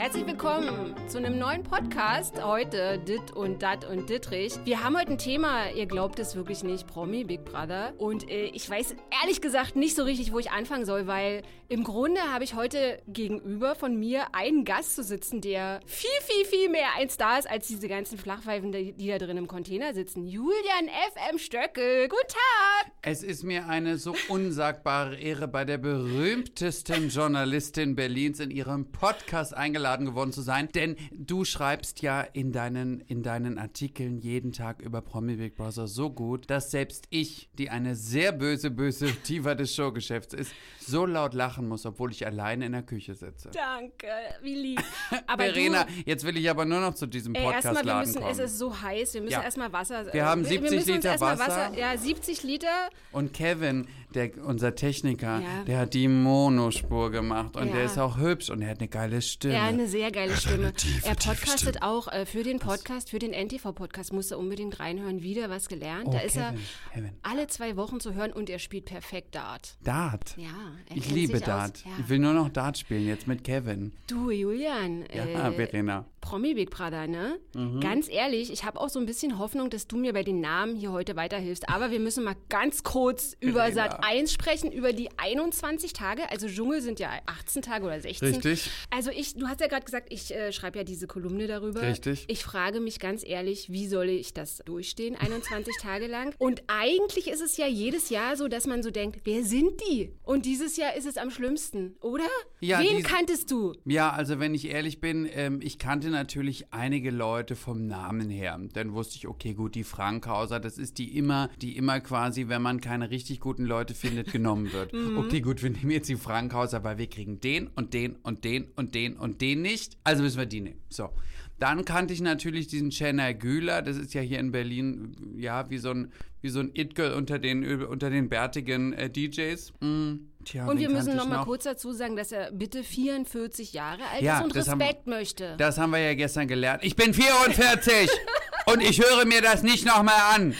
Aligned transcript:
Herzlich 0.00 0.26
willkommen 0.26 0.94
zu 1.08 1.18
einem 1.18 1.38
neuen 1.38 1.62
Podcast. 1.62 2.42
Heute 2.42 2.98
Dit 3.06 3.32
und 3.32 3.62
Dat 3.62 3.84
und 3.84 4.08
Dittrich. 4.08 4.54
Wir 4.64 4.82
haben 4.82 4.96
heute 4.96 5.10
ein 5.10 5.18
Thema, 5.18 5.68
ihr 5.72 5.84
glaubt 5.84 6.18
es 6.18 6.34
wirklich 6.34 6.64
nicht, 6.64 6.86
Promi 6.86 7.22
Big 7.22 7.44
Brother. 7.44 7.92
Und 7.98 8.26
äh, 8.30 8.46
ich 8.46 8.68
weiß 8.70 8.96
ehrlich 9.20 9.42
gesagt 9.42 9.76
nicht 9.76 9.94
so 9.94 10.04
richtig, 10.04 10.32
wo 10.32 10.38
ich 10.38 10.52
anfangen 10.52 10.86
soll, 10.86 11.06
weil 11.06 11.42
im 11.68 11.84
Grunde 11.84 12.18
habe 12.32 12.44
ich 12.44 12.54
heute 12.54 13.02
gegenüber 13.08 13.74
von 13.74 13.94
mir 13.94 14.34
einen 14.34 14.64
Gast 14.64 14.96
zu 14.96 15.02
sitzen, 15.04 15.42
der 15.42 15.80
viel, 15.84 16.08
viel, 16.22 16.46
viel 16.46 16.70
mehr 16.70 16.88
ein 16.96 17.10
Star 17.10 17.38
ist 17.38 17.48
als 17.48 17.68
diese 17.68 17.86
ganzen 17.86 18.16
Flachpfeifen, 18.16 18.72
die 18.72 19.06
da 19.06 19.18
drin 19.18 19.36
im 19.36 19.48
Container 19.48 19.92
sitzen. 19.92 20.24
Julian 20.24 20.88
FM 21.12 21.38
Stöckel. 21.38 22.08
Guten 22.08 22.28
Tag! 22.28 22.92
Es 23.02 23.22
ist 23.22 23.44
mir 23.44 23.68
eine 23.68 23.98
so 23.98 24.14
unsagbare 24.28 25.18
Ehre, 25.18 25.46
bei 25.46 25.66
der 25.66 25.76
berühmtesten 25.76 27.10
Journalistin 27.10 27.94
Berlins 27.94 28.40
in 28.40 28.50
ihrem 28.50 28.90
Podcast 28.90 29.54
eingeladen 29.54 29.89
geworden 29.98 30.32
zu 30.32 30.42
sein. 30.42 30.68
Denn 30.74 30.96
du 31.12 31.44
schreibst 31.44 32.02
ja 32.02 32.20
in 32.22 32.52
deinen, 32.52 33.00
in 33.00 33.22
deinen 33.22 33.58
Artikeln 33.58 34.18
jeden 34.18 34.52
Tag 34.52 34.80
über 34.80 35.00
Promi 35.02 35.36
Big 35.36 35.56
Brother 35.56 35.86
so 35.86 36.10
gut, 36.10 36.48
dass 36.50 36.70
selbst 36.70 37.06
ich, 37.10 37.50
die 37.58 37.70
eine 37.70 37.94
sehr 37.96 38.32
böse, 38.32 38.70
böse 38.70 39.12
Diva 39.28 39.54
des 39.54 39.74
Showgeschäfts 39.74 40.34
ist, 40.34 40.52
so 40.80 41.06
laut 41.06 41.34
lachen 41.34 41.68
muss, 41.68 41.86
obwohl 41.86 42.10
ich 42.10 42.26
alleine 42.26 42.66
in 42.66 42.72
der 42.72 42.82
Küche 42.82 43.14
sitze. 43.14 43.50
Danke, 43.52 44.06
wie 44.42 44.54
lieb. 44.54 44.82
Aber 45.26 45.44
Verena, 45.44 45.84
du, 45.84 45.90
jetzt 46.06 46.24
will 46.24 46.36
ich 46.36 46.48
aber 46.50 46.64
nur 46.64 46.80
noch 46.80 46.94
zu 46.94 47.06
diesem 47.06 47.34
ey, 47.34 47.42
erstmal, 47.44 47.62
wir 47.62 47.80
Podcast-Laden 47.80 48.06
müssen, 48.08 48.20
kommen. 48.20 48.32
es 48.32 48.38
ist 48.38 48.58
so 48.58 48.80
heiß, 48.80 49.14
wir 49.14 49.20
müssen 49.22 49.32
Ja. 49.32 49.42
erstmal 49.42 49.72
Wasser. 49.72 50.12
Wir 50.12 50.24
haben 50.24 50.44
äh, 50.44 50.48
70 50.48 50.70
wir 50.70 50.78
uns 50.78 50.86
Liter 50.86 51.10
erstmal 51.10 51.38
Wasser. 51.38 51.78
Ja, 51.78 51.96
70 51.96 52.42
Liter. 52.42 52.90
Und 53.12 53.32
Kevin, 53.32 53.86
der, 54.14 54.30
unser 54.44 54.74
Techniker, 54.74 55.40
Ja. 55.40 55.64
der 55.66 55.78
hat 55.80 55.94
die 55.94 56.08
Monospur 56.08 57.10
gemacht 57.10 57.56
und 57.56 57.68
Ja. 57.68 57.74
der 57.74 57.84
ist 57.84 57.98
auch 57.98 58.18
hübsch 58.18 58.50
und 58.50 58.62
er 58.62 58.70
hat 58.70 58.78
eine 58.80 58.88
geile 58.88 59.22
Stimme. 59.22 59.54
Ja, 59.54 59.64
eine 59.66 59.86
sehr 59.86 60.10
geile 60.10 60.36
Stimme. 60.36 60.72
tiefe, 60.74 61.06
er 61.06 61.14
podcastet 61.14 61.76
Stimme. 61.76 61.82
auch 61.82 62.08
äh, 62.08 62.26
für 62.26 62.42
den 62.42 62.58
Podcast, 62.58 63.10
für 63.10 63.18
den 63.18 63.32
NTV-Podcast, 63.32 64.12
musste 64.12 64.38
unbedingt 64.38 64.80
reinhören, 64.80 65.22
wieder 65.22 65.50
was 65.50 65.68
gelernt. 65.68 66.06
Oh, 66.08 66.12
da 66.12 66.20
ist 66.20 66.34
Kevin, 66.34 66.44
er 66.90 66.94
Kevin. 66.94 67.10
alle 67.22 67.46
zwei 67.46 67.76
Wochen 67.76 68.00
zu 68.00 68.14
hören 68.14 68.32
und 68.32 68.50
er 68.50 68.58
spielt 68.58 68.86
perfekt 68.86 69.34
Dart. 69.34 69.76
Dart. 69.84 70.34
Ja, 70.36 70.48
er 70.88 70.96
Ich 70.96 71.10
liebe 71.10 71.40
Dart. 71.40 71.72
Aus. 71.76 71.84
Ja. 71.84 71.90
Ich 72.00 72.08
will 72.08 72.18
nur 72.18 72.32
noch 72.32 72.48
Dart 72.48 72.78
spielen, 72.78 73.06
jetzt 73.06 73.26
mit 73.26 73.44
Kevin. 73.44 73.92
Du, 74.08 74.30
Julian, 74.30 75.04
Ja, 75.14 75.24
äh, 75.24 75.52
Verena. 75.52 76.04
Promi 76.20 76.52
Big 76.54 76.70
Brother, 76.70 77.06
ne? 77.06 77.38
Mhm. 77.54 77.80
Ganz 77.80 78.06
ehrlich, 78.08 78.52
ich 78.52 78.64
habe 78.64 78.78
auch 78.78 78.90
so 78.90 78.98
ein 79.00 79.06
bisschen 79.06 79.38
Hoffnung, 79.38 79.70
dass 79.70 79.86
du 79.86 79.96
mir 79.96 80.12
bei 80.12 80.22
den 80.22 80.40
Namen 80.40 80.76
hier 80.76 80.92
heute 80.92 81.16
weiterhilfst. 81.16 81.68
Aber 81.70 81.90
wir 81.90 81.98
müssen 82.00 82.24
mal 82.24 82.36
ganz 82.50 82.82
kurz 82.82 83.34
über. 83.40 83.70
Sat 83.72 83.99
1 84.02 84.32
sprechen, 84.32 84.72
über 84.72 84.92
die 84.92 85.08
21 85.16 85.92
Tage. 85.92 86.30
Also 86.30 86.48
Dschungel 86.48 86.82
sind 86.82 87.00
ja 87.00 87.10
18 87.26 87.62
Tage 87.62 87.86
oder 87.86 88.00
16. 88.00 88.28
Richtig. 88.28 88.70
Also 88.90 89.10
ich, 89.10 89.34
du 89.34 89.48
hast 89.48 89.60
ja 89.60 89.66
gerade 89.66 89.84
gesagt, 89.84 90.08
ich 90.10 90.34
äh, 90.34 90.52
schreibe 90.52 90.78
ja 90.78 90.84
diese 90.84 91.06
Kolumne 91.06 91.46
darüber. 91.46 91.82
Richtig. 91.82 92.24
Ich 92.28 92.42
frage 92.42 92.80
mich 92.80 92.98
ganz 92.98 93.26
ehrlich, 93.26 93.70
wie 93.70 93.86
soll 93.86 94.08
ich 94.08 94.34
das 94.34 94.58
durchstehen, 94.64 95.16
21 95.16 95.76
Tage 95.80 96.06
lang? 96.06 96.34
Und 96.38 96.62
eigentlich 96.66 97.28
ist 97.28 97.40
es 97.40 97.56
ja 97.56 97.66
jedes 97.66 98.10
Jahr 98.10 98.36
so, 98.36 98.48
dass 98.48 98.66
man 98.66 98.82
so 98.82 98.90
denkt, 98.90 99.20
wer 99.24 99.44
sind 99.44 99.80
die? 99.88 100.12
Und 100.22 100.46
dieses 100.46 100.76
Jahr 100.76 100.94
ist 100.94 101.06
es 101.06 101.16
am 101.16 101.30
schlimmsten, 101.30 101.96
oder? 102.00 102.28
Ja, 102.60 102.80
Wen 102.80 103.02
kanntest 103.02 103.50
du? 103.50 103.74
Ja, 103.84 104.10
also 104.10 104.38
wenn 104.38 104.54
ich 104.54 104.68
ehrlich 104.68 105.00
bin, 105.00 105.28
ähm, 105.32 105.60
ich 105.62 105.78
kannte 105.78 106.10
natürlich 106.10 106.72
einige 106.72 107.10
Leute 107.10 107.56
vom 107.56 107.86
Namen 107.86 108.30
her. 108.30 108.58
Dann 108.72 108.92
wusste 108.92 109.16
ich, 109.16 109.26
okay, 109.28 109.54
gut, 109.54 109.74
die 109.74 109.84
Frankhauser, 109.84 110.60
das 110.60 110.78
ist 110.78 110.98
die 110.98 111.16
immer, 111.16 111.50
die 111.60 111.76
immer 111.76 112.00
quasi, 112.00 112.48
wenn 112.48 112.62
man 112.62 112.80
keine 112.80 113.10
richtig 113.10 113.40
guten 113.40 113.64
Leute 113.64 113.89
findet, 113.94 114.32
genommen 114.32 114.72
wird. 114.72 114.92
Okay, 115.16 115.40
gut, 115.40 115.62
wir 115.62 115.70
nehmen 115.70 115.90
jetzt 115.90 116.08
die 116.08 116.16
Frankhauser, 116.16 116.82
weil 116.84 116.98
wir 116.98 117.06
kriegen 117.08 117.40
den 117.40 117.68
und 117.68 117.94
den 117.94 118.16
und 118.22 118.44
den 118.44 118.68
und 118.76 118.94
den 118.94 119.16
und 119.16 119.40
den 119.40 119.62
nicht. 119.62 119.96
Also 120.04 120.22
müssen 120.22 120.38
wir 120.38 120.46
die 120.46 120.60
nehmen. 120.60 120.80
So. 120.88 121.10
Dann 121.58 121.84
kannte 121.84 122.14
ich 122.14 122.22
natürlich 122.22 122.68
diesen 122.68 122.88
Chenna 122.90 123.32
Güler, 123.32 123.82
das 123.82 123.98
ist 123.98 124.14
ja 124.14 124.22
hier 124.22 124.38
in 124.38 124.50
Berlin, 124.50 125.34
ja, 125.36 125.68
wie 125.68 125.76
so 125.76 125.90
ein, 125.90 126.10
wie 126.40 126.48
so 126.48 126.60
ein 126.60 126.70
It-Girl 126.72 127.12
unter 127.12 127.38
den, 127.38 127.84
unter 127.84 128.08
den 128.08 128.30
bärtigen 128.30 128.94
äh, 128.94 129.10
DJs. 129.10 129.74
Mm, 129.80 130.12
tja, 130.46 130.66
Und 130.66 130.78
wir 130.78 130.88
müssen 130.88 131.16
noch 131.16 131.28
mal 131.28 131.44
kurz 131.44 131.64
dazu 131.64 131.92
sagen, 131.92 132.16
dass 132.16 132.32
er 132.32 132.50
bitte 132.50 132.82
44 132.82 133.74
Jahre 133.74 134.00
alt 134.10 134.22
Ja, 134.22 134.38
ist 134.38 134.44
und 134.44 134.56
das 134.56 134.68
haben- 134.68 134.80
Respekt 134.80 135.06
möchte. 135.06 135.54
Das 135.58 135.76
haben 135.76 135.90
wir 135.90 135.98
ja 135.98 136.14
gestern 136.14 136.48
gelernt. 136.48 136.82
Ich 136.82 136.96
bin 136.96 137.12
44 137.12 138.08
und 138.72 138.82
ich 138.82 138.98
höre 139.02 139.26
mir 139.26 139.42
das 139.42 139.62
nicht 139.62 139.84
nochmal 139.84 140.14
an. 140.34 140.54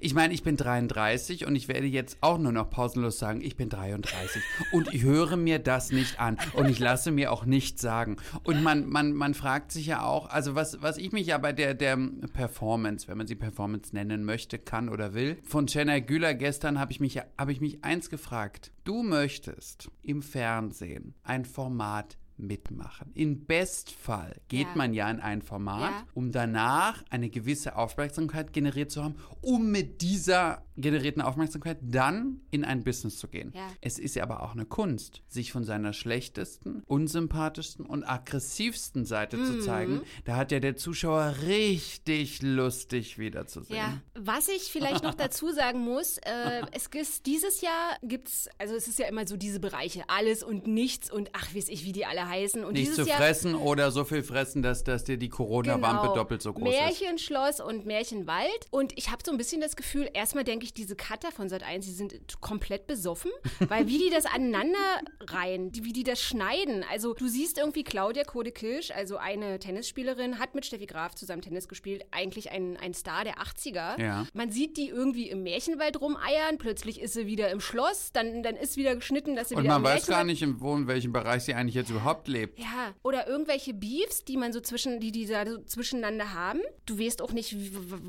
Ich 0.00 0.14
meine, 0.14 0.34
ich 0.34 0.42
bin 0.42 0.56
33 0.56 1.46
und 1.46 1.56
ich 1.56 1.68
werde 1.68 1.86
jetzt 1.86 2.18
auch 2.20 2.38
nur 2.38 2.52
noch 2.52 2.70
pausenlos 2.70 3.18
sagen, 3.18 3.40
ich 3.40 3.56
bin 3.56 3.68
33 3.68 4.42
und 4.72 4.92
ich 4.92 5.02
höre 5.02 5.36
mir 5.36 5.58
das 5.58 5.90
nicht 5.90 6.20
an 6.20 6.38
und 6.54 6.68
ich 6.68 6.78
lasse 6.78 7.10
mir 7.10 7.32
auch 7.32 7.44
nichts 7.44 7.82
sagen. 7.82 8.16
Und 8.42 8.62
man, 8.62 8.88
man, 8.88 9.12
man 9.12 9.34
fragt 9.34 9.72
sich 9.72 9.86
ja 9.86 10.02
auch, 10.02 10.28
also 10.28 10.54
was, 10.54 10.82
was 10.82 10.96
ich 10.96 11.12
mich 11.12 11.26
ja 11.26 11.38
bei 11.38 11.52
der, 11.52 11.74
der 11.74 11.96
Performance, 12.32 13.08
wenn 13.08 13.18
man 13.18 13.26
sie 13.26 13.34
Performance 13.34 13.94
nennen 13.94 14.24
möchte, 14.24 14.58
kann 14.58 14.88
oder 14.88 15.14
will, 15.14 15.38
von 15.44 15.66
Jenna 15.66 15.98
Güler 16.00 16.34
gestern 16.34 16.78
habe 16.78 16.92
ich 16.92 17.00
mich, 17.00 17.20
habe 17.38 17.52
ich 17.52 17.60
mich 17.60 17.84
eins 17.84 18.10
gefragt. 18.10 18.72
Du 18.84 19.02
möchtest 19.02 19.90
im 20.02 20.22
Fernsehen 20.22 21.14
ein 21.22 21.44
Format 21.44 22.16
mitmachen. 22.36 23.10
In 23.14 23.44
Bestfall 23.46 24.36
geht 24.48 24.66
Ja. 24.68 24.74
man 24.74 24.94
ja 24.94 25.10
in 25.10 25.20
ein 25.20 25.42
Format, 25.42 25.90
Ja. 25.90 26.06
um 26.14 26.32
danach 26.32 27.02
eine 27.10 27.30
gewisse 27.30 27.76
Aufmerksamkeit 27.76 28.52
generiert 28.52 28.90
zu 28.90 29.02
haben, 29.04 29.16
um 29.40 29.70
mit 29.70 30.02
dieser 30.02 30.64
generierten 30.76 31.22
Aufmerksamkeit 31.22 31.78
dann 31.82 32.40
in 32.50 32.64
ein 32.64 32.82
Business 32.82 33.18
zu 33.18 33.28
gehen. 33.28 33.52
Ja. 33.54 33.68
Es 33.80 33.98
ist 34.00 34.16
ja 34.16 34.24
aber 34.24 34.42
auch 34.42 34.52
eine 34.52 34.64
Kunst, 34.66 35.22
sich 35.28 35.52
von 35.52 35.62
seiner 35.64 35.92
schlechtesten, 35.92 36.82
unsympathischsten 36.86 37.86
und 37.86 38.02
aggressivsten 38.04 39.04
Seite 39.04 39.36
Mhm. 39.36 39.46
zu 39.46 39.58
zeigen. 39.60 40.00
Da 40.24 40.36
hat 40.36 40.50
ja 40.50 40.58
der 40.60 40.76
Zuschauer 40.76 41.36
richtig 41.46 42.42
lustig 42.42 43.18
wiederzusehen. 43.18 43.76
Ja, 43.76 44.00
was 44.14 44.48
ich 44.48 44.62
vielleicht 44.64 45.04
noch 45.04 45.14
dazu 45.14 45.50
sagen 45.52 45.78
muss, 45.80 46.18
äh, 46.18 46.62
es 46.72 46.88
ist 46.92 47.26
dieses 47.26 47.60
Jahr 47.60 47.96
gibt's, 48.02 48.48
also 48.58 48.74
es 48.74 48.88
ist 48.88 48.98
ja 48.98 49.06
immer 49.06 49.26
so 49.28 49.36
diese 49.36 49.60
Bereiche, 49.60 50.02
alles 50.08 50.42
und 50.42 50.66
nichts 50.66 51.10
und 51.10 51.30
ach, 51.34 51.54
weiß 51.54 51.68
ich, 51.68 51.84
wie 51.84 51.92
die 51.92 52.04
alle 52.06 52.23
heißen. 52.28 52.64
Und 52.64 52.74
Nicht 52.74 52.94
zu 52.94 53.02
Jahr 53.02 53.18
fressen 53.18 53.54
oder 53.54 53.90
so 53.90 54.04
viel 54.04 54.22
fressen, 54.22 54.62
dass, 54.62 54.84
dass 54.84 55.04
dir 55.04 55.16
die 55.16 55.28
Corona-Wampe 55.28 56.02
Genau. 56.02 56.14
doppelt 56.14 56.42
so 56.42 56.52
groß 56.52 56.68
ist. 56.68 56.80
Märchenschloss 56.80 57.60
und 57.60 57.86
Märchenwald. 57.86 58.66
Und 58.70 58.96
ich 58.96 59.10
habe 59.10 59.22
so 59.24 59.30
ein 59.32 59.38
bisschen 59.38 59.60
das 59.60 59.76
Gefühl, 59.76 60.08
erstmal 60.12 60.44
denke 60.44 60.64
ich, 60.64 60.74
diese 60.74 60.96
Cutter 60.96 61.30
von 61.32 61.48
Sat 61.48 61.62
1, 61.62 61.84
die 61.86 61.92
sind 61.92 62.40
komplett 62.40 62.86
besoffen, 62.86 63.30
weil 63.68 63.86
wie 63.86 63.98
die 63.98 64.10
das 64.10 64.26
aneinander 64.26 64.78
reihen, 65.20 65.70
wie 65.74 65.92
die 65.92 66.04
das 66.04 66.20
schneiden. 66.22 66.84
Also 66.90 67.14
du 67.14 67.28
siehst 67.28 67.58
irgendwie 67.58 67.84
Claudia 67.84 68.24
Kode 68.24 68.52
Kirsch, 68.52 68.90
also 68.90 69.16
eine 69.16 69.58
Tennisspielerin, 69.58 70.38
hat 70.38 70.54
mit 70.54 70.66
Steffi 70.66 70.86
Graf 70.86 71.14
zusammen 71.14 71.42
Tennis 71.42 71.68
gespielt, 71.68 72.04
eigentlich 72.10 72.50
ein, 72.50 72.76
ein 72.76 72.94
Star 72.94 73.24
der 73.24 73.36
80er. 73.38 74.00
Ja. 74.00 74.26
Man 74.34 74.50
sieht 74.50 74.76
die 74.76 74.88
irgendwie 74.88 75.28
im 75.28 75.42
Märchenwald 75.42 76.00
rumeiern, 76.00 76.58
plötzlich 76.58 77.00
ist 77.00 77.14
sie 77.14 77.26
wieder 77.26 77.50
im 77.50 77.60
Schloss, 77.60 78.10
dann, 78.12 78.42
dann 78.42 78.56
ist 78.56 78.76
wieder 78.76 78.94
geschnitten, 78.94 79.36
dass 79.36 79.48
sie 79.48 79.56
Und 79.56 79.64
wieder 79.64 79.78
man 79.78 79.82
im 79.82 79.88
weiß 79.96 80.06
gar 80.06 80.24
nicht, 80.24 80.42
in, 80.42 80.60
wo, 80.60 80.74
in 80.76 80.86
welchem 80.86 81.12
Bereich 81.12 81.44
sie 81.44 81.54
eigentlich 81.54 81.74
jetzt 81.74 81.90
überhaupt 81.90 82.13
lebt. 82.26 82.58
ja, 82.58 82.94
oder 83.02 83.26
irgendwelche 83.26 83.74
Beefs, 83.74 84.24
die 84.24 84.36
man 84.36 84.52
so 84.52 84.60
zwischen, 84.60 85.00
die 85.00 85.12
die 85.12 85.26
da 85.26 85.46
so 85.46 85.58
zwischeneinander 85.58 86.32
haben. 86.32 86.60
Du 86.86 86.98
weißt 86.98 87.22
auch 87.22 87.32
nicht, 87.32 87.56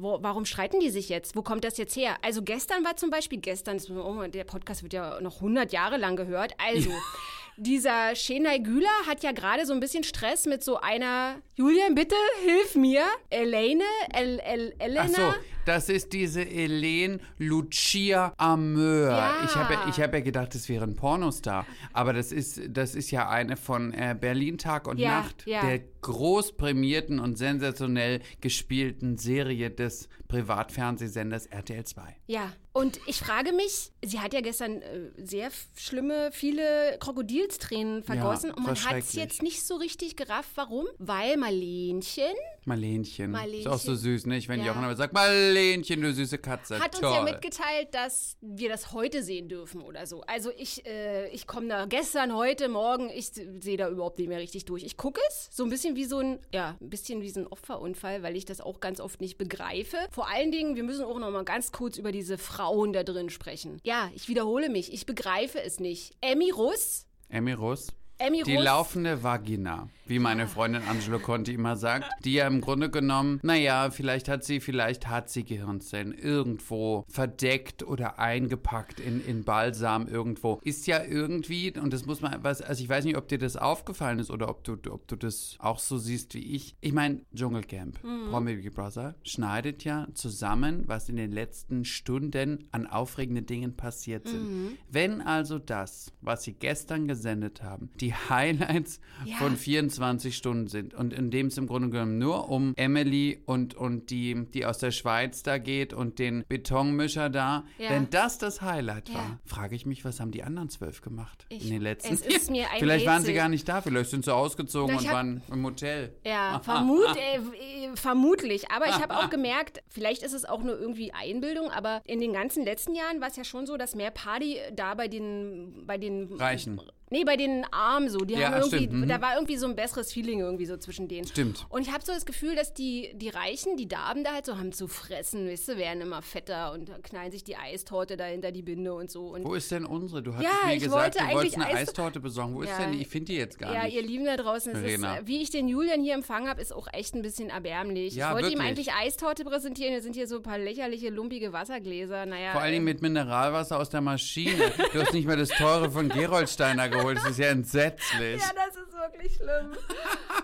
wo, 0.02 0.18
warum 0.22 0.46
streiten 0.46 0.80
die 0.80 0.90
sich 0.90 1.10
jetzt? 1.10 1.36
Wo 1.36 1.42
kommt 1.42 1.64
das 1.64 1.78
jetzt 1.78 1.96
her? 1.96 2.18
Also 2.22 2.42
gestern 2.42 2.84
war 2.84 2.96
zum 2.96 3.10
Beispiel, 3.10 3.40
gestern, 3.40 3.80
oh, 3.98 4.28
der 4.28 4.44
Podcast 4.44 4.84
wird 4.84 4.94
ja 4.94 5.20
noch 5.22 5.36
100 5.38 5.72
Jahre 5.72 5.98
lang 5.98 6.16
gehört. 6.16 6.54
Also, 6.58 6.90
dieser 7.58 8.16
Shenai 8.16 8.60
Güler 8.60 8.88
hat 9.08 9.24
ja 9.24 9.32
gerade 9.32 9.66
so 9.66 9.74
ein 9.74 9.80
bisschen 9.80 10.04
Stress 10.04 10.46
mit 10.46 10.64
so 10.64 10.78
einer, 10.80 11.38
Julian, 11.56 11.96
bitte, 11.96 12.16
hilf 12.46 12.76
mir. 12.76 13.04
Elaine, 13.30 13.84
El, 14.14 14.40
El, 14.40 14.74
Elena. 14.80 15.04
Ach 15.04 15.10
so, 15.10 15.34
das 15.66 15.90
ist 15.90 16.14
diese 16.14 16.42
Helene 16.42 17.20
Lucia 17.38 18.34
Ameur. 18.38 19.10
Ja. 19.10 19.34
Ich 19.46 19.56
habe 19.56 19.74
ja, 19.74 19.88
ich 19.90 20.00
hab 20.00 20.14
ja 20.14 20.20
gedacht, 20.20 20.54
das 20.54 20.70
wäre 20.70 20.84
ein 20.86 20.96
Pornostar. 20.96 21.66
Aber 21.92 22.14
das 22.14 22.32
ist, 22.32 22.62
das 22.70 22.94
ist 22.94 23.10
ja 23.12 23.30
eine 23.30 23.58
von 23.58 23.94
äh, 23.94 24.16
Berlin 24.20 24.58
Tag 24.58 24.88
und 24.88 25.00
Ja, 25.00 25.22
Nacht, 25.22 25.44
ja. 25.48 25.66
der 25.66 25.80
groß 26.02 26.56
prämierten 26.58 27.20
und 27.20 27.38
sensationell 27.38 28.22
gespielten 28.42 29.18
Serie 29.18 29.72
des 29.72 30.08
Privatfernsehsenders 30.36 31.46
RTL 31.46 31.86
2. 31.86 32.16
Ja, 32.28 32.52
und 32.74 33.00
ich 33.08 33.20
frage 33.20 33.54
mich, 33.54 33.92
sie 34.04 34.20
hat 34.20 34.34
ja 34.34 34.42
gestern 34.42 34.82
äh, 34.82 35.12
sehr 35.18 35.50
schlimme, 35.76 36.30
viele 36.34 36.98
Krokodilstränen 37.00 38.04
vergossen 38.04 38.52
und 38.52 38.66
man 38.66 38.76
hat 38.76 38.98
es 38.98 39.14
jetzt 39.14 39.42
nicht 39.42 39.64
so 39.64 39.76
richtig 39.76 40.18
gerafft. 40.18 40.52
Warum? 40.56 40.88
Weil 40.98 41.38
Marlenchen 41.38 42.36
Marlenchen. 42.68 43.32
Marlenchen. 43.32 43.60
Ist 43.62 43.68
auch 43.68 43.80
so 43.80 43.96
süß, 43.96 44.26
nicht? 44.26 44.50
Wenn 44.50 44.60
Ja. 44.60 44.66
die 44.66 44.70
auch 44.72 44.76
immer 44.78 44.96
sagt, 44.96 45.14
Marlenchen, 45.14 46.02
du 46.02 46.12
süße 46.14 46.38
Katze. 46.40 46.80
hat 46.80 46.96
uns 46.96 47.02
Toll. 47.02 47.14
ja 47.14 47.22
mitgeteilt, 47.24 47.90
dass 47.94 48.38
wir 48.42 48.70
das 48.70 48.92
heute 48.92 49.24
sehen 49.24 49.48
dürfen 49.50 49.82
oder 49.82 50.06
so. 50.08 50.22
Also 50.22 50.52
ich, 50.58 50.86
äh, 50.86 51.30
ich 51.30 51.48
komme 51.48 51.68
da 51.68 51.86
gestern, 51.86 52.36
heute, 52.36 52.68
morgen, 52.70 53.10
ich 53.10 53.28
sehe 53.28 53.78
da 53.78 53.90
überhaupt 53.90 54.18
nicht 54.20 54.28
mehr 54.28 54.40
richtig 54.40 54.66
durch. 54.66 54.84
Ich 54.84 54.98
gucke 54.98 55.22
es 55.30 55.50
so 55.52 55.64
ein 55.64 55.70
bisschen 55.70 55.96
wie 55.96 56.06
so 56.06 56.20
ein, 56.20 56.40
ja, 56.54 56.76
ein 56.82 56.90
bisschen 56.90 57.22
wie 57.22 57.30
so 57.30 57.40
ein 57.42 57.48
Opferunfall, 57.48 58.24
weil 58.24 58.36
ich 58.36 58.46
das 58.46 58.62
auch 58.62 58.80
ganz 58.80 59.00
oft 59.00 59.22
nicht 59.22 59.38
begreife. 59.38 59.98
Vor 60.12 60.28
allen 60.30 60.52
Dingen, 60.52 60.76
wir 60.76 60.84
müssen 60.84 61.06
auch 61.06 61.20
noch 61.20 61.32
mal 61.32 61.46
ganz 61.46 61.72
kurz 61.72 61.98
über 61.98 62.12
diese 62.12 62.38
Frauen 62.38 62.94
da 62.94 63.04
drin 63.04 63.30
sprechen. 63.30 63.80
Ja, 63.84 64.10
ich 64.16 64.28
wiederhole 64.28 64.70
mich, 64.70 64.92
ich 64.92 65.06
begreife 65.06 65.62
es 65.62 65.80
nicht. 65.80 66.14
Emmy 66.22 66.50
Russ, 66.52 67.06
Emmy 67.30 67.54
Russ. 67.54 67.88
Emmy 68.18 68.44
Die 68.44 68.56
Rose- 68.56 68.64
laufende 68.66 69.24
Vagina, 69.24 69.90
wie 70.06 70.20
meine 70.20 70.48
Freundin 70.48 70.84
Angelo 70.84 71.20
Conti 71.20 71.54
immer 71.54 71.76
sagt, 71.76 72.06
die 72.24 72.34
ja 72.34 72.48
im 72.48 72.62
Grunde 72.62 72.90
genommen, 72.90 73.40
naja, 73.44 73.90
vielleicht 73.92 74.30
hat 74.30 74.44
sie, 74.46 74.62
vielleicht 74.62 75.08
hat 75.10 75.30
sie 75.30 75.44
Gehirnzellen 75.44 76.14
irgendwo 76.14 77.04
verdeckt 77.10 77.84
oder 77.84 78.18
eingepackt 78.20 79.00
in, 79.02 79.26
in 79.26 79.44
Balsam 79.44 80.08
irgendwo. 80.08 80.60
Ist 80.64 80.88
ja 80.88 81.04
irgendwie, 81.04 81.74
und 81.78 81.92
das 81.92 82.06
muss 82.06 82.22
man, 82.22 82.42
was, 82.44 82.62
also 82.62 82.82
ich 82.82 82.88
weiß 82.88 83.04
nicht, 83.04 83.18
ob 83.18 83.28
dir 83.28 83.38
das 83.38 83.58
aufgefallen 83.58 84.20
ist 84.20 84.30
oder 84.32 84.48
ob 84.50 84.64
du, 84.64 84.78
ob 84.92 85.08
du 85.08 85.16
das 85.18 85.56
auch 85.60 85.80
so 85.80 85.98
siehst 85.98 86.34
wie 86.36 86.56
ich. 86.56 86.76
Ich 86.82 86.94
meine, 86.94 87.22
Dschungelcamp, 87.36 88.02
Mhm. 88.04 88.30
Promi 88.30 88.56
Big 88.56 88.74
Brother, 88.74 89.16
schneidet 89.24 89.84
ja 89.84 90.08
zusammen, 90.14 90.84
was 90.88 91.10
in 91.10 91.18
den 91.18 91.32
letzten 91.32 91.84
Stunden 91.84 92.68
an 92.72 92.88
aufregenden 92.88 93.46
Dingen 93.46 93.76
passiert 93.76 94.28
sind. 94.28 94.44
Mhm. 94.50 94.78
Wenn 94.90 95.22
also 95.22 95.60
das, 95.60 96.14
was 96.22 96.44
sie 96.44 96.54
gestern 96.54 97.08
gesendet 97.08 97.62
haben, 97.64 97.90
die 98.00 98.05
Highlights 98.14 99.00
Ja. 99.26 99.38
von 99.38 99.56
24 99.56 100.36
Stunden 100.36 100.68
sind 100.68 100.94
und 100.94 101.14
in 101.14 101.32
dem 101.32 101.48
es 101.48 101.58
im 101.58 101.68
Grunde 101.68 101.90
genommen 101.90 102.18
nur 102.18 102.50
um 102.50 102.74
Emily 102.76 103.42
und, 103.46 103.74
und 103.76 104.10
die, 104.10 104.46
die 104.54 104.66
aus 104.66 104.78
der 104.78 104.92
Schweiz 104.92 105.42
da 105.44 105.58
geht 105.58 105.94
und 105.94 106.20
den 106.20 106.44
Betonmischer 106.50 107.30
da, 107.30 107.64
Ja. 107.78 107.90
wenn 107.92 108.10
das 108.10 108.38
das 108.38 108.62
Highlight 108.62 109.10
Ja. 109.10 109.16
war, 109.16 109.40
frage 109.46 109.76
ich 109.76 109.86
mich, 109.86 110.04
was 110.06 110.20
haben 110.20 110.32
die 110.32 110.44
anderen 110.44 110.70
zwölf 110.70 111.02
gemacht 111.02 111.46
Ich- 111.50 111.64
in 111.66 111.72
den 111.72 111.82
letzten 111.82 112.14
es 112.14 112.22
ist 112.22 112.52
mir 112.52 112.70
ein 112.72 112.80
Vielleicht 112.80 113.06
waren 113.06 113.22
sie 113.22 113.28
Rätsel. 113.30 113.36
gar 113.42 113.50
nicht 113.50 113.68
da, 113.70 113.82
vielleicht 113.82 114.10
sind 114.10 114.26
sie 114.26 114.34
ausgezogen 114.34 114.96
und 114.98 115.06
hab- 115.08 115.14
waren 115.14 115.42
im 115.52 115.66
Hotel. 115.66 116.16
Ja, 116.26 116.60
vermut, 116.64 117.16
äh, 117.16 117.38
äh, 117.38 117.96
vermutlich. 117.96 118.70
Aber 118.72 118.88
ich 118.88 118.96
habe 119.02 119.16
auch 119.18 119.30
gemerkt, 119.30 119.82
vielleicht 119.88 120.24
ist 120.24 120.34
es 120.34 120.46
auch 120.46 120.62
nur 120.64 120.78
irgendwie 120.80 121.12
Einbildung, 121.14 121.70
aber 121.72 122.02
in 122.06 122.20
den 122.20 122.34
ganzen 122.34 122.64
letzten 122.66 122.96
Jahren 122.96 123.22
war 123.22 123.30
es 123.30 123.36
ja 123.38 123.44
schon 123.44 123.66
so, 123.66 123.78
dass 123.78 123.96
mehr 123.96 124.12
Party 124.12 124.58
da 124.76 124.94
bei 124.96 125.08
den, 125.08 125.84
bei 125.86 125.98
den 125.98 126.34
Reichen. 126.34 126.82
Nee, 127.16 127.24
bei 127.24 127.38
den 127.38 127.66
Armen 127.72 128.10
so. 128.10 128.20
Die 128.20 128.34
Ja, 128.34 128.48
haben 128.52 128.58
irgendwie, 128.60 128.78
stimmt, 128.88 128.94
mhm. 129.04 129.08
da 129.08 129.22
war 129.22 129.36
irgendwie 129.36 129.56
so 129.56 129.68
ein 129.68 129.76
besseres 129.76 130.12
Feeling 130.12 130.40
irgendwie 130.42 130.66
so 130.66 130.76
zwischen 130.76 131.08
denen. 131.08 131.26
Stimmt. 131.26 131.66
Und 131.70 131.82
ich 131.88 131.94
habe 131.94 132.04
so 132.04 132.12
das 132.12 132.26
Gefühl, 132.26 132.56
dass 132.56 132.74
die, 132.74 133.12
die 133.16 133.30
Reichen, 133.30 133.78
die 133.78 133.88
Damen 133.88 134.26
da 134.26 134.34
halt 134.34 134.46
so 134.46 134.58
haben 134.58 134.74
zu 134.74 134.90
fressen, 134.90 135.48
weißt 135.48 135.70
du, 135.70 135.78
werden 135.78 136.02
immer 136.02 136.22
fetter 136.22 136.74
und 136.74 136.92
knallen 137.04 137.32
sich 137.32 137.46
die 137.46 137.56
Eistorte 137.56 138.18
da 138.18 138.26
hinter 138.26 138.52
die 138.52 138.64
Binde 138.64 138.94
und 138.94 139.10
so. 139.10 139.28
Und 139.28 139.46
Wo 139.46 139.54
ist 139.54 139.72
denn 139.72 139.86
unsere? 139.86 140.22
Du 140.22 140.34
hattest 140.34 140.50
Ja, 140.64 140.68
mir 140.68 140.78
gesagt, 140.78 141.16
du 141.16 141.34
wolltest 141.34 141.56
eine 141.56 141.68
Eis- 141.68 141.88
Eistorte 141.88 142.20
besorgen. 142.20 142.54
Wo 142.56 142.64
ist 142.64 142.70
Ja. 142.70 142.80
denn 142.80 142.92
die? 142.92 143.02
Ich 143.04 143.08
finde 143.08 143.28
die 143.32 143.38
jetzt 143.38 143.60
gar 143.60 143.74
ja, 143.74 143.84
nicht. 143.86 143.96
ihr 143.96 144.02
Lieben 144.02 144.26
da 144.26 144.36
draußen, 144.36 144.74
ist, 144.74 145.02
äh, 145.04 145.22
wie 145.24 145.42
ich 145.42 145.50
den 145.52 145.70
Julian 145.70 146.02
hier 146.04 146.16
empfangen 146.16 146.50
habe, 146.50 146.62
ist 146.62 146.74
auch 146.74 146.88
echt 146.92 147.16
ein 147.16 147.22
bisschen 147.22 147.50
erbärmlich. 147.50 148.14
Ja, 148.16 148.30
ich 148.38 148.44
wollte 148.44 148.54
ihm 148.54 148.60
eigentlich 148.60 148.92
Eistorte 148.92 149.46
präsentieren, 149.46 149.94
da 149.94 150.02
sind 150.02 150.16
hier 150.18 150.28
so 150.28 150.36
ein 150.36 150.44
paar 150.44 150.58
lächerliche, 150.58 151.10
lumpige 151.12 151.54
Wassergläser. 151.54 152.26
Naja, 152.26 152.52
Vor 152.52 152.60
allen 152.62 152.74
Dingen 152.74 152.88
äh, 152.88 152.92
mit 152.92 153.02
Mineralwasser 153.02 153.80
aus 153.80 153.90
der 153.90 154.02
Maschine. 154.02 154.74
Du 154.92 155.00
hast 155.02 155.14
nicht 155.14 155.26
mal 155.28 155.38
das 155.38 155.48
teure 155.48 155.90
von 155.90 156.10
Gerolsteiner 156.10 156.90
geholt. 156.90 157.05
Das 157.14 157.26
ist 157.30 157.40
ja 157.40 157.48
entsetzlich. 157.48 158.42
Ja, 158.42 158.52
das 158.56 158.76
ist 158.76 158.94
wirklich 158.94 159.36
schlimm. 159.36 159.72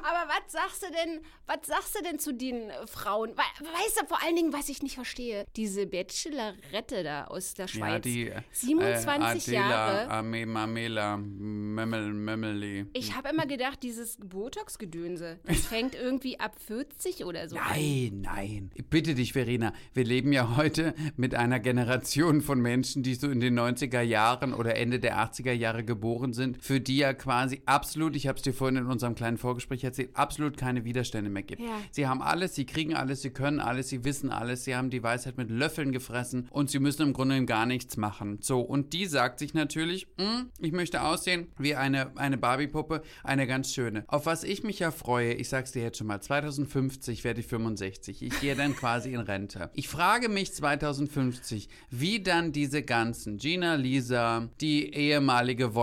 Aber 0.04 0.30
was 0.30 0.52
sagst 0.52 0.84
du 0.84 0.88
denn, 0.92 1.22
was 1.48 1.60
sagst 1.68 1.98
du 1.98 2.04
denn 2.04 2.20
zu 2.20 2.34
den 2.34 2.70
äh, 2.70 2.88
Frauen? 2.88 3.32
We 3.32 3.66
weißt 3.66 4.02
du, 4.02 4.06
vor 4.08 4.22
allen 4.24 4.36
Dingen, 4.36 4.54
was 4.54 4.70
ich 4.70 4.82
nicht 4.84 4.96
verstehe, 4.96 5.46
diese 5.56 5.86
Bachelorette 5.88 7.04
da 7.04 7.26
aus 7.26 7.54
der 7.54 7.68
Schweiz. 7.68 7.94
Ja, 7.94 8.00
die 8.00 8.30
äh, 8.30 8.42
27 8.52 9.58
Adela, 9.58 9.70
Jahre. 9.70 10.10
Ame, 10.10 10.46
Mamela, 10.46 11.18
Memmel, 11.18 12.14
Memmeli. 12.14 12.86
Ich 12.94 13.16
habe 13.16 13.30
immer 13.30 13.46
gedacht, 13.46 13.84
dieses 13.84 14.18
Botox-Gedönse, 14.18 15.40
das 15.44 15.66
fängt 15.66 15.96
irgendwie 15.96 16.40
ab 16.40 16.56
40 16.66 17.26
oder 17.26 17.48
so. 17.50 17.56
Nein, 17.56 18.22
nein. 18.22 18.72
Ich 18.74 18.86
bitte 18.86 19.16
dich, 19.16 19.34
Verena. 19.34 19.74
Wir 19.94 20.04
leben 20.04 20.34
ja 20.34 20.56
heute 20.58 20.94
mit 21.16 21.36
einer 21.36 21.60
Generation 21.60 22.42
von 22.42 22.60
Menschen, 22.60 23.04
die 23.04 23.16
so 23.16 23.30
in 23.30 23.40
den 23.40 23.58
90er 23.58 24.02
Jahren 24.02 24.54
oder 24.54 24.76
Ende 24.76 25.00
der 25.00 25.18
80er 25.18 25.52
Jahre 25.52 25.84
geboren 25.84 26.34
sind, 26.34 26.41
für 26.60 26.80
die 26.80 26.98
ja 26.98 27.14
quasi 27.14 27.62
absolut, 27.66 28.16
ich 28.16 28.28
habe 28.28 28.38
es 28.38 28.42
dir 28.42 28.54
vorhin 28.54 28.78
in 28.78 28.86
unserem 28.86 29.16
kleinen 29.16 29.38
Vorgespräch 29.38 29.84
erzählt, 29.84 30.10
absolut 30.16 30.58
keine 30.58 30.84
Widerstände 30.86 31.30
mehr 31.30 31.44
gibt. 31.44 31.62
Ja. 31.62 31.80
Sie 31.92 32.08
haben 32.08 32.22
alles, 32.22 32.56
sie 32.56 32.66
kriegen 32.66 32.96
alles, 32.96 33.22
sie 33.22 33.30
können 33.30 33.60
alles, 33.60 33.90
sie 33.90 34.04
wissen 34.04 34.30
alles, 34.32 34.64
sie 34.64 34.76
haben 34.76 34.90
die 34.90 35.04
Weisheit 35.04 35.38
mit 35.38 35.50
Löffeln 35.50 35.92
gefressen 35.92 36.48
und 36.52 36.70
sie 36.70 36.80
müssen 36.80 37.04
im 37.04 37.14
Grunde 37.14 37.46
gar 37.46 37.66
nichts 37.66 37.98
machen. 37.98 38.40
So, 38.42 38.62
und 38.62 38.94
die 38.94 39.06
sagt 39.06 39.40
sich 39.40 39.54
natürlich, 39.54 40.08
"Hm, 40.18 40.50
ich 40.60 40.72
möchte 40.72 41.02
aussehen 41.02 41.48
wie 41.58 41.76
eine, 41.76 42.18
eine 42.18 42.38
Barbie-Puppe, 42.38 43.02
eine 43.24 43.48
ganz 43.48 43.74
schöne. 43.74 44.04
Auf 44.08 44.26
was 44.26 44.44
ich 44.44 44.64
mich 44.64 44.80
ja 44.80 44.92
freue, 44.92 45.34
ich 45.34 45.50
sag's 45.50 45.72
dir 45.72 45.82
jetzt 45.82 45.98
schon 45.98 46.08
mal, 46.08 46.22
2050 46.22 47.24
werde 47.24 47.40
ich 47.40 47.48
65. 47.48 48.22
Ich 48.24 48.40
gehe 48.42 48.56
dann 48.56 48.76
quasi 48.76 49.14
in 49.14 49.20
Rente. 49.20 49.70
Ich 49.74 49.88
frage 49.88 50.30
mich 50.30 50.54
2050, 50.54 51.70
wie 51.90 52.22
dann 52.22 52.52
diese 52.52 52.84
ganzen 52.84 53.38
Gina 53.38 53.76
Lisa, 53.76 54.50
die 54.60 54.94
ehemalige 54.94 55.76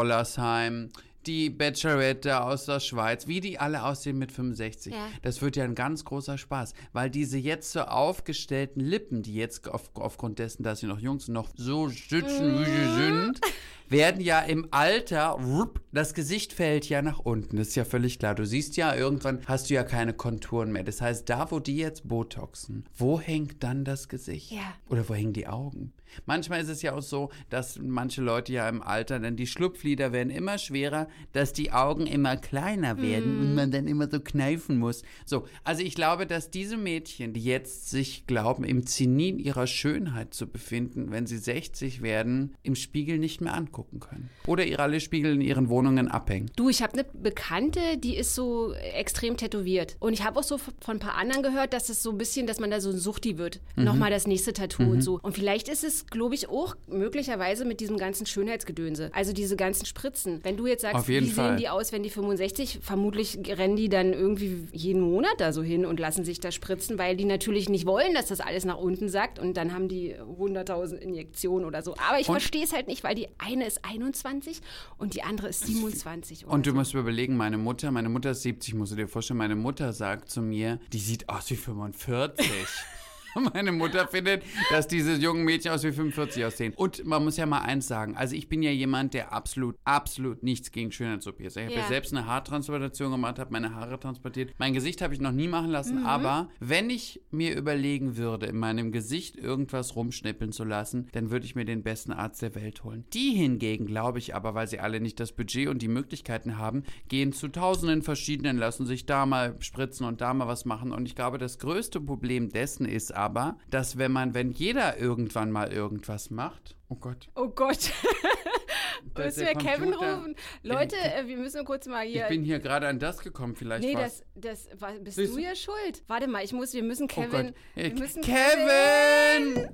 Wollersheim, 0.49 0.91
die 1.27 1.51
Bachelorette 1.51 2.41
aus 2.43 2.65
der 2.65 2.81
Schweiz, 2.81 3.27
wie 3.27 3.41
die 3.41 3.59
alle 3.59 3.85
aussehen 3.85 4.19
mit 4.19 4.33
65. 4.33 4.95
Ja. 4.95 5.09
Das 5.23 5.43
wird 5.43 5.57
ja 5.57 5.65
ein 5.65 5.75
ganz 5.75 6.05
großer 6.05 6.39
Spaß, 6.39 6.73
weil 6.93 7.11
diese 7.11 7.37
jetzt 7.37 7.73
so 7.73 7.81
aufgestellten 7.81 8.81
Lippen, 8.81 9.23
die 9.23 9.35
jetzt 9.35 9.69
auf, 9.69 9.91
aufgrund 9.95 10.39
dessen, 10.39 10.63
dass 10.63 10.81
sie 10.81 10.87
noch 10.87 11.01
jung 11.01 11.21
sind, 11.21 11.35
noch 11.35 11.51
so 11.55 11.89
sitzen, 11.89 12.61
wie 12.61 12.65
sie 12.65 13.05
sind, 13.05 13.41
werden 13.91 14.21
ja 14.21 14.41
im 14.41 14.69
Alter, 14.71 15.31
rup, 15.31 15.81
das 15.93 16.15
Gesicht 16.15 16.53
fällt 16.53 16.89
ja 16.89 17.03
nach 17.03 17.19
unten. 17.19 17.57
Das 17.57 17.69
ist 17.69 17.75
ja 17.75 17.85
völlig 17.85 18.19
klar. 18.19 18.35
Du 18.35 18.45
siehst 18.45 18.77
ja, 18.77 18.95
irgendwann 18.95 19.41
hast 19.47 19.71
du 19.71 19.75
ja 19.75 19.85
keine 19.85 20.13
Konturen 20.13 20.71
mehr. 20.71 20.85
Das 20.85 21.01
heißt, 21.01 21.29
da, 21.29 21.51
wo 21.51 21.61
die 21.61 21.77
jetzt 21.77 22.07
Botoxen, 22.09 22.85
wo 22.97 23.19
hängt 23.19 23.63
dann 23.63 23.85
das 23.85 24.09
Gesicht? 24.09 24.51
Ja. 24.51 24.75
Oder 24.89 25.09
wo 25.09 25.15
hängen 25.15 25.33
die 25.33 25.47
Augen? 25.47 25.93
Manchmal 26.25 26.63
ist 26.63 26.69
es 26.69 26.81
ja 26.81 26.95
auch 26.95 27.03
so, 27.03 27.31
dass 27.51 27.79
manche 27.79 28.23
Leute 28.23 28.53
ja 28.53 28.69
im 28.69 28.83
Alter, 28.83 29.19
denn 29.19 29.37
die 29.37 29.47
Schlupflider 29.47 30.11
werden 30.13 30.31
immer 30.31 30.57
schwerer, 30.57 31.09
dass 31.33 31.53
die 31.53 31.71
Augen 31.71 32.07
immer 32.07 32.39
kleiner 32.39 33.01
werden 33.01 33.39
und 33.41 33.55
man 33.55 33.71
dann 33.71 33.87
immer 33.87 34.09
so 34.11 34.19
kneifen 34.19 34.79
muss. 34.79 35.03
So, 35.27 35.47
also 35.65 35.83
ich 35.83 35.95
glaube, 35.95 36.27
dass 36.27 36.51
diese 36.51 36.79
Mädchen, 36.79 37.35
die 37.35 37.45
jetzt 37.45 37.91
sich 37.91 38.27
glauben, 38.27 38.65
im 38.65 38.87
Zenit 38.87 39.39
ihrer 39.39 39.67
Schönheit 39.67 40.33
zu 40.33 40.47
befinden, 40.47 41.11
wenn 41.11 41.27
sie 41.27 41.39
60 41.39 42.01
werden, 42.01 42.55
im 42.63 42.75
Spiegel 42.75 43.19
nicht 43.19 43.43
mehr 43.43 43.55
angucken 43.55 43.78
können. 44.01 44.31
Oder 44.47 44.65
ihre 44.65 44.83
alle 44.83 45.01
Spiegel 45.01 45.35
in 45.35 45.41
ihren 45.41 45.69
Wohnungen 45.69 46.09
abhängen. 46.09 46.51
Du, 46.57 46.69
ich 46.69 46.83
habe 46.83 46.95
eine 46.95 47.05
Bekannte, 47.05 47.81
die 47.99 48.17
ist 48.17 48.35
so 48.35 48.73
extrem 48.73 49.37
tätowiert. 49.37 49.97
Und 50.01 50.13
ich 50.13 50.25
habe 50.25 50.39
auch 50.39 50.43
so 50.43 50.59
von 50.59 50.73
ein 50.89 50.99
paar 50.99 51.15
anderen 51.15 51.43
gehört, 51.43 51.73
dass 51.73 51.89
es 51.89 52.03
so 52.03 52.11
ein 52.11 52.19
bisschen, 52.19 52.47
dass 52.47 52.61
man 52.61 52.71
da 52.71 52.81
so 52.81 52.91
ein 52.91 52.99
Suchti 52.99 53.39
wird. 53.39 53.61
Mhm. 53.77 53.85
Nochmal 53.85 54.11
das 54.11 54.27
nächste 54.27 54.53
Tattoo 54.53 54.83
und 54.83 55.03
so. 55.03 55.21
Und 55.23 55.35
vielleicht 55.35 55.69
ist 55.69 55.85
es, 55.85 56.07
glaube 56.07 56.35
ich, 56.35 56.49
auch 56.49 56.77
möglicherweise 56.89 57.65
mit 57.65 57.81
diesem 57.81 57.99
ganzen 57.99 58.27
Schönheitsgedönse. 58.27 59.11
Also 59.13 59.33
diese 59.33 59.57
ganzen 59.57 59.87
Spritzen. 59.87 60.41
Wenn 60.43 60.57
du 60.57 60.67
jetzt 60.67 60.83
sagst, 60.83 61.09
wie 61.09 61.21
Fall. 61.27 61.51
sehen 61.51 61.57
die 61.59 61.69
aus, 61.69 61.93
wenn 61.93 62.03
die 62.03 62.11
65, 62.11 62.81
vermutlich 62.83 63.39
rennen 63.47 63.77
die 63.77 63.89
dann 63.89 64.13
irgendwie 64.13 64.69
jeden 64.73 65.03
Monat 65.03 65.35
da 65.39 65.53
so 65.53 65.63
hin 65.63 65.87
und 65.87 66.01
lassen 66.01 66.25
sich 66.25 66.41
da 66.41 66.51
spritzen, 66.51 66.99
weil 66.99 67.17
die 67.17 67.25
natürlich 67.25 67.69
nicht 67.69 67.87
wollen, 67.87 68.15
dass 68.15 68.27
das 68.27 68.41
alles 68.41 68.65
nach 68.65 68.79
unten 68.79 69.09
sackt. 69.09 69.39
Und 69.39 69.57
dann 69.57 69.73
haben 69.73 69.89
die 69.89 70.15
100.000 70.15 70.97
Injektionen 70.97 71.67
oder 71.67 71.83
so. 71.83 71.95
Aber 72.09 72.19
ich 72.19 72.27
verstehe 72.27 72.65
es 72.65 72.73
halt 72.73 72.89
nicht, 72.89 73.05
weil 73.05 73.15
die 73.15 73.29
eine 73.39 73.68
ist 73.69 73.85
21 73.85 74.61
und 74.99 75.15
die 75.15 75.23
andere 75.23 75.49
ist 75.49 75.65
27. 75.67 76.45
oder 76.47 76.53
Und 76.55 76.67
du 76.67 76.71
so. 76.71 76.77
musst 76.77 76.95
überlegen, 76.95 77.37
meine 77.37 77.59
Mutter, 77.59 77.91
meine 77.91 78.09
Mutter 78.09 78.33
ist 78.33 78.43
70, 78.43 78.75
musst 78.75 78.93
du 78.93 78.97
dir 78.97 79.09
vorstellen, 79.09 79.39
meine 79.39 79.57
Mutter 79.57 79.93
sagt 79.93 80.31
zu 80.31 80.43
mir, 80.43 80.81
die 80.93 80.99
sieht 80.99 81.29
aus 81.29 81.49
wie 81.51 81.57
45. 81.57 82.67
Meine 83.55 83.73
Mutter 83.73 84.07
findet, 84.09 84.43
dass 84.71 84.87
diese 84.87 85.15
jungen 85.15 85.45
Mädchen 85.45 85.73
aus 85.73 85.85
wie 85.85 85.93
45 85.93 86.45
aussehen. 86.45 86.75
Und 86.75 87.05
man 87.05 87.25
muss 87.25 87.37
ja 87.37 87.47
mal 87.47 87.61
eins 87.61 87.89
sagen. 87.89 88.17
Also 88.17 88.35
ich 88.35 88.49
bin 88.49 88.63
ja 88.63 88.71
jemand, 88.71 89.15
der 89.15 89.33
absolut, 89.33 89.77
absolut 89.85 90.43
nichts 90.43 90.71
gegen 90.71 90.93
Schönheits-OPs. 90.93 91.57
Ich 91.57 91.65
habe 91.65 91.75
ja. 91.75 91.81
Ja. 91.81 91.89
selbst 91.89 92.13
eine 92.13 92.27
Haartransplantation 92.27 93.11
gemacht, 93.11 93.39
habe 93.39 93.53
meine 93.53 93.75
Haare 93.75 93.99
transportiert. 93.99 94.55
Mein 94.59 94.73
Gesicht 94.73 95.03
habe 95.03 95.15
ich 95.15 95.21
noch 95.21 95.33
nie 95.33 95.49
machen 95.49 95.71
lassen. 95.71 96.05
Aber 96.05 96.49
wenn 96.61 96.91
ich 96.91 97.21
mir 97.31 97.57
überlegen 97.57 98.17
würde, 98.17 98.47
in 98.47 98.57
meinem 98.57 98.93
Gesicht 98.93 99.37
irgendwas 99.37 99.97
rumschnippeln 99.97 100.53
zu 100.53 100.65
lassen, 100.65 101.09
dann 101.13 101.31
würde 101.31 101.47
ich 101.47 101.55
mir 101.55 101.65
den 101.65 101.83
besten 101.83 102.13
Arzt 102.13 102.43
der 102.43 102.55
Welt 102.55 102.85
holen. 102.85 103.05
Die 103.13 103.31
hingegen, 103.31 103.87
glaube 103.87 104.19
ich 104.19 104.35
aber, 104.35 104.55
weil 104.55 104.69
sie 104.69 104.81
alle 104.81 105.01
nicht 105.01 105.21
das 105.21 105.33
Budget 105.33 105.69
und 105.69 105.83
die 105.83 105.89
Möglichkeiten 105.89 106.59
haben, 106.59 106.85
gehen 107.09 107.33
zu 107.33 107.49
tausenden 107.49 108.03
verschiedenen, 108.03 108.59
lassen 108.59 108.87
sich 108.87 109.07
da 109.07 109.27
mal 109.27 109.57
spritzen 109.61 110.07
und 110.07 110.21
da 110.21 110.35
mal 110.35 110.49
was 110.49 110.65
machen. 110.65 110.93
Und 110.93 111.07
ich 111.07 111.15
glaube, 111.15 111.39
das 111.39 111.59
größte 111.59 112.01
Problem 112.01 112.49
dessen 112.49 112.87
ist 112.87 113.15
aber, 113.19 113.59
dass 113.69 113.99
wenn 113.99 114.13
man, 114.13 114.33
wenn 114.33 114.53
jeder 114.53 114.97
irgendwann 114.97 115.51
mal 115.51 115.73
irgendwas 115.73 116.31
macht, 116.31 116.77
oh 116.89 116.95
Gott, 116.95 117.29
Oh 117.35 117.49
Gott. 117.49 117.77
Ist 117.79 117.93
Müssen 119.17 119.47
wir 119.47 119.55
Kevin 119.55 119.93
rufen? 119.93 120.37
Leute, 120.63 120.97
äh, 120.97 121.27
wir 121.27 121.37
müssen 121.37 121.65
kurz 121.65 121.87
mal 121.87 122.07
hier. 122.07 122.23
ich 122.23 122.29
bin 122.29 122.45
hier 122.45 122.61
gerade 122.61 122.87
an 122.87 122.99
das 123.01 123.19
gekommen, 123.19 123.57
vielleicht 123.57 123.83
nee, 123.83 123.95
das, 123.95 124.23
das 124.37 124.69
war, 124.79 124.93
bist 124.93 125.17
Siehst 125.17 125.35
du 125.35 125.41
ja 125.41 125.55
schuld. 125.57 126.03
Warte 126.07 126.29
mal, 126.29 126.45
ich 126.45 126.53
muss, 126.53 126.73
wir 126.75 126.83
müssen 126.85 127.05
Oh 127.05 127.15
Kevin. 127.15 127.47
Gott. 127.47 127.55
wir 127.75 127.95
müssen 127.95 128.23
Kevin! 128.23 129.69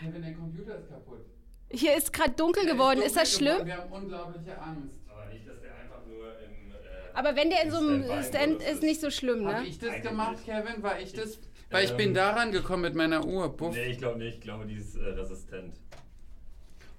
Kevin, 0.00 0.22
der 0.22 0.34
Computer 0.34 0.78
ist 0.78 0.88
kaputt. 0.88 1.24
Hier 1.70 1.96
ist 1.96 2.12
gerade 2.12 2.32
dunkel 2.32 2.66
geworden. 2.66 3.02
Ist 3.02 3.16
das 3.16 3.32
schlimm? 3.34 3.66
Wir 3.66 3.76
haben 3.78 3.90
unglaubliche 3.90 4.56
Angst. 4.60 5.00
Aber 5.08 5.26
nicht, 5.32 5.48
dass 5.48 5.60
der 5.60 5.74
einfach 5.74 6.06
nur 6.06 6.38
im. 6.38 6.70
Äh, 6.70 6.74
Aber 7.14 7.36
wenn 7.36 7.50
der 7.50 7.62
in 7.62 7.70
so 7.70 7.78
einem 7.78 8.04
Stand 8.22 8.60
ist. 8.62 8.70
ist, 8.70 8.82
nicht 8.82 9.00
so 9.00 9.10
schlimm, 9.10 9.46
Habe 9.46 9.62
ne? 9.62 9.68
ich 9.68 9.78
das 9.78 10.02
gemacht. 10.02 10.36
Kevin? 10.44 10.82
War 10.82 11.00
ich 11.00 11.12
das? 11.12 11.38
Weil 11.70 11.84
ich 11.84 11.90
Ähm, 11.92 11.96
bin 11.96 12.14
daran 12.14 12.52
gekommen 12.52 12.82
mit 12.82 12.94
meiner 12.94 13.24
Uhr. 13.24 13.56
Puff. 13.56 13.74
Nee, 13.74 13.86
ich 13.86 13.98
glaube 13.98 14.18
nicht. 14.18 14.34
Ich 14.36 14.40
glaube, 14.40 14.66
die 14.66 14.74
ist 14.74 14.96
äh, 14.96 15.04
resistent. 15.04 15.74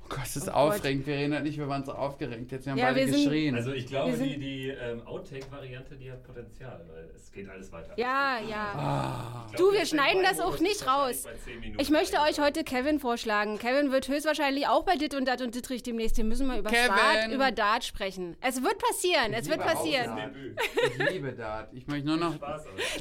Oh 0.06 0.08
Gott, 0.10 0.20
das 0.22 0.36
ist 0.36 0.44
Oh 0.44 0.52
Gott. 0.52 0.56
aufregend. 0.76 1.08
Wir 1.08 1.16
reden 1.16 1.34
halt 1.34 1.44
nicht, 1.46 1.58
wir 1.58 1.68
waren 1.68 1.84
so 1.84 1.92
aufgeregt. 1.94 2.52
Jetzt 2.52 2.68
haben 2.68 2.78
Ja, 2.78 2.92
beide 2.92 3.08
wir 3.08 3.14
geschrien. 3.14 3.56
Also 3.56 3.72
ich 3.74 3.88
glaube, 3.88 4.14
die, 4.14 4.38
die 4.38 4.68
ähm, 4.70 5.02
Outtake-Variante, 5.08 5.96
die 5.96 6.12
hat 6.12 6.24
Potenzial, 6.24 6.86
weil 6.94 7.10
es 7.16 7.32
geht 7.32 7.50
alles 7.50 7.72
weiter. 7.72 7.94
Ja, 7.98 8.38
ja. 8.48 8.74
ah. 8.76 9.48
Ich 9.50 9.56
Du, 9.58 9.72
wir 9.72 9.86
schneiden 9.86 10.22
das 10.22 10.40
auch 10.40 10.60
nicht 10.60 10.86
raus. 10.86 11.24
bei 11.24 11.32
10 11.44 11.60
Minuten 11.60 11.80
Ich 11.82 11.90
möchte 11.90 12.18
euch 12.22 12.40
heute 12.40 12.64
Kevin 12.64 13.00
vorschlagen. 13.00 13.58
Kevin 13.58 13.92
wird 13.92 14.08
höchstwahrscheinlich 14.08 14.68
auch 14.68 14.84
bei 14.84 14.96
Dit 14.96 15.16
und 15.16 15.28
Dat 15.28 15.42
und 15.42 15.56
Dittrich 15.56 15.82
demnächst. 15.82 16.18
Wir 16.18 16.24
müssen 16.24 16.46
mal 16.46 16.60
über 16.60 16.70
Kevin! 16.70 16.96
Dart, 16.96 17.32
über 17.32 17.52
Dart 17.52 17.84
sprechen. 17.84 18.38
Es 18.42 18.62
wird 18.62 18.78
passieren, 18.78 19.34
es 19.34 19.50
wird 19.50 19.60
passieren. 19.60 20.18
Ich 21.00 21.10
liebe 21.14 21.32
Dart. 21.34 21.70
Ich 21.74 21.88
möchte 21.88 22.06
nur 22.08 22.18
noch. 22.18 22.36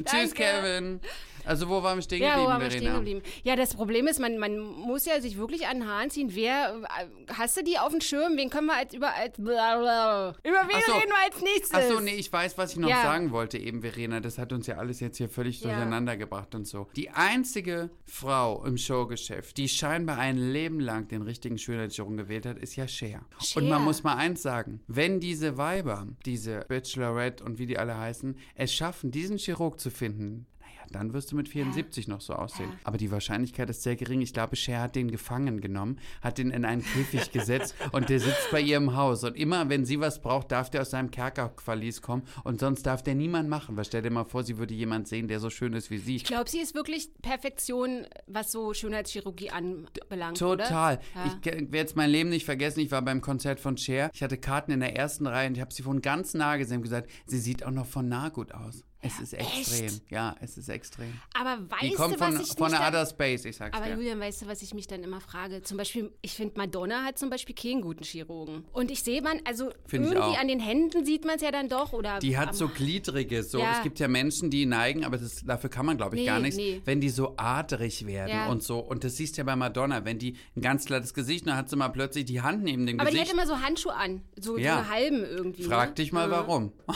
Tschüss, 0.03 0.33
Danke. 0.33 0.33
Kevin. 0.33 0.99
Also, 1.45 1.69
wo 1.69 1.83
waren 1.83 1.97
wir 1.97 2.01
stehen 2.01 2.21
Ja, 2.21 2.29
wo 2.29 2.31
geblieben, 2.33 2.51
waren 2.51 2.61
wir 2.61 2.69
stehen 2.71 2.81
Verena? 2.81 2.97
geblieben? 2.99 3.21
Ja, 3.43 3.55
das 3.55 3.73
Problem 3.75 4.07
ist, 4.07 4.19
man, 4.19 4.37
man 4.37 4.57
muss 4.59 5.05
ja 5.05 5.19
sich 5.21 5.37
wirklich 5.37 5.67
an 5.67 5.79
den 5.81 5.87
Haaren 5.89 6.09
ziehen. 6.09 6.29
Wer, 6.33 6.81
äh, 6.83 7.33
hast 7.33 7.57
du 7.57 7.63
die 7.63 7.77
auf 7.77 7.91
dem 7.91 8.01
Schirm? 8.01 8.35
Wen 8.37 8.49
können 8.49 8.67
wir 8.67 8.75
als 8.77 8.93
über, 8.93 9.13
als, 9.13 9.37
blablabla. 9.37 10.35
über 10.43 10.67
wen 10.67 10.81
so. 10.85 10.93
reden 10.93 11.09
wir 11.09 11.23
als 11.25 11.41
nächstes? 11.41 11.71
Achso, 11.73 11.99
nee, 11.99 12.15
ich 12.15 12.31
weiß, 12.31 12.57
was 12.57 12.71
ich 12.73 12.77
noch 12.77 12.89
Ja. 12.89 13.01
sagen 13.03 13.31
wollte 13.31 13.57
eben, 13.57 13.81
Verena. 13.81 14.19
Das 14.19 14.37
hat 14.37 14.53
uns 14.53 14.67
ja 14.67 14.77
alles 14.77 14.99
jetzt 14.99 15.17
hier 15.17 15.29
völlig 15.29 15.61
Ja. 15.61 15.69
durcheinander 15.69 16.17
gebracht 16.17 16.55
und 16.55 16.65
so. 16.67 16.87
Die 16.95 17.09
einzige 17.09 17.89
Frau 18.05 18.63
im 18.65 18.77
Showgeschäft, 18.77 19.57
die 19.57 19.67
scheinbar 19.69 20.17
ein 20.17 20.37
Leben 20.37 20.79
lang 20.79 21.07
den 21.07 21.21
richtigen 21.21 21.57
Schönheitschirurgen 21.57 22.17
gewählt 22.17 22.45
hat, 22.45 22.57
ist 22.57 22.75
ja 22.75 22.87
Cher. 22.87 23.21
Cher. 23.41 23.61
Und 23.61 23.69
man 23.69 23.83
muss 23.83 24.03
mal 24.03 24.15
eins 24.15 24.41
sagen. 24.41 24.81
Wenn 24.87 25.19
diese 25.19 25.57
Weiber, 25.57 26.07
diese 26.25 26.65
Bachelorette 26.67 27.43
und 27.43 27.59
wie 27.59 27.65
die 27.65 27.77
alle 27.77 27.97
heißen, 27.97 28.37
es 28.55 28.73
schaffen, 28.73 29.11
diesen 29.11 29.37
Chirurg 29.37 29.79
zu 29.79 29.89
finden, 29.89 30.45
dann 30.91 31.13
wirst 31.13 31.31
du 31.31 31.35
mit 31.35 31.49
74 31.49 32.07
noch 32.07 32.21
so 32.21 32.33
aussehen. 32.33 32.71
Aber 32.83 32.97
die 32.97 33.11
Wahrscheinlichkeit 33.11 33.69
ist 33.69 33.83
sehr 33.83 33.95
gering. 33.95 34.21
Ich 34.21 34.33
glaube, 34.33 34.55
Cher 34.55 34.81
hat 34.81 34.95
den 34.95 35.11
gefangen 35.11 35.61
genommen, 35.61 35.99
hat 36.21 36.37
den 36.37 36.51
in 36.51 36.65
einen 36.65 36.83
Käfig 36.83 37.31
gesetzt 37.31 37.75
und 37.91 38.09
der 38.09 38.19
sitzt 38.19 38.51
bei 38.51 38.61
ihr 38.61 38.77
im 38.77 38.95
Haus. 38.95 39.23
Und 39.23 39.35
immer, 39.35 39.69
wenn 39.69 39.85
sie 39.85 39.99
was 39.99 40.21
braucht, 40.21 40.51
darf 40.51 40.69
der 40.69 40.81
aus 40.81 40.91
seinem 40.91 41.11
Kerkerverlies 41.11 42.01
kommen 42.01 42.23
und 42.43 42.59
sonst 42.59 42.83
darf 42.83 43.03
der 43.03 43.15
niemand 43.15 43.49
machen. 43.49 43.77
Weil 43.77 43.85
stell 43.85 44.01
dir 44.01 44.11
mal 44.11 44.25
vor, 44.25 44.43
sie 44.43 44.57
würde 44.57 44.73
jemand 44.73 45.07
sehen, 45.07 45.27
der 45.27 45.39
so 45.39 45.49
schön 45.49 45.73
ist 45.73 45.91
wie 45.91 45.97
sie. 45.97 46.15
ich 46.17 46.23
glaube, 46.23 46.49
sie 46.49 46.59
ist 46.59 46.75
wirklich 46.75 47.09
Perfektion, 47.21 48.05
was 48.27 48.51
so 48.51 48.73
Schönheitschirurgie 48.73 49.49
anbelangt. 49.51 50.37
Total. 50.37 50.99
Ja. 51.15 51.25
Ich 51.25 51.45
werde 51.45 51.77
jetzt 51.77 51.95
mein 51.95 52.09
Leben 52.09 52.29
nicht 52.29 52.45
vergessen. 52.45 52.79
Ich 52.79 52.91
war 52.91 53.01
beim 53.01 53.21
Konzert 53.21 53.59
von 53.59 53.77
Cher. 53.77 54.09
Ich 54.13 54.23
hatte 54.23 54.37
Karten 54.37 54.71
in 54.71 54.79
der 54.79 54.95
ersten 54.95 55.27
Reihe 55.27 55.47
und 55.47 55.55
ich 55.55 55.61
habe 55.61 55.73
sie 55.73 55.83
von 55.83 56.01
ganz 56.01 56.33
nah 56.33 56.57
gesehen 56.57 56.77
und 56.77 56.83
gesagt, 56.83 57.09
sie 57.25 57.39
sieht 57.39 57.65
auch 57.65 57.71
noch 57.71 57.85
von 57.85 58.07
nah 58.07 58.29
gut 58.29 58.53
aus. 58.53 58.83
Es 59.05 59.19
ist 59.19 59.33
extrem. 59.33 59.85
echt? 59.85 60.01
Ja, 60.11 60.35
es 60.41 60.57
ist 60.57 60.69
extrem. 60.69 61.13
Aber 61.33 61.57
Die 61.57 61.87
weißt 61.89 61.95
kommt 61.95 62.15
du, 62.15 62.19
was 62.19 62.33
von, 62.35 62.41
ich 62.43 62.47
von 62.57 62.71
der 62.71 62.87
Other 62.87 63.05
Space, 63.05 63.45
ich 63.45 63.55
sag's 63.57 63.77
Aber 63.77 63.85
dir. 63.85 63.93
Julian, 63.95 64.19
weißt 64.19 64.41
du, 64.41 64.47
was 64.47 64.61
ich 64.61 64.73
mich 64.73 64.87
dann 64.87 65.03
immer 65.03 65.21
frage? 65.21 65.61
Zum 65.61 65.77
Beispiel, 65.77 66.11
ich 66.21 66.33
finde, 66.33 66.55
Madonna 66.57 67.03
hat 67.03 67.17
zum 67.19 67.29
Beispiel 67.29 67.53
keinen 67.55 67.81
guten 67.81 68.03
Chirurgen. 68.03 68.65
Und 68.73 68.89
ich 68.91 69.03
sehe 69.03 69.21
man, 69.21 69.39
also 69.45 69.69
Find 69.87 70.05
irgendwie 70.07 70.37
an 70.37 70.47
den 70.47 70.59
Händen 70.59 71.05
sieht 71.05 71.25
man 71.25 71.35
es 71.35 71.41
ja 71.41 71.51
dann 71.51 71.69
doch. 71.69 71.93
Oder 71.93 72.19
Die 72.19 72.37
hat 72.37 72.55
so 72.55 72.67
gliedrige, 72.67 73.43
so. 73.43 73.59
Ja. 73.59 73.77
Es 73.77 73.83
gibt 73.83 73.99
ja 73.99 74.07
Menschen, 74.07 74.49
die 74.49 74.65
neigen, 74.65 75.05
aber 75.05 75.17
das, 75.17 75.43
dafür 75.45 75.69
kann 75.69 75.85
man, 75.85 75.97
glaube 75.97 76.15
ich, 76.15 76.21
Nee, 76.21 76.27
gar 76.27 76.39
nichts, 76.39 76.57
nee. 76.57 76.81
wenn 76.85 77.01
die 77.01 77.09
so 77.09 77.35
adrig 77.37 78.05
werden 78.07 78.29
Ja. 78.29 78.47
und 78.47 78.63
so. 78.63 78.79
Und 78.79 79.03
das 79.03 79.17
siehst 79.17 79.35
du 79.37 79.41
ja 79.41 79.43
bei 79.45 79.55
Madonna, 79.55 80.03
wenn 80.05 80.17
die 80.19 80.35
ein 80.55 80.61
ganz 80.61 80.85
glattes 80.85 81.13
Gesicht, 81.13 81.45
dann 81.47 81.55
hat 81.57 81.69
sie 81.69 81.75
mal 81.75 81.89
plötzlich 81.89 82.25
die 82.25 82.41
Hand 82.41 82.63
neben 82.63 82.85
dem 82.85 82.99
Aber 82.99 83.11
die 83.11 83.17
hat 83.19 83.25
Gesicht. 83.27 83.33
immer 83.41 83.47
so 83.55 83.61
Handschuhe 83.63 83.93
an. 83.93 84.21
So, 84.39 84.57
Ja. 84.57 84.83
so 84.83 84.89
halben 84.89 85.23
irgendwie. 85.23 85.63
Frag 85.63 85.89
ne? 85.89 85.95
dich 85.95 86.11
mal, 86.11 86.29
Ja. 86.29 86.31
warum. 86.31 86.71
Ja, 86.87 86.95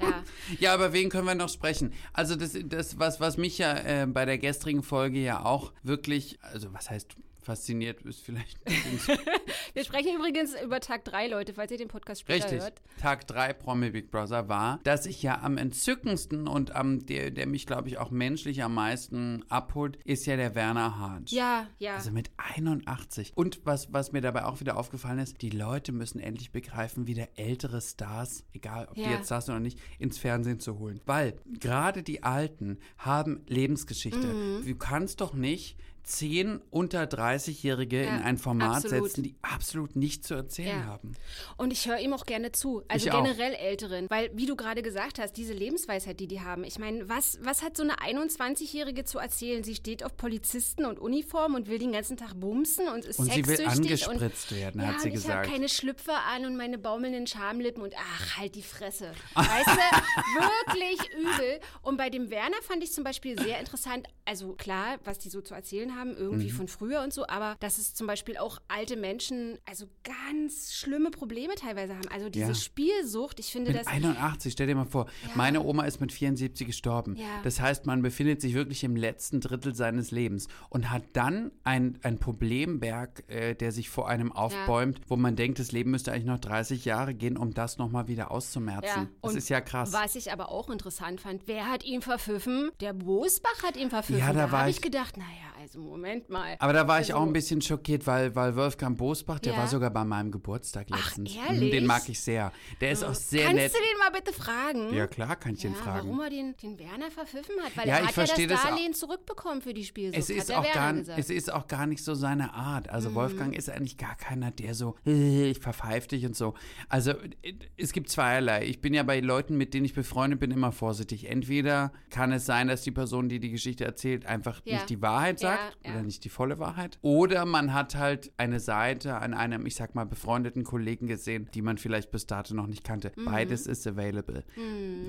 ja. 0.00 0.22
Ja, 0.60 0.74
aber 0.74 0.92
wen 0.92 1.08
können 1.10 1.26
wir 1.26 1.34
noch 1.34 1.47
sprechen? 1.48 1.92
Also 2.12 2.36
das, 2.36 2.56
das 2.66 2.98
was, 2.98 3.20
was 3.20 3.36
mich 3.36 3.58
ja 3.58 3.76
äh, 3.76 4.06
bei 4.06 4.24
der 4.24 4.38
gestrigen 4.38 4.82
Folge 4.82 5.18
ja 5.18 5.44
auch 5.44 5.72
wirklich, 5.82 6.38
also 6.42 6.72
was 6.72 6.90
heißt 6.90 7.16
fasziniert 7.48 8.02
ist 8.02 8.20
vielleicht. 8.20 8.58
Wir 9.74 9.82
sprechen 9.82 10.16
übrigens 10.16 10.54
über 10.62 10.80
Tag 10.80 11.06
3, 11.06 11.28
Leute, 11.28 11.54
falls 11.54 11.72
ihr 11.72 11.78
den 11.78 11.88
Podcast 11.88 12.20
später 12.20 12.44
Richtig. 12.44 12.60
hört. 12.60 12.82
Tag 13.00 13.26
3 13.26 13.54
Promi 13.54 13.88
Big 13.90 14.10
Brother 14.10 14.50
war, 14.50 14.80
dass 14.84 15.06
ich 15.06 15.22
ja 15.22 15.40
am 15.40 15.56
entzückendsten 15.56 16.46
und 16.46 16.76
am 16.76 17.06
der, 17.06 17.30
der 17.30 17.46
mich, 17.46 17.64
glaube 17.64 17.88
ich, 17.88 17.96
auch 17.96 18.10
menschlich 18.10 18.62
am 18.62 18.74
meisten 18.74 19.46
abholt, 19.48 19.96
ist 20.04 20.26
ja 20.26 20.36
der 20.36 20.54
Werner 20.54 20.98
Hahn. 20.98 21.24
Ja, 21.28 21.66
ja. 21.78 21.94
Also 21.94 22.10
mit 22.10 22.30
81. 22.36 23.32
Und 23.34 23.60
was, 23.64 23.90
was 23.94 24.12
mir 24.12 24.20
dabei 24.20 24.44
auch 24.44 24.60
wieder 24.60 24.76
aufgefallen 24.76 25.18
ist, 25.18 25.40
die 25.40 25.48
Leute 25.50 25.92
müssen 25.92 26.20
endlich 26.20 26.52
begreifen, 26.52 27.06
wieder 27.06 27.28
ältere 27.36 27.80
Stars, 27.80 28.44
egal 28.52 28.88
ob 28.88 28.94
die 28.94 29.00
Ja. 29.00 29.12
jetzt 29.12 29.26
Stars 29.26 29.48
oder 29.48 29.60
nicht, 29.60 29.78
ins 29.98 30.18
Fernsehen 30.18 30.60
zu 30.60 30.78
holen. 30.78 31.00
Weil 31.06 31.34
gerade 31.58 32.02
die 32.02 32.22
Alten 32.22 32.78
haben 32.98 33.42
Lebensgeschichte. 33.46 34.26
Mhm. 34.26 34.66
Du 34.66 34.74
kannst 34.76 35.22
doch 35.22 35.32
nicht 35.32 35.78
zehn 36.08 36.60
unter 36.70 37.02
30-Jährige 37.04 38.04
Ja, 38.04 38.16
in 38.16 38.22
ein 38.22 38.38
Format 38.38 38.84
absolut. 38.84 39.04
setzen, 39.06 39.22
die 39.24 39.34
absolut 39.42 39.94
nichts 39.94 40.26
zu 40.28 40.34
erzählen 40.34 40.80
Ja. 40.80 40.86
haben. 40.86 41.12
Und 41.58 41.70
ich 41.72 41.86
höre 41.86 41.98
ihm 41.98 42.12
auch 42.14 42.24
gerne 42.24 42.50
zu. 42.52 42.82
Also 42.88 43.06
Ich 43.06 43.12
auch. 43.12 43.22
generell 43.22 43.52
Älteren. 43.54 44.06
Weil, 44.08 44.30
wie 44.34 44.46
du 44.46 44.56
gerade 44.56 44.80
gesagt 44.82 45.18
hast, 45.18 45.32
diese 45.36 45.52
Lebensweisheit, 45.52 46.18
die 46.18 46.26
die 46.26 46.40
haben. 46.40 46.64
Ich 46.64 46.78
meine, 46.78 47.08
was, 47.08 47.38
was 47.42 47.62
hat 47.62 47.76
so 47.76 47.82
eine 47.82 47.96
21-Jährige 47.98 49.04
zu 49.04 49.18
erzählen? 49.18 49.62
Sie 49.64 49.74
steht 49.74 50.02
auf 50.02 50.16
Polizisten 50.16 50.86
und 50.86 50.98
Uniform 50.98 51.54
und 51.54 51.68
will 51.68 51.78
den 51.78 51.92
ganzen 51.92 52.16
Tag 52.16 52.34
bumsen 52.40 52.88
und 52.88 53.04
ist 53.04 53.18
Und 53.18 53.30
sie 53.32 53.46
will 53.46 53.66
angespritzt 53.66 54.54
werden, 54.54 54.80
ja, 54.80 54.86
hat 54.88 55.00
sie 55.00 55.08
und 55.08 55.14
ich 55.14 55.22
gesagt. 55.22 55.38
habe 55.40 55.48
keine 55.48 55.68
Schlüpfer 55.68 56.18
an 56.34 56.46
und 56.46 56.56
meine 56.56 56.78
baumelnden 56.78 57.26
Schamlippen 57.26 57.82
und 57.82 57.94
ach, 57.98 58.38
halt 58.38 58.54
die 58.54 58.62
Fresse. 58.62 59.12
Weißt 59.34 59.66
du, 59.66 60.38
wirklich 60.38 61.00
übel. 61.18 61.60
Und 61.82 61.96
bei 61.96 62.10
dem 62.10 62.30
Werner 62.30 62.56
fand 62.62 62.82
ich 62.82 62.92
zum 62.92 63.04
Beispiel 63.04 63.38
sehr 63.40 63.58
interessant, 63.58 64.06
also 64.24 64.52
klar, 64.54 64.98
was 65.04 65.18
die 65.18 65.28
so 65.28 65.40
zu 65.40 65.54
erzählen 65.54 65.94
haben, 65.96 65.97
irgendwie 66.16 66.46
Mhm. 66.52 66.56
von 66.56 66.68
früher 66.68 67.02
und 67.02 67.12
so, 67.12 67.26
aber 67.26 67.56
dass 67.60 67.78
es 67.78 67.94
zum 67.94 68.06
Beispiel 68.06 68.36
auch 68.36 68.58
alte 68.68 68.96
Menschen, 68.96 69.58
also 69.66 69.86
ganz 70.04 70.72
schlimme 70.72 71.10
Probleme 71.10 71.54
teilweise 71.54 71.94
haben. 71.94 72.08
Also 72.12 72.28
diese 72.28 72.48
Ja. 72.48 72.54
Spielsucht, 72.54 73.40
ich 73.40 73.50
finde 73.52 73.72
Mit 73.72 73.80
das. 73.80 73.86
81, 73.86 74.52
stell 74.52 74.66
dir 74.66 74.74
mal 74.74 74.84
vor, 74.86 75.06
meine 75.34 75.62
Oma 75.62 75.84
ist 75.84 76.00
mit 76.00 76.12
74 76.12 76.66
gestorben. 76.66 77.16
Ja. 77.16 77.26
Das 77.42 77.60
heißt, 77.60 77.86
man 77.86 78.02
befindet 78.02 78.40
sich 78.40 78.54
wirklich 78.54 78.84
im 78.84 78.96
letzten 78.96 79.40
Drittel 79.40 79.74
seines 79.74 80.10
Lebens 80.10 80.48
und 80.70 80.90
hat 80.90 81.02
dann 81.14 81.50
ein, 81.64 81.98
ein 82.02 82.18
Problemberg, 82.18 83.24
äh, 83.28 83.54
der 83.54 83.72
sich 83.72 83.88
vor 83.90 84.08
einem 84.08 84.32
aufbäumt, 84.32 85.00
wo 85.08 85.16
man 85.16 85.36
denkt, 85.36 85.58
das 85.58 85.72
Leben 85.72 85.90
müsste 85.90 86.12
eigentlich 86.12 86.24
noch 86.26 86.38
30 86.38 86.84
Jahre 86.84 87.14
gehen, 87.14 87.36
um 87.36 87.52
das 87.54 87.78
nochmal 87.78 88.08
wieder 88.08 88.30
auszumerzen. 88.30 89.08
Das 89.22 89.32
und 89.32 89.36
ist 89.36 89.48
ja 89.48 89.60
krass. 89.60 89.92
Was 89.92 90.14
ich 90.14 90.32
aber 90.32 90.50
auch 90.50 90.70
interessant 90.70 91.20
fand, 91.20 91.42
wer 91.46 91.68
hat 91.70 91.84
ihn 91.84 92.02
verpfiffen? 92.02 92.70
Der 92.80 92.92
Bosbach 92.92 93.62
hat 93.62 93.76
ihn 93.76 93.90
verpfiffen. 93.90 94.20
Ja, 94.20 94.32
da 94.32 94.50
war 94.52 94.60
habe 94.60 94.70
ich- 94.70 94.76
ich 94.76 94.82
gedacht, 94.82 95.16
naja, 95.16 95.28
also 95.68 95.80
Moment 95.80 96.30
mal. 96.30 96.56
Aber 96.58 96.72
da 96.72 96.88
war 96.88 97.00
ich 97.00 97.08
Also- 97.12 97.22
auch 97.22 97.26
ein 97.26 97.32
bisschen 97.32 97.60
schockiert, 97.60 98.06
weil, 98.06 98.34
weil 98.34 98.56
Wolfgang 98.56 98.96
Bosbach, 98.96 99.38
der 99.38 99.52
Ja. 99.52 99.58
war 99.58 99.68
sogar 99.68 99.90
bei 99.90 100.04
meinem 100.04 100.30
Geburtstag 100.30 100.88
letztens. 100.90 101.34
Mhm, 101.34 101.40
ehrlich? 101.46 101.70
Den 101.72 101.86
mag 101.86 102.08
ich 102.08 102.20
sehr. 102.20 102.52
Der 102.80 102.90
ist 102.92 103.04
auch 103.04 103.14
sehr 103.14 103.42
Kannst 103.44 103.56
nett. 103.56 103.72
du 103.74 103.78
den 103.78 103.98
mal 103.98 104.10
bitte 104.10 104.32
fragen? 104.32 104.94
Ja, 104.94 105.06
klar, 105.06 105.36
kann 105.36 105.54
ich 105.54 105.62
Ja, 105.62 105.70
den 105.70 105.76
fragen. 105.76 106.06
warum 106.08 106.20
er 106.20 106.30
den, 106.30 106.56
den 106.62 106.78
Werner 106.78 107.10
verpfiffen 107.10 107.54
hat? 107.62 107.76
Weil 107.76 107.86
Ja, 107.86 107.96
er 107.96 108.00
ich 108.04 108.16
hat 108.16 108.16
ja 108.16 108.46
das 108.46 108.46
das 108.48 108.60
auch. 108.64 108.68
Darlehen 108.70 108.94
zurückbekommen 108.94 109.60
für 109.62 109.74
die 109.74 109.84
Spielsucht, 109.84 110.18
Es 110.18 110.30
ist, 110.30 110.50
auch 110.52 110.62
Werner 110.64 110.74
gar, 110.74 110.92
gesagt. 110.94 111.18
es 111.18 111.30
ist 111.30 111.52
auch 111.52 111.66
gar 111.68 111.86
nicht 111.86 112.02
so 112.02 112.14
seine 112.14 112.54
Art. 112.54 112.86
Mhm. 112.86 112.92
Also 112.94 113.14
Wolfgang 113.14 113.54
ist 113.54 113.68
eigentlich 113.68 113.98
gar 113.98 114.16
keiner, 114.16 114.50
der 114.50 114.74
so, 114.74 114.96
äh, 115.06 115.50
ich 115.50 115.58
verpfeif 115.58 116.06
dich 116.06 116.24
und 116.24 116.34
so. 116.36 116.54
Also 116.88 117.10
äh, 117.42 117.54
es 117.76 117.92
gibt 117.92 118.08
zweierlei. 118.08 118.64
Ich 118.64 118.80
bin 118.80 118.94
ja 118.94 119.02
bei 119.02 119.20
Leuten, 119.20 119.56
mit 119.58 119.74
denen 119.74 119.84
ich 119.84 119.94
befreundet 119.94 120.40
bin, 120.40 120.50
immer 120.50 120.72
vorsichtig. 120.72 121.28
Entweder 121.30 121.92
kann 122.10 122.32
es 122.32 122.46
sein, 122.46 122.68
dass 122.68 122.82
die 122.82 122.90
Person, 122.90 123.28
die 123.28 123.38
die 123.40 123.50
Geschichte 123.50 123.84
erzählt, 123.84 124.24
einfach 124.26 124.64
nicht 124.64 124.88
die 124.88 125.02
Wahrheit 125.02 125.40
Ja, 125.40 125.57
sagt 125.58 125.86
ja. 125.86 125.92
oder 125.92 126.02
nicht 126.02 126.24
die 126.24 126.28
volle 126.28 126.58
Wahrheit. 126.58 126.98
Oder 127.02 127.44
man 127.44 127.72
hat 127.74 127.94
halt 127.94 128.32
eine 128.36 128.60
Seite 128.60 129.16
an 129.18 129.34
einem, 129.34 129.66
ich 129.66 129.74
sag 129.74 129.94
mal, 129.94 130.04
befreundeten 130.04 130.64
Kollegen 130.64 131.06
gesehen, 131.06 131.48
die 131.54 131.62
man 131.62 131.78
vielleicht 131.78 132.10
bis 132.10 132.26
dato 132.26 132.54
noch 132.54 132.66
nicht 132.66 132.84
kannte. 132.84 133.12
Mhm. 133.16 133.24
Beides 133.24 133.66
ist 133.66 133.86
available. 133.86 134.44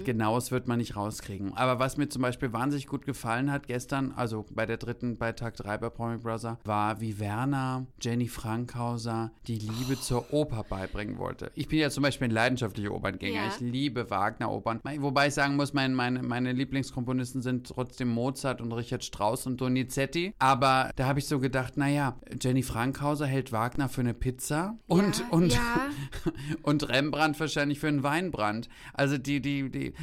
Genaues 0.03 0.51
wird 0.51 0.67
man 0.67 0.77
nicht 0.79 0.95
rauskriegen. 0.95 1.53
Aber 1.55 1.79
was 1.79 1.97
mir 1.97 2.09
zum 2.09 2.21
Beispiel 2.21 2.53
wahnsinnig 2.53 2.87
gut 2.87 3.05
gefallen 3.05 3.51
hat 3.51 3.67
gestern, 3.67 4.11
also 4.15 4.45
bei 4.51 4.65
der 4.65 4.77
dritten, 4.77 5.17
bei 5.17 5.31
Tag 5.31 5.55
3 5.57 5.77
bei 5.77 5.89
Promi 5.89 6.17
Brother, 6.17 6.59
war, 6.63 7.01
wie 7.01 7.19
Werner 7.19 7.85
Jenny 8.01 8.27
Frankhauser 8.27 9.31
die 9.47 9.57
Liebe 9.57 9.89
Oh. 9.89 9.95
zur 9.95 10.33
Oper 10.33 10.63
beibringen 10.63 11.17
wollte. 11.17 11.51
Ich 11.55 11.67
bin 11.67 11.79
ja 11.79 11.89
zum 11.89 12.03
Beispiel 12.03 12.27
ein 12.27 12.31
leidenschaftlicher 12.31 12.91
Operngänger. 12.93 13.41
Ja. 13.43 13.47
Ich 13.47 13.59
liebe 13.59 14.09
Wagner-Opern. 14.09 14.81
Wobei 14.97 15.27
ich 15.27 15.33
sagen 15.33 15.55
muss, 15.55 15.73
mein, 15.73 15.93
meine, 15.93 16.21
meine 16.21 16.51
Lieblingskomponisten 16.51 17.41
sind 17.41 17.67
trotzdem 17.67 18.09
Mozart 18.09 18.61
und 18.61 18.71
Richard 18.71 19.03
Strauss 19.03 19.47
und 19.47 19.59
Donizetti. 19.61 20.28
Aber 20.37 20.91
da 20.95 21.05
habe 21.05 21.19
ich 21.19 21.27
so 21.27 21.39
gedacht, 21.39 21.77
naja, 21.77 22.17
Jenny 22.39 22.63
Frankhauser 22.63 23.25
hält 23.25 23.51
Wagner 23.51 23.89
für 23.89 24.01
eine 24.01 24.13
Pizza 24.13 24.77
und, 24.87 25.19
Ja, 25.19 25.25
und, 25.31 25.53
ja. 25.53 25.89
und 26.61 26.87
Rembrandt 26.89 27.39
wahrscheinlich 27.39 27.79
für 27.79 27.87
einen 27.87 28.03
Weinbrand. 28.03 28.69
Also 28.93 29.17
die, 29.17 29.41
die, 29.41 29.69
die. 29.69 29.93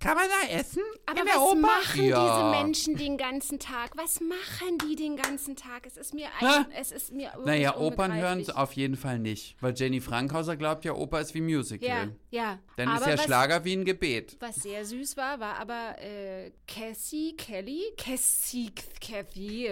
Kann 0.00 0.16
man 0.16 0.26
da 0.28 0.54
essen? 0.54 0.82
Aber 1.06 1.20
in 1.20 1.26
was 1.26 1.36
Oper? 1.36 1.60
machen 1.60 2.04
ja. 2.04 2.52
diese 2.52 2.64
Menschen 2.64 2.96
den 2.96 3.16
ganzen 3.16 3.58
Tag? 3.58 3.96
Was 3.96 4.20
machen 4.20 4.78
die 4.88 4.96
den 4.96 5.16
ganzen 5.16 5.56
Tag? 5.56 5.86
Es 5.86 5.96
ist 5.96 6.14
mir 6.14 6.28
ein, 6.40 6.66
es 6.78 6.92
ist 6.92 7.12
mir 7.12 7.32
Naja, 7.44 7.76
Opern 7.76 8.14
hören 8.14 8.44
sie 8.44 8.56
auf 8.56 8.72
jeden 8.72 8.96
Fall 8.96 9.18
nicht. 9.18 9.56
Weil 9.60 9.74
Jenny 9.76 10.00
Frankhauser 10.00 10.56
glaubt 10.56 10.84
ja, 10.84 10.94
Oper 10.94 11.20
ist 11.20 11.34
wie 11.34 11.40
Musical. 11.40 11.88
Ja, 11.88 12.08
ja. 12.30 12.58
Dann 12.76 12.88
aber 12.88 13.00
ist 13.00 13.06
ja 13.06 13.12
was, 13.14 13.24
Schlager 13.24 13.64
wie 13.64 13.74
ein 13.74 13.84
Gebet. 13.84 14.36
Was 14.40 14.56
sehr 14.56 14.84
süß 14.84 15.16
war, 15.16 15.40
war 15.40 15.56
aber 15.58 15.96
äh, 16.00 16.52
Cassie, 16.66 17.34
Kelly, 17.36 17.82
Cassie, 17.96 18.72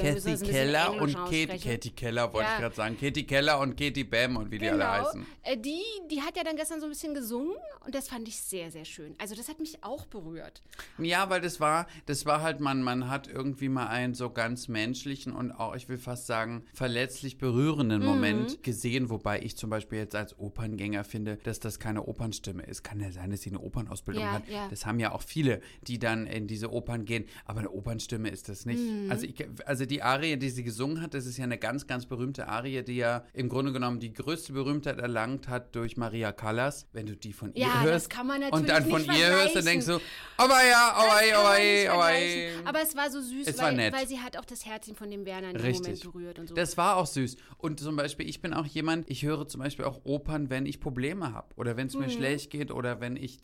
wir 0.02 0.03
Kathy 0.04 0.36
Keller 0.46 0.92
und 1.00 1.14
Englisch 1.14 1.62
Katie, 1.64 1.90
Keller 1.90 2.32
wollte 2.32 2.48
Ja. 2.48 2.54
ich 2.54 2.60
gerade 2.60 2.74
sagen. 2.74 2.96
Katie 3.00 3.24
Keller 3.26 3.58
und 3.60 3.76
Katie 3.78 4.04
Bam 4.04 4.36
und 4.36 4.50
wie 4.50 4.58
die 4.58 4.68
alle 4.68 4.78
Genau. 4.84 4.90
heißen. 5.08 5.26
Äh, 5.42 5.56
die, 5.56 5.80
die 6.10 6.20
hat 6.22 6.36
ja 6.36 6.44
dann 6.44 6.56
gestern 6.56 6.80
so 6.80 6.86
ein 6.86 6.90
bisschen 6.90 7.14
gesungen 7.14 7.54
und 7.84 7.94
das 7.94 8.08
fand 8.08 8.28
ich 8.28 8.36
sehr, 8.40 8.70
sehr 8.70 8.84
schön. 8.84 9.14
Also 9.18 9.34
das 9.34 9.48
hat 9.48 9.60
mich 9.60 9.82
auch 9.82 10.06
berührt. 10.06 10.62
Ja, 10.98 11.28
weil 11.30 11.40
das 11.40 11.60
war, 11.60 11.86
das 12.06 12.26
war 12.26 12.42
halt, 12.42 12.60
man, 12.60 12.82
man 12.82 13.08
hat 13.08 13.28
irgendwie 13.28 13.68
mal 13.68 13.86
einen 13.88 14.14
so 14.14 14.30
ganz 14.30 14.68
menschlichen 14.68 15.32
und 15.32 15.52
auch, 15.52 15.74
ich 15.74 15.88
will 15.88 15.98
fast 15.98 16.26
sagen, 16.26 16.64
verletzlich 16.74 17.38
berührenden 17.38 18.00
Mhm. 18.00 18.06
Moment 18.06 18.62
gesehen, 18.62 19.10
wobei 19.10 19.40
ich 19.40 19.56
zum 19.56 19.70
Beispiel 19.70 19.98
jetzt 19.98 20.14
als 20.14 20.38
Operngänger 20.38 21.04
finde, 21.04 21.36
dass 21.44 21.60
das 21.60 21.78
keine 21.78 22.04
Opernstimme 22.06 22.62
ist. 22.62 22.82
Kann 22.82 23.00
ja 23.00 23.10
sein, 23.12 23.30
dass 23.30 23.42
sie 23.42 23.50
eine 23.50 23.60
Opernausbildung 23.60 24.22
Ja, 24.22 24.32
hat. 24.32 24.48
ja. 24.48 24.68
Das 24.68 24.86
haben 24.86 24.98
ja 24.98 25.12
auch 25.12 25.22
viele, 25.22 25.60
die 25.82 25.98
dann 25.98 26.26
in 26.26 26.46
diese 26.46 26.72
Opern 26.72 27.04
gehen, 27.04 27.24
aber 27.44 27.60
eine 27.60 27.70
Opernstimme 27.70 28.28
ist 28.30 28.48
das 28.48 28.66
nicht. 28.66 28.80
Mhm. 28.80 29.10
Also, 29.10 29.26
ich, 29.26 29.34
also 29.66 29.86
die 29.86 29.93
Arie, 30.02 30.36
die 30.36 30.50
sie 30.50 30.64
gesungen 30.64 31.00
hat, 31.00 31.14
das 31.14 31.26
ist 31.26 31.36
ja 31.38 31.44
eine 31.44 31.58
ganz, 31.58 31.86
ganz 31.86 32.06
berühmte 32.06 32.48
Arie, 32.48 32.82
die 32.82 32.96
ja 32.96 33.24
im 33.32 33.48
Grunde 33.48 33.72
genommen 33.72 34.00
die 34.00 34.12
größte 34.12 34.52
Berühmtheit 34.52 34.98
erlangt 34.98 35.48
hat 35.48 35.74
durch 35.74 35.96
Maria 35.96 36.32
Callas. 36.32 36.86
Wenn 36.92 37.06
du 37.06 37.16
die 37.16 37.32
von 37.32 37.54
ihr 37.54 37.62
Ja, 37.66 37.74
das 37.74 37.84
hörst 37.84 38.10
kann 38.10 38.26
man 38.26 38.42
und 38.44 38.68
dann 38.68 38.84
von 38.88 39.04
ihr 39.04 39.28
hörst, 39.28 39.56
dann 39.56 39.64
denkst 39.64 39.86
du, 39.86 40.00
aber 40.36 40.64
ja, 40.68 40.92
aber 40.94 41.06
Das 41.20 41.28
ja, 41.28 41.90
kann 41.90 41.98
man 41.98 42.66
aber 42.66 42.82
es 42.82 42.96
war 42.96 43.10
so 43.10 43.20
süß, 43.20 43.46
Es 43.46 43.58
weil, 43.58 43.92
weil 43.92 44.08
sie 44.08 44.18
hat 44.20 44.36
auch 44.36 44.44
das 44.44 44.64
Herzchen 44.64 44.94
von 44.94 45.10
dem 45.10 45.24
Werner 45.24 45.50
in 45.50 45.58
dem. 45.58 45.72
Moment 45.74 46.02
berührt 46.02 46.38
und 46.38 46.48
so. 46.48 46.54
Das 46.54 46.76
war 46.76 46.96
auch 46.96 47.06
süß. 47.06 47.36
Und 47.58 47.80
zum 47.80 47.96
Beispiel, 47.96 48.28
ich 48.28 48.40
bin 48.40 48.54
auch 48.54 48.66
jemand, 48.66 49.08
ich 49.10 49.22
höre 49.24 49.46
zum 49.48 49.60
Beispiel 49.60 49.84
auch 49.84 50.04
Opern, 50.04 50.50
wenn 50.50 50.66
ich 50.66 50.80
Probleme 50.80 51.32
habe. 51.32 51.48
Oder 51.56 51.76
wenn 51.76 51.86
es 51.88 51.94
Mhm. 51.94 52.00
mir 52.02 52.10
schlecht 52.10 52.50
geht 52.50 52.70
oder 52.70 53.00
wenn 53.00 53.16
ich, 53.16 53.38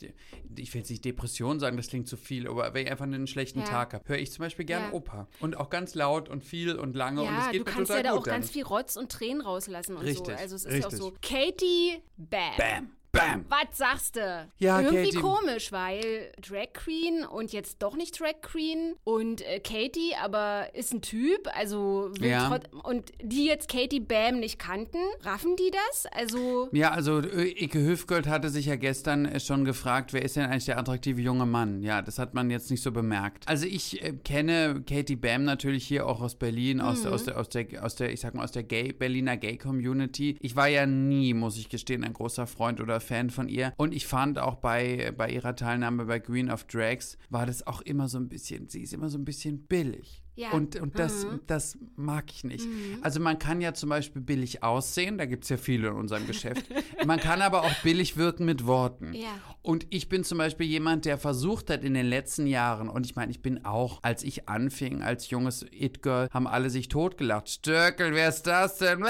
ich 0.56 0.74
will 0.74 0.80
jetzt 0.80 0.90
nicht 0.90 1.04
Depression 1.04 1.60
sagen, 1.60 1.76
das 1.76 1.88
klingt 1.88 2.08
zu 2.08 2.16
viel, 2.16 2.46
aber 2.48 2.72
wenn 2.74 2.84
ich 2.86 2.90
einfach 2.90 3.04
einen 3.04 3.26
schlechten 3.26 3.60
Ja. 3.60 3.64
Tag 3.66 3.94
habe, 3.94 4.04
höre 4.08 4.18
ich 4.18 4.30
zum 4.32 4.42
Beispiel 4.44 4.64
gerne 4.64 4.86
Ja. 4.86 4.92
Oper. 4.92 5.28
Und 5.40 5.56
auch 5.56 5.70
ganz 5.70 5.94
laut 5.94 6.28
und 6.28 6.39
viel 6.40 6.76
und 6.76 6.94
lange 6.96 7.22
und 7.22 7.28
es 7.28 7.46
ja, 7.46 7.50
geht 7.52 7.60
du 7.60 7.64
mir 7.64 7.70
kannst 7.70 7.90
total 7.90 8.04
ja 8.04 8.10
da 8.12 8.18
auch 8.18 8.24
dann. 8.24 8.34
ganz 8.34 8.50
viel 8.50 8.64
Rotz 8.64 8.96
und 8.96 9.10
Tränen 9.12 9.40
rauslassen 9.42 9.96
und 9.96 10.02
so. 10.02 10.06
Richtig, 10.08 10.36
Also 10.36 10.56
es 10.56 10.64
ist 10.64 10.72
richtig. 10.72 10.82
ja 10.82 10.88
auch 10.98 11.12
so. 11.12 11.12
Katie 11.22 12.02
Bam. 12.16 12.56
Bam, 12.56 12.90
bam. 13.12 13.44
Was 13.48 13.76
sagst 13.78 14.16
du? 14.16 14.48
Ja, 14.58 14.80
Irgendwie 14.80 15.10
Katie- 15.10 15.20
komisch, 15.20 15.72
weil 15.72 16.32
Drag 16.46 16.72
Queen 16.72 17.24
und 17.24 17.52
jetzt 17.52 17.82
doch 17.82 17.96
nicht 17.96 18.18
Drag 18.20 18.40
Queen 18.42 18.94
und 19.04 19.42
äh, 19.42 19.58
Katie 19.60 20.14
aber 20.22 20.68
ist 20.74 20.92
ein 20.92 21.02
Typ, 21.02 21.48
also 21.54 22.10
Ja. 22.20 22.58
und 22.84 23.10
die 23.22 23.46
jetzt 23.46 23.68
Katie 23.68 24.00
Bam 24.00 24.40
nicht 24.40 24.58
kannten, 24.58 24.98
raffen 25.22 25.56
die 25.56 25.70
das? 25.70 26.06
Also 26.12 26.68
Ja, 26.72 26.90
also 26.92 27.18
äh, 27.20 27.48
Ike 27.64 27.78
Hüfgold 27.84 28.26
hatte 28.28 28.48
sich 28.48 28.66
ja 28.66 28.76
gestern 28.76 29.24
äh, 29.26 29.40
schon 29.40 29.64
gefragt, 29.64 30.12
wer 30.12 30.22
ist 30.22 30.36
denn 30.36 30.44
eigentlich 30.46 30.66
der 30.66 30.78
attraktive 30.78 31.20
junge 31.20 31.46
Mann? 31.46 31.82
Ja, 31.82 32.02
das 32.02 32.18
hat 32.18 32.34
man 32.34 32.50
jetzt 32.50 32.70
nicht 32.70 32.82
so 32.82 32.92
bemerkt. 32.92 33.48
Also 33.48 33.66
ich 33.66 34.02
äh, 34.02 34.12
kenne 34.24 34.82
Katie 34.88 35.16
Bam 35.16 35.44
natürlich 35.44 35.86
hier 35.86 36.06
auch 36.06 36.20
aus 36.20 36.34
Berlin, 36.36 36.80
aus, 36.80 37.04
Mhm. 37.04 37.12
aus, 37.12 37.24
der, 37.24 37.38
aus, 37.40 37.48
der, 37.48 37.66
aus 37.84 37.96
der, 37.96 38.12
ich 38.12 38.20
sag 38.20 38.34
mal, 38.34 38.44
aus 38.44 38.52
der 38.52 38.62
Gay, 38.62 38.92
Berliner 38.92 39.36
Gay-Community. 39.36 40.36
Ich 40.40 40.56
war 40.56 40.68
ja 40.68 40.86
nie, 40.86 41.34
muss 41.34 41.56
ich 41.58 41.68
gestehen, 41.68 42.04
ein 42.04 42.12
großer 42.12 42.46
Freund 42.46 42.80
oder 42.80 42.99
Fan 43.00 43.30
von 43.30 43.48
ihr. 43.48 43.72
Und 43.76 43.94
ich 43.94 44.06
fand 44.06 44.38
auch 44.38 44.56
bei, 44.56 45.12
bei 45.16 45.30
ihrer 45.30 45.56
Teilnahme 45.56 46.04
bei 46.06 46.20
Queen 46.20 46.50
of 46.50 46.64
Drags, 46.64 47.18
war 47.28 47.46
das 47.46 47.66
auch 47.66 47.80
immer 47.82 48.08
so 48.08 48.18
ein 48.18 48.28
bisschen, 48.28 48.68
sie 48.68 48.82
ist 48.82 48.92
immer 48.92 49.08
so 49.08 49.18
ein 49.18 49.24
bisschen 49.24 49.66
billig. 49.66 50.22
Ja. 50.40 50.52
Und, 50.52 50.76
und 50.80 50.98
das, 50.98 51.26
Mhm. 51.26 51.40
das 51.46 51.76
mag 51.96 52.24
ich 52.32 52.44
nicht. 52.44 52.66
Also 53.02 53.20
man 53.20 53.38
kann 53.38 53.60
ja 53.60 53.74
zum 53.74 53.90
Beispiel 53.90 54.22
billig 54.22 54.62
aussehen, 54.62 55.18
da 55.18 55.26
gibt 55.26 55.44
es 55.44 55.50
ja 55.50 55.58
viele 55.58 55.88
in 55.88 55.94
unserem 55.94 56.26
Geschäft. 56.26 56.64
man 57.04 57.20
kann 57.20 57.42
aber 57.42 57.62
auch 57.62 57.74
billig 57.82 58.16
wirken 58.16 58.46
mit 58.46 58.66
Worten. 58.66 59.12
Ja. 59.12 59.28
Und 59.62 59.86
ich 59.90 60.08
bin 60.08 60.24
zum 60.24 60.38
Beispiel 60.38 60.66
jemand, 60.66 61.04
der 61.04 61.18
versucht 61.18 61.68
hat 61.68 61.84
in 61.84 61.92
den 61.92 62.06
letzten 62.06 62.46
Jahren, 62.46 62.88
und 62.88 63.04
ich 63.04 63.16
meine, 63.16 63.30
ich 63.30 63.42
bin 63.42 63.66
auch, 63.66 63.98
als 64.02 64.22
ich 64.22 64.48
anfing, 64.48 65.02
als 65.02 65.28
junges 65.28 65.66
It-Girl, 65.70 66.28
haben 66.32 66.46
alle 66.46 66.70
sich 66.70 66.88
totgelacht. 66.88 67.50
Stöckel, 67.50 68.14
wer 68.14 68.30
ist 68.30 68.44
das 68.46 68.78
denn? 68.78 69.04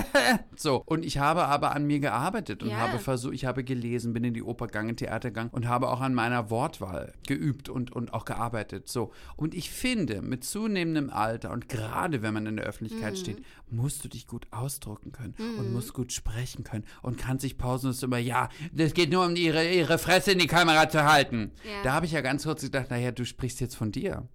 so, 0.56 0.82
und 0.86 1.04
ich 1.04 1.18
habe 1.18 1.44
aber 1.44 1.74
an 1.74 1.86
mir 1.86 2.00
gearbeitet 2.00 2.62
und 2.62 2.70
Ja. 2.70 2.78
habe 2.78 2.98
versucht, 2.98 3.34
ich 3.34 3.44
habe 3.44 3.64
gelesen, 3.64 4.14
bin 4.14 4.24
in 4.24 4.32
die 4.34 4.42
Oper 4.42 4.66
gegangen, 4.68 4.96
Theater 4.96 5.28
gegangen 5.30 5.50
und 5.52 5.68
habe 5.68 5.88
auch 5.90 6.00
an 6.00 6.14
meiner 6.14 6.48
Wortwahl 6.48 7.12
geübt 7.26 7.68
und, 7.68 7.92
und 7.92 8.14
auch 8.14 8.24
gearbeitet. 8.24 8.88
So, 8.88 9.12
und 9.36 9.54
ich 9.54 9.70
finde, 9.70 10.22
mit 10.22 10.44
zunehmendem 10.44 10.69
Alter 11.10 11.50
und 11.50 11.68
gerade 11.68 12.22
wenn 12.22 12.34
man 12.34 12.46
in 12.46 12.56
der 12.56 12.66
Öffentlichkeit 12.66 13.12
Mhm. 13.12 13.16
steht, 13.16 13.42
musst 13.70 14.04
du 14.04 14.08
dich 14.08 14.26
gut 14.26 14.46
ausdrücken 14.50 15.12
können 15.12 15.34
und 15.58 15.72
musst 15.72 15.92
gut 15.92 16.12
sprechen 16.12 16.64
können 16.64 16.84
und 17.02 17.18
kannst 17.18 17.42
sich 17.42 17.56
pausenlos 17.58 18.02
immer, 18.02 18.18
ja, 18.18 18.48
das 18.72 18.94
geht 18.94 19.10
nur 19.10 19.24
um 19.26 19.36
ihre, 19.36 19.68
ihre 19.72 19.98
Fresse 19.98 20.32
in 20.32 20.38
die 20.38 20.46
Kamera 20.46 20.88
zu 20.88 21.04
halten. 21.04 21.52
Ja. 21.64 21.82
Da 21.84 21.92
habe 21.94 22.06
ich 22.06 22.12
ja 22.12 22.20
ganz 22.20 22.44
kurz 22.44 22.62
gedacht, 22.62 22.90
naja, 22.90 23.12
du 23.12 23.24
sprichst 23.24 23.60
jetzt 23.60 23.76
von 23.76 23.92
dir. 23.92 24.28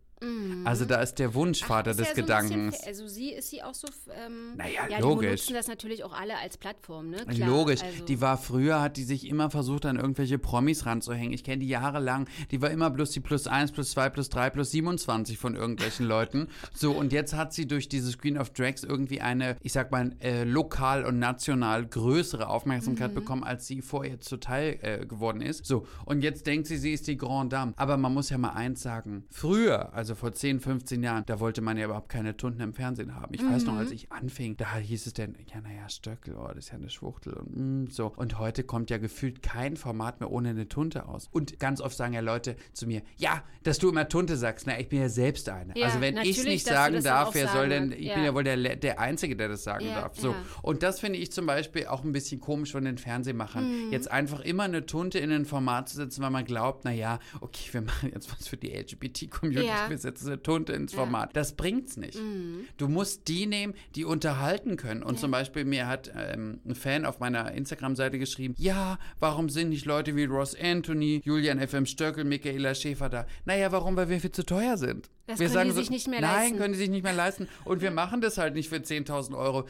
Also 0.63 0.85
da 0.85 1.01
ist 1.01 1.15
der 1.15 1.33
Wunschvater 1.33 1.91
Ist 1.91 1.99
des 1.99 2.07
ja 2.09 2.15
so 2.15 2.21
Gedankens. 2.21 2.71
Bisschen, 2.77 2.87
also 2.87 3.07
sie 3.07 3.31
ist 3.33 3.49
sie 3.49 3.61
auch 3.63 3.73
so. 3.73 3.87
Ähm, 4.25 4.55
Naja, 4.55 4.87
ja, 4.89 4.99
logisch. 4.99 5.21
Die 5.21 5.25
benutzen 5.27 5.53
das 5.53 5.67
natürlich 5.67 6.03
auch 6.03 6.13
alle 6.13 6.37
als 6.37 6.57
Plattform, 6.57 7.09
ne? 7.09 7.25
Klar, 7.25 7.49
Logisch. 7.49 7.81
Also, 7.83 8.05
Die 8.05 8.21
war 8.21 8.37
früher, 8.37 8.81
hat 8.81 8.97
die 8.97 9.03
sich 9.03 9.27
immer 9.27 9.49
versucht, 9.49 9.85
an 9.85 9.97
irgendwelche 9.97 10.37
Promis 10.39 10.85
ranzuhängen. 10.85 11.33
Ich 11.33 11.43
kenne 11.43 11.59
die 11.59 11.67
jahrelang. 11.67 12.27
Die 12.51 12.61
war 12.61 12.69
immer 12.69 12.89
bloß 12.89 13.11
die 13.11 13.19
plus 13.19 13.47
1, 13.47 13.71
plus 13.71 13.91
2, 13.91 14.09
plus 14.09 14.29
3, 14.29 14.49
plus 14.49 14.71
27 14.71 15.37
von 15.37 15.55
irgendwelchen 15.55 16.05
Leuten. 16.05 16.47
So, 16.73 16.91
und 16.91 17.11
jetzt 17.11 17.33
hat 17.33 17.53
sie 17.53 17.67
durch 17.67 17.89
dieses 17.89 18.17
Queen 18.17 18.37
of 18.37 18.51
Drags 18.51 18.83
irgendwie 18.83 19.21
eine, 19.21 19.57
ich 19.61 19.73
sag 19.73 19.91
mal, 19.91 20.15
äh, 20.21 20.43
lokal 20.43 21.05
und 21.05 21.19
national 21.19 21.85
größere 21.85 22.47
Aufmerksamkeit 22.47 23.11
Mhm. 23.11 23.15
bekommen, 23.15 23.43
als 23.43 23.67
sie 23.67 23.81
vorher 23.81 24.19
zuteil 24.21 24.77
äh, 24.81 25.05
geworden 25.05 25.41
ist. 25.41 25.65
So, 25.65 25.85
und 26.05 26.21
jetzt 26.21 26.45
denkt 26.47 26.67
sie, 26.67 26.77
sie 26.77 26.93
ist 26.93 27.07
die 27.07 27.17
Grande 27.17 27.55
Dame. 27.55 27.73
Aber 27.77 27.97
man 27.97 28.13
muss 28.13 28.29
ja 28.29 28.37
mal 28.37 28.49
eins 28.53 28.81
sagen. 28.81 29.25
Früher, 29.29 29.93
also 29.93 30.15
vor 30.15 30.33
10, 30.45 30.59
15 30.59 31.01
Jahren, 31.01 31.23
da 31.25 31.39
wollte 31.39 31.61
man 31.61 31.75
ja 31.75 31.85
überhaupt 31.85 32.07
keine 32.09 32.37
Tunden 32.37 32.61
im 32.61 32.73
Fernsehen 32.75 33.15
haben. 33.15 33.33
Ich 33.33 33.43
weiß 33.43 33.63
noch, 33.65 33.73
Mhm. 33.73 33.79
als 33.79 33.89
ich 33.89 34.11
anfing, 34.11 34.55
da 34.57 34.75
hieß 34.77 35.07
es 35.07 35.13
denn, 35.13 35.35
ja, 35.51 35.59
naja, 35.59 35.89
Stöckel, 35.89 36.35
oh, 36.35 36.47
das 36.49 36.65
ist 36.65 36.69
ja 36.71 36.75
eine 36.77 36.89
Schwuchtel 36.91 37.33
und 37.33 37.85
mm, 37.85 37.87
so. 37.89 38.13
Und 38.15 38.37
heute 38.37 38.63
kommt 38.63 38.91
ja 38.91 38.99
gefühlt 38.99 39.41
kein 39.41 39.75
Format 39.75 40.19
mehr 40.19 40.29
ohne 40.29 40.49
eine 40.49 40.67
Tunte 40.67 41.07
aus. 41.07 41.29
Und 41.31 41.57
ganz 41.59 41.81
oft 41.81 41.97
sagen 41.97 42.13
ja 42.13 42.19
Leute 42.19 42.57
zu 42.73 42.85
mir, 42.85 43.01
ja, 43.17 43.43
dass 43.63 43.79
du 43.79 43.89
immer 43.89 44.07
Tunte 44.07 44.37
sagst. 44.37 44.67
Na, 44.67 44.79
ich 44.79 44.87
bin 44.87 44.99
ja 44.99 45.09
selbst 45.09 45.49
eine. 45.49 45.75
Ja, 45.75 45.87
also 45.87 45.99
wenn 45.99 46.15
ich 46.17 46.37
natürlich, 46.37 46.45
nicht 46.45 46.67
sagen 46.67 47.01
darf, 47.01 47.33
wer 47.33 47.47
soll 47.47 47.69
denn, 47.69 47.89
wirst. 47.89 47.99
ich 48.01 48.05
Ja. 48.05 48.13
bin 48.13 48.23
ja 48.25 48.35
wohl 48.35 48.43
der, 48.43 48.75
der 48.75 48.99
Einzige, 48.99 49.35
der 49.35 49.47
das 49.49 49.63
sagen 49.63 49.85
Ja, 49.87 50.01
darf. 50.01 50.19
So. 50.19 50.35
Und 50.61 50.83
das 50.83 50.99
finde 50.99 51.17
ich 51.17 51.31
zum 51.31 51.47
Beispiel 51.47 51.87
auch 51.87 52.03
ein 52.03 52.11
bisschen 52.11 52.39
komisch 52.39 52.71
von 52.71 52.85
den 52.85 52.99
Fernsehmachern. 52.99 53.87
Mhm. 53.87 53.91
Jetzt 53.91 54.11
einfach 54.11 54.41
immer 54.41 54.63
eine 54.63 54.85
Tunte 54.85 55.17
in 55.17 55.31
ein 55.31 55.45
Format 55.45 55.89
zu 55.89 55.95
setzen, 55.95 56.21
weil 56.21 56.29
man 56.29 56.45
glaubt, 56.45 56.85
naja, 56.85 57.17
okay, 57.41 57.69
wir 57.71 57.81
machen 57.81 58.11
jetzt 58.13 58.31
was 58.31 58.47
für 58.47 58.57
die 58.57 58.69
LGBT-Community, 58.75 59.89
wir 59.89 59.97
setzen 59.97 60.24
Tunte 60.41 60.73
ins 60.73 60.93
Format. 60.93 61.35
Das 61.35 61.55
bringt's 61.55 61.97
nicht. 61.97 62.19
Mhm. 62.19 62.65
Du 62.77 62.87
musst 62.87 63.27
die 63.27 63.45
nehmen, 63.45 63.73
die 63.95 64.05
unterhalten 64.05 64.77
können. 64.77 65.03
Und 65.03 65.19
zum 65.19 65.31
Beispiel 65.31 65.65
mir 65.65 65.87
hat 65.87 66.11
ähm, 66.15 66.59
ein 66.65 66.75
Fan 66.75 67.05
auf 67.05 67.19
meiner 67.19 67.51
Instagram-Seite 67.51 68.19
geschrieben, 68.19 68.55
ja, 68.57 68.97
warum 69.19 69.49
sind 69.49 69.69
nicht 69.69 69.85
Leute 69.85 70.15
wie 70.15 70.25
Ross 70.25 70.55
Anthony, 70.59 71.21
Julian 71.23 71.65
FM 71.65 71.85
Stöckel, 71.85 72.23
Michaela 72.23 72.75
Schäfer 72.75 73.09
da? 73.09 73.27
Naja, 73.45 73.71
warum? 73.71 73.95
Weil 73.95 74.09
wir 74.09 74.19
viel 74.19 74.31
zu 74.31 74.45
teuer 74.45 74.77
sind. 74.77 75.09
Das 75.27 75.39
wir 75.39 75.49
können 75.49 75.71
die 75.71 75.75
sich 75.75 75.89
nicht 75.89 76.07
mehr 76.07 76.21
nein, 76.21 76.35
leisten. 76.35 76.57
können 76.57 76.73
die 76.73 76.79
sich 76.79 76.89
nicht 76.89 77.03
mehr 77.03 77.13
leisten. 77.13 77.47
Und 77.63 77.81
wir 77.81 77.89
machen 77.91 78.21
das 78.21 78.37
halt 78.37 78.53
nicht 78.53 78.69
für 78.69 78.75
10.000 78.75 79.35
Euro. 79.35 79.65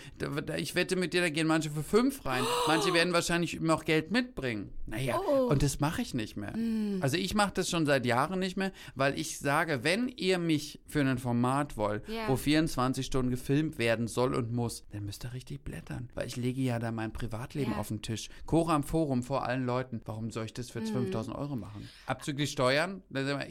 Ich 0.57 0.75
wette 0.75 0.95
mit 0.97 1.13
dir, 1.13 1.21
da 1.21 1.29
gehen 1.29 1.47
manche 1.47 1.69
für 1.71 1.83
5 1.83 2.25
rein. 2.25 2.43
Manche 2.67 2.93
werden 2.93 3.13
wahrscheinlich 3.13 3.61
noch 3.61 3.85
Geld 3.85 4.11
mitbringen. 4.11 4.71
Naja, 4.85 5.19
Oh. 5.27 5.47
und 5.47 5.63
das 5.63 5.79
mache 5.79 6.01
ich 6.01 6.13
nicht 6.13 6.35
mehr. 6.35 6.53
Hm. 6.53 6.99
Also 7.01 7.17
ich 7.17 7.33
mache 7.35 7.53
das 7.53 7.69
schon 7.69 7.85
seit 7.85 8.05
Jahren 8.05 8.39
nicht 8.39 8.57
mehr, 8.57 8.71
weil 8.95 9.17
ich 9.17 9.39
sage, 9.39 9.83
wenn 9.83 10.09
ihr 10.09 10.37
mich 10.39 10.79
für 10.87 10.99
ein 11.01 11.17
Format 11.17 11.77
wollt, 11.77 12.07
Ja. 12.09 12.27
wo 12.27 12.35
24 12.35 13.05
Stunden 13.05 13.31
gefilmt 13.31 13.77
werden 13.77 14.07
soll 14.07 14.35
und 14.35 14.51
muss, 14.51 14.83
dann 14.91 15.05
müsst 15.05 15.23
ihr 15.25 15.33
richtig 15.33 15.63
blättern. 15.63 16.09
Weil 16.15 16.27
ich 16.27 16.35
lege 16.35 16.61
ja 16.61 16.79
da 16.79 16.91
mein 16.91 17.13
Privatleben 17.13 17.71
Ja. 17.71 17.77
auf 17.77 17.87
den 17.87 18.01
Tisch. 18.01 18.29
Cora 18.45 18.75
am 18.75 18.83
Forum 18.83 19.23
vor 19.23 19.45
allen 19.45 19.65
Leuten. 19.65 20.01
Warum 20.05 20.31
soll 20.31 20.45
ich 20.45 20.53
das 20.53 20.69
für 20.69 20.81
Hm. 20.81 20.87
5000 20.87 21.35
Euro 21.35 21.55
machen? 21.55 21.87
Abzüglich 22.07 22.51
Steuern? 22.51 23.01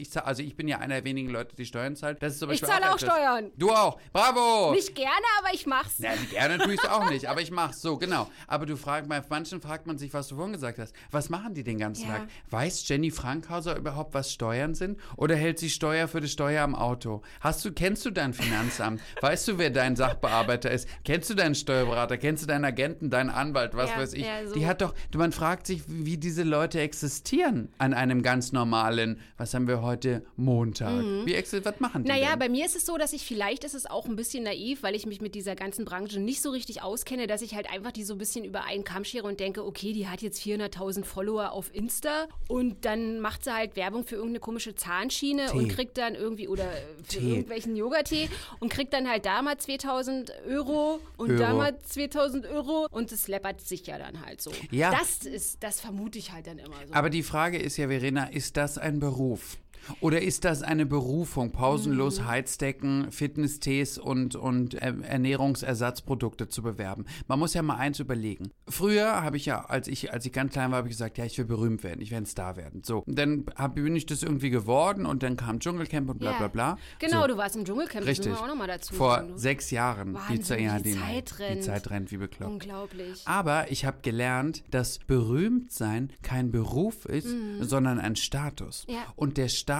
Zahl- 0.09 0.23
also 0.23 0.43
ich 0.43 0.55
bin 0.55 0.67
ja 0.67 0.77
einer 0.79 0.95
der 0.95 1.03
wenigen 1.03 1.29
Leute, 1.29 1.55
die 1.55 1.65
Steuern 1.65 1.94
zahlt. 1.95 2.21
Das 2.21 2.33
ist 2.33 2.39
zum 2.39 2.51
Ich 2.51 2.61
zahle 2.63 2.89
auch 2.91 2.95
etwas. 2.95 3.01
Steuern. 3.13 3.51
Du 3.57 3.71
auch. 3.71 3.99
Bravo. 4.13 4.71
Nicht 4.73 4.95
gerne, 4.95 5.11
aber 5.39 5.53
ich 5.53 5.65
mach's. 5.65 5.97
Ja, 5.99 6.11
gerne 6.31 6.57
tue 6.57 6.73
ich 6.73 6.79
es 6.83 6.89
auch 6.89 7.09
nicht, 7.09 7.27
aber 7.27 7.41
ich 7.41 7.51
mach's 7.51 7.81
so, 7.81 7.97
genau. 7.97 8.29
Aber 8.47 8.65
du 8.65 8.75
fragst, 8.77 9.09
bei 9.09 9.21
manchen 9.29 9.61
fragt 9.61 9.87
man 9.87 9.97
sich, 9.97 10.13
was 10.13 10.27
du 10.27 10.35
vorhin 10.35 10.53
gesagt 10.53 10.79
hast. 10.79 10.93
Was 11.11 11.29
machen 11.29 11.53
die 11.53 11.63
den 11.63 11.77
ganzen 11.77 12.07
Ja. 12.07 12.17
Tag? 12.19 12.27
Weiß 12.49 12.87
Jenny 12.87 13.11
Frankhauser 13.11 13.75
überhaupt, 13.77 14.13
was 14.13 14.31
Steuern 14.31 14.75
sind? 14.75 14.99
Oder 15.17 15.35
hält 15.35 15.59
sie 15.59 15.69
Steuer 15.69 16.07
für 16.07 16.21
die 16.21 16.27
Steuer 16.29 16.63
am 16.63 16.75
Auto? 16.75 17.21
Hast 17.41 17.63
du, 17.65 17.71
kennst 17.71 18.05
du 18.05 18.11
dein 18.11 18.33
Finanzamt? 18.33 19.01
weißt 19.21 19.47
du, 19.47 19.57
wer 19.57 19.69
dein 19.69 19.95
Sachbearbeiter 19.95 20.71
ist? 20.71 20.87
Kennst 21.03 21.29
du 21.29 21.33
deinen 21.35 21.55
Steuerberater? 21.55 22.17
Kennst 22.17 22.43
du 22.43 22.47
deinen 22.47 22.65
Agenten, 22.65 23.09
deinen 23.09 23.29
Anwalt, 23.29 23.75
was 23.75 23.89
Ja, 23.91 23.97
weiß 23.97 24.13
ich? 24.13 24.25
ja, 24.25 24.45
so. 24.47 24.53
Die 24.53 24.65
hat 24.67 24.81
doch, 24.81 24.93
man 25.15 25.31
fragt 25.31 25.67
sich, 25.67 25.83
wie 25.87 26.17
diese 26.17 26.43
Leute 26.43 26.79
existieren 26.79 27.69
an 27.77 27.93
einem 27.93 28.21
ganz 28.21 28.51
normalen, 28.51 29.19
was 29.37 29.53
haben 29.53 29.67
wir 29.67 29.81
heute, 29.81 30.25
Montag. 30.35 30.91
Mhm. 31.03 31.25
Wie 31.25 31.35
exi- 31.35 31.63
was 31.63 31.79
machen 31.89 32.03
die 32.03 32.09
Naja, 32.09 32.31
denn? 32.31 32.39
bei 32.39 32.49
mir 32.49 32.65
ist 32.65 32.75
es 32.75 32.85
so, 32.85 32.97
dass 32.97 33.13
ich 33.13 33.25
vielleicht 33.25 33.63
ist 33.63 33.73
es 33.75 33.85
auch 33.85 34.05
ein 34.05 34.15
bisschen 34.15 34.43
naiv, 34.43 34.83
weil 34.83 34.95
ich 34.95 35.05
mich 35.05 35.21
mit 35.21 35.35
dieser 35.35 35.55
ganzen 35.55 35.85
Branche 35.85 36.19
nicht 36.19 36.41
so 36.41 36.49
richtig 36.51 36.81
auskenne, 36.81 37.27
dass 37.27 37.41
ich 37.41 37.55
halt 37.55 37.69
einfach 37.69 37.91
die 37.91 38.03
so 38.03 38.13
ein 38.13 38.17
bisschen 38.17 38.45
über 38.45 38.63
einen 38.65 38.83
Kamm 38.83 39.03
schere 39.03 39.27
und 39.27 39.39
denke, 39.39 39.65
okay, 39.65 39.93
die 39.93 40.07
hat 40.07 40.21
jetzt 40.21 40.41
400.000 40.41 41.03
Follower 41.05 41.51
auf 41.51 41.73
Insta 41.73 42.27
und 42.47 42.85
dann 42.85 43.19
macht 43.19 43.43
sie 43.43 43.53
halt 43.53 43.75
Werbung 43.75 44.03
für 44.05 44.15
irgendeine 44.15 44.39
komische 44.39 44.75
Zahnschiene 44.75 45.47
Tee. 45.47 45.57
und 45.57 45.67
kriegt 45.69 45.97
dann 45.97 46.15
irgendwie 46.15 46.47
oder 46.47 46.65
für 47.03 47.19
Tee. 47.19 47.29
irgendwelchen 47.29 47.75
Yogatee 47.75 48.29
und 48.59 48.69
kriegt 48.69 48.93
dann 48.93 49.09
halt 49.09 49.25
da 49.25 49.41
mal 49.41 49.57
2000 49.57 50.31
Euro 50.49 50.99
und 51.17 51.31
Euro. 51.31 51.39
da 51.39 51.53
mal 51.53 51.79
2000 51.79 52.45
Euro 52.47 52.87
und 52.91 53.11
es 53.11 53.27
läppert 53.27 53.61
sich 53.61 53.85
ja 53.87 53.97
dann 53.97 54.25
halt 54.25 54.41
so. 54.41 54.51
Ja. 54.71 54.91
Das 54.91 55.25
ist, 55.25 55.63
das 55.63 55.79
vermute 55.79 56.17
ich 56.19 56.31
halt 56.31 56.47
dann 56.47 56.57
immer 56.57 56.75
so. 56.87 56.93
Aber 56.93 57.09
die 57.09 57.23
Frage 57.23 57.57
ist 57.57 57.77
ja, 57.77 57.87
Verena, 57.87 58.25
ist 58.25 58.57
das 58.57 58.77
ein 58.77 58.99
Beruf? 58.99 59.57
Oder 60.01 60.21
ist 60.21 60.45
das 60.45 60.61
eine 60.63 60.85
Berufung, 60.85 61.51
pausenlos 61.51 62.19
Mhm. 62.19 62.27
Heizdecken, 62.27 63.11
Fitnesstees 63.11 63.97
und, 63.97 64.35
und 64.35 64.75
äh, 64.75 64.93
Ernährungsersatzprodukte 65.01 66.47
zu 66.47 66.61
bewerben? 66.61 67.05
Man 67.27 67.39
muss 67.39 67.53
ja 67.53 67.61
mal 67.61 67.75
eins 67.77 67.99
überlegen. 67.99 68.51
Früher 68.67 69.21
habe 69.23 69.37
ich 69.37 69.45
ja, 69.45 69.65
als 69.65 69.87
ich, 69.87 70.11
als 70.11 70.25
ich 70.25 70.31
ganz 70.31 70.53
klein 70.53 70.71
war, 70.71 70.77
habe 70.79 70.87
ich 70.87 70.93
gesagt, 70.93 71.17
ja, 71.17 71.25
ich 71.25 71.37
will 71.37 71.45
berühmt 71.45 71.83
werden, 71.83 72.01
ich 72.01 72.11
will 72.11 72.17
ein 72.17 72.25
Star 72.25 72.55
werden. 72.57 72.81
So, 72.83 72.99
und 72.99 73.17
dann 73.19 73.45
hab, 73.55 73.75
bin 73.75 73.95
ich 73.95 74.05
das 74.05 74.23
irgendwie 74.23 74.49
geworden 74.49 75.05
und 75.05 75.21
dann 75.23 75.35
kam 75.37 75.59
Dschungelcamp 75.59 76.09
und 76.09 76.19
bla 76.19 76.31
Ja. 76.31 76.37
bla 76.37 76.47
bla. 76.47 76.77
Genau, 76.99 77.21
so. 77.21 77.27
du 77.27 77.37
warst 77.37 77.55
im 77.55 77.65
Dschungelcamp, 77.65 78.05
Richtig. 78.05 78.31
das 78.31 78.39
wir 78.39 78.43
auch 78.43 78.47
nochmal 78.47 78.67
dazu 78.67 78.95
Vor 78.95 79.19
du. 79.21 79.37
sechs 79.37 79.71
Jahren. 79.71 80.13
Wahnsinn, 80.13 80.63
ja, 80.63 80.79
die 80.79 80.93
Zeit 80.97 81.39
rennt. 81.39 81.57
Die 81.57 81.61
Zeit 81.61 81.89
rennt 81.89 82.11
wie 82.11 82.17
bekloppt. 82.17 82.51
Unglaublich. 82.51 83.21
Aber 83.25 83.69
ich 83.71 83.85
habe 83.85 83.97
gelernt, 84.01 84.63
dass 84.71 84.99
Berühmtsein 84.99 86.11
kein 86.21 86.51
Beruf 86.51 87.05
ist, 87.05 87.27
sondern 87.61 87.99
ein 87.99 88.15
Status. 88.15 88.85
Mhm. 88.87 88.93
Ja. 88.93 88.99
Und 89.15 89.37
der 89.37 89.47
Status 89.49 89.74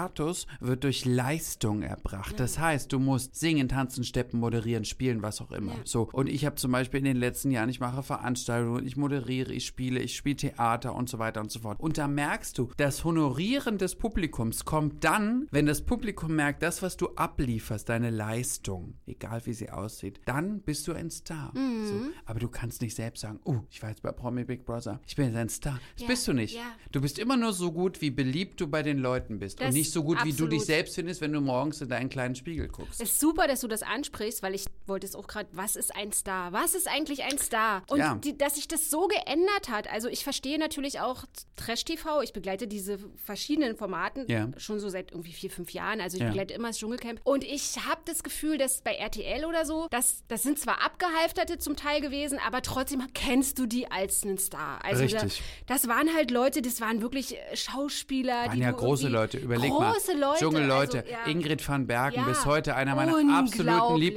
wird 0.60 0.84
durch 0.84 1.06
Leistung 1.06 1.82
erbracht. 1.82 2.40
Das 2.40 2.60
heißt, 2.60 2.92
du 2.92 3.00
musst 3.00 3.36
singen, 3.36 3.68
tanzen, 3.70 4.04
steppen, 4.04 4.40
moderieren, 4.40 4.86
spielen, 4.86 5.22
was 5.22 5.42
auch 5.42 5.52
immer. 5.52 5.74
Ja. 5.74 5.80
So. 5.84 6.10
Und 6.12 6.28
ich 6.30 6.46
habe 6.46 6.56
zum 6.56 6.72
Beispiel 6.72 7.00
in 7.00 7.06
den 7.06 7.18
letzten 7.18 7.52
Jahren, 7.52 7.70
ich 7.70 7.80
mache 7.80 8.04
Veranstaltungen, 8.04 8.86
ich 8.86 8.98
moderiere, 8.98 9.54
ich 9.54 9.66
spiele, 9.66 10.00
ich 10.00 10.16
spiele 10.16 10.36
Theater 10.36 10.96
und 10.96 11.10
so 11.10 11.20
weiter 11.20 11.42
und 11.42 11.52
so 11.52 11.60
fort. 11.60 11.80
Und 11.80 11.98
da 11.98 12.08
merkst 12.08 12.58
du, 12.58 12.70
das 12.78 13.04
Honorieren 13.04 13.78
des 13.78 13.96
Publikums 13.96 14.66
kommt 14.66 15.04
dann, 15.04 15.48
wenn 15.52 15.66
das 15.66 15.82
Publikum 15.82 16.36
merkt, 16.36 16.62
das, 16.64 16.82
was 16.82 16.98
du 16.98 17.10
ablieferst, 17.16 17.88
deine 17.90 18.10
Leistung, 18.10 18.96
egal 19.06 19.42
wie 19.46 19.54
sie 19.54 19.70
aussieht, 19.70 20.20
dann 20.26 20.62
bist 20.62 20.88
du 20.88 20.94
ein 20.94 21.10
Star. 21.10 21.52
Mhm. 21.58 21.88
So. 21.88 21.94
Aber 22.26 22.40
du 22.40 22.48
kannst 22.50 22.82
nicht 22.82 22.96
selbst 22.96 23.22
sagen, 23.22 23.40
oh, 23.46 23.60
ich 23.70 23.82
war 23.82 23.90
jetzt 23.90 24.02
bei 24.02 24.12
Promi 24.12 24.44
Big 24.44 24.66
Brother, 24.66 25.00
ich 25.08 25.16
bin 25.16 25.26
jetzt 25.28 25.38
ein 25.38 25.50
Star. 25.50 25.80
Das 25.94 26.02
Ja, 26.04 26.08
bist 26.08 26.28
du 26.28 26.34
nicht. 26.34 26.56
ja. 26.56 26.62
Du 26.92 27.02
bist 27.02 27.20
immer 27.20 27.38
nur 27.38 27.54
so 27.54 27.72
gut, 27.72 28.02
wie 28.02 28.10
beliebt 28.12 28.60
du 28.62 28.68
bei 28.68 28.82
den 28.84 28.98
Leuten 28.98 29.40
bist. 29.40 29.60
Das 29.62 29.68
und 29.70 29.74
nicht 29.76 29.92
so 29.92 30.04
gut, 30.04 30.18
wie 30.24 30.30
du 30.30 30.36
absolut. 30.46 30.54
dich 30.54 30.66
selbst 30.66 30.96
findest, 30.96 31.22
wenn 31.22 31.32
du 31.34 31.42
morgens 31.42 31.82
in 31.82 31.90
deinen 31.90 32.10
kleinen 32.10 32.36
Spiegel 32.36 32.68
guckst. 32.68 33.02
Es 33.02 33.12
ist 33.12 33.20
super, 33.20 33.48
dass 33.48 33.62
du 33.62 33.68
das 33.68 33.84
ansprichst, 33.84 34.42
weil 34.44 34.56
ich 34.56 34.66
wollte 34.88 35.06
es 35.06 35.16
auch 35.16 35.28
gerade, 35.28 35.50
was 35.52 35.76
ist 35.76 35.96
ein 35.96 36.12
Star? 36.12 36.52
Was 36.54 36.74
ist 36.76 36.88
eigentlich 36.88 37.24
ein 37.24 37.38
Star? 37.38 37.84
Und 37.88 38.00
Ja. 38.00 38.16
die, 38.16 38.38
dass 38.38 38.56
sich 38.56 38.68
das 38.68 38.90
so 38.90 39.08
geändert 39.08 39.70
hat. 39.70 39.92
Also 39.92 40.08
ich 40.08 40.24
verstehe 40.24 40.58
natürlich 40.58 41.00
auch 41.00 41.26
Trash-TV. 41.56 42.22
Ich 42.22 42.34
begleite 42.34 42.68
diese 42.68 42.98
verschiedenen 43.24 43.76
Formaten 43.76 44.26
Ja. 44.28 44.50
schon 44.58 44.80
so 44.80 44.90
seit 44.90 45.12
irgendwie 45.12 45.34
vier, 45.34 45.50
fünf 45.50 45.72
Jahren. 45.72 46.02
Also 46.02 46.18
ich 46.18 46.24
Ja. 46.24 46.30
begleite 46.30 46.54
immer 46.54 46.70
das 46.70 46.80
Dschungelcamp. 46.80 47.20
Und 47.24 47.44
ich 47.44 47.78
habe 47.86 48.02
das 48.06 48.24
Gefühl, 48.24 48.58
dass 48.58 48.82
bei 48.82 48.94
RTL 48.96 49.46
oder 49.46 49.66
so, 49.66 49.88
das, 49.92 50.24
das 50.28 50.44
sind 50.44 50.60
zwar 50.60 50.84
Abgehalfterte 50.86 51.58
zum 51.58 51.76
Teil 51.76 52.02
gewesen, 52.02 52.40
aber 52.46 52.62
trotzdem 52.62 53.04
kennst 53.14 53.60
du 53.60 53.66
die 53.66 53.90
als 53.92 54.24
einen 54.24 54.38
Star. 54.38 54.84
Also 54.84 55.04
Richtig. 55.04 55.42
Da, 55.66 55.74
das 55.76 55.88
waren 55.88 56.14
halt 56.16 56.32
Leute, 56.32 56.62
das 56.62 56.82
waren 56.82 57.02
wirklich 57.02 57.36
Schauspieler. 57.54 58.46
Waren 58.46 58.56
die 58.58 58.62
ja 58.62 58.72
große 58.72 59.08
Leute, 59.08 59.38
überleg 59.38 59.65
große 59.70 60.14
mal. 60.14 60.20
Leute. 60.20 60.40
Dschungelleute, 60.40 60.98
also, 61.00 61.12
ja. 61.12 61.32
Ingrid 61.32 61.68
van 61.68 61.88
Bergen, 61.88 62.18
Ja, 62.18 62.24
bis 62.28 62.46
heute 62.46 62.76
einer 62.76 62.96
meiner 62.96 63.14
absoluten 63.14 63.70
unglaublich. 63.70 64.12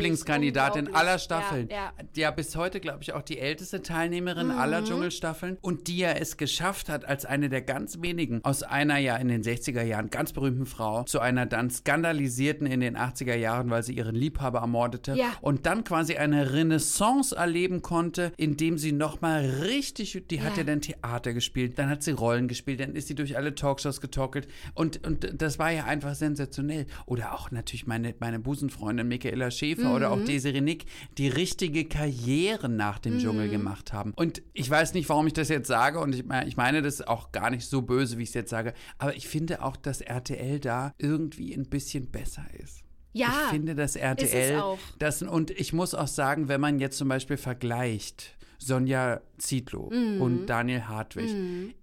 aller 0.95 1.19
Staffeln. 1.19 1.69
Ja, 1.71 1.93
Ja, 2.17 2.31
bis 2.31 2.57
heute, 2.57 2.81
glaube 2.81 3.03
ich, 3.03 3.13
auch 3.13 3.23
die 3.23 3.39
älteste 3.39 3.83
Teilnehmerin 3.83 4.51
aller 4.51 4.85
Dschungelstaffeln 4.85 5.59
und 5.61 5.89
die 5.89 5.99
ja 5.99 6.11
es 6.13 6.37
geschafft 6.37 6.89
hat, 6.89 7.05
als 7.05 7.25
eine 7.25 7.49
der 7.49 7.63
ganz 7.63 8.01
wenigen 8.01 8.41
aus 8.45 8.63
einer 8.63 8.99
ja 8.99 9.17
in 9.17 9.29
den 9.29 9.43
60er 9.43 9.83
Jahren 9.83 10.11
ganz 10.11 10.33
berühmten 10.33 10.67
Frau 10.67 11.03
zu 11.05 11.21
einer 11.21 11.47
dann 11.47 11.71
skandalisierten 11.71 12.67
in 12.67 12.81
den 12.81 12.97
80er 12.97 13.35
Jahren, 13.35 13.71
weil 13.71 13.83
sie 13.83 13.95
ihren 13.95 14.15
Liebhaber 14.15 14.61
ermordete 14.61 15.15
und 15.41 15.67
dann 15.67 15.85
quasi 15.85 16.17
eine 16.17 16.53
Renaissance 16.53 17.35
erleben 17.37 17.83
konnte, 17.83 18.33
indem 18.37 18.79
sie 18.79 18.93
nochmal 18.93 19.45
richtig, 19.63 20.23
die 20.31 20.41
hat 20.43 20.53
Ja. 20.53 20.59
ja 20.59 20.65
dann 20.65 20.81
Theater 20.81 21.33
gespielt, 21.33 21.79
dann 21.79 21.89
hat 21.89 22.03
sie 22.03 22.13
Rollen 22.13 22.49
gespielt, 22.49 22.81
dann 22.81 22.95
ist 22.95 23.09
sie 23.09 23.15
durch 23.15 23.37
alle 23.37 23.55
Talkshows 23.55 24.01
getorkelt 24.01 24.49
und, 24.75 25.07
und 25.07 25.38
das 25.43 25.59
war 25.59 25.71
ja 25.71 25.85
einfach 25.85 26.15
sensationell. 26.15 26.87
Oder 27.07 27.35
auch 27.35 27.51
natürlich 27.51 27.87
meine, 27.87 28.15
meine 28.21 28.39
Busenfreundin 28.39 29.07
Michaela 29.09 29.51
Schäfer 29.51 29.95
oder 29.95 30.11
auch 30.11 30.23
Desiree 30.25 30.61
Nick, 30.61 30.87
die 31.17 31.29
richtige 31.29 31.85
Karriere 31.87 32.69
nach 32.69 32.99
dem 32.99 33.19
Dschungel 33.19 33.49
gemacht 33.49 33.93
haben. 33.93 34.13
Und 34.15 34.43
ich 34.53 34.69
weiß 34.69 34.95
nicht, 34.95 35.09
warum 35.09 35.27
ich 35.27 35.33
das 35.33 35.49
jetzt 35.49 35.69
sage 35.69 36.01
und 36.01 36.15
ich, 36.15 36.25
meine- 36.25 36.49
ich 36.49 36.57
meine 36.57 36.83
das 36.83 37.01
auch 37.07 37.33
gar 37.33 37.51
nicht 37.51 37.67
so 37.67 37.83
böse, 37.83 38.19
wie 38.19 38.23
ich 38.23 38.29
es 38.31 38.35
jetzt 38.35 38.51
sage, 38.51 38.75
aber 38.99 39.15
ich 39.17 39.29
finde 39.29 39.63
auch, 39.63 39.77
dass 39.77 40.01
RTL 40.01 40.61
da 40.61 40.93
irgendwie 40.99 41.55
ein 41.55 41.65
bisschen 41.69 42.11
besser 42.11 42.45
ist. 42.63 42.83
Ja, 43.15 43.29
ich 43.45 43.51
finde, 43.51 43.75
dass 43.75 43.97
RTL 43.97 44.61
auch. 44.61 44.79
das 44.99 45.23
und 45.23 45.51
ich 45.51 45.73
muss 45.73 45.95
auch 45.95 46.07
sagen, 46.09 46.49
wenn 46.49 46.61
man 46.61 46.79
jetzt 46.79 46.99
zum 46.99 47.09
Beispiel 47.09 47.37
vergleicht 47.37 48.37
Sonja 48.59 49.21
Zietlow 49.39 49.91
Mhm. 49.91 50.21
und 50.21 50.47
Daniel 50.47 50.83
Hartwig 50.83 51.35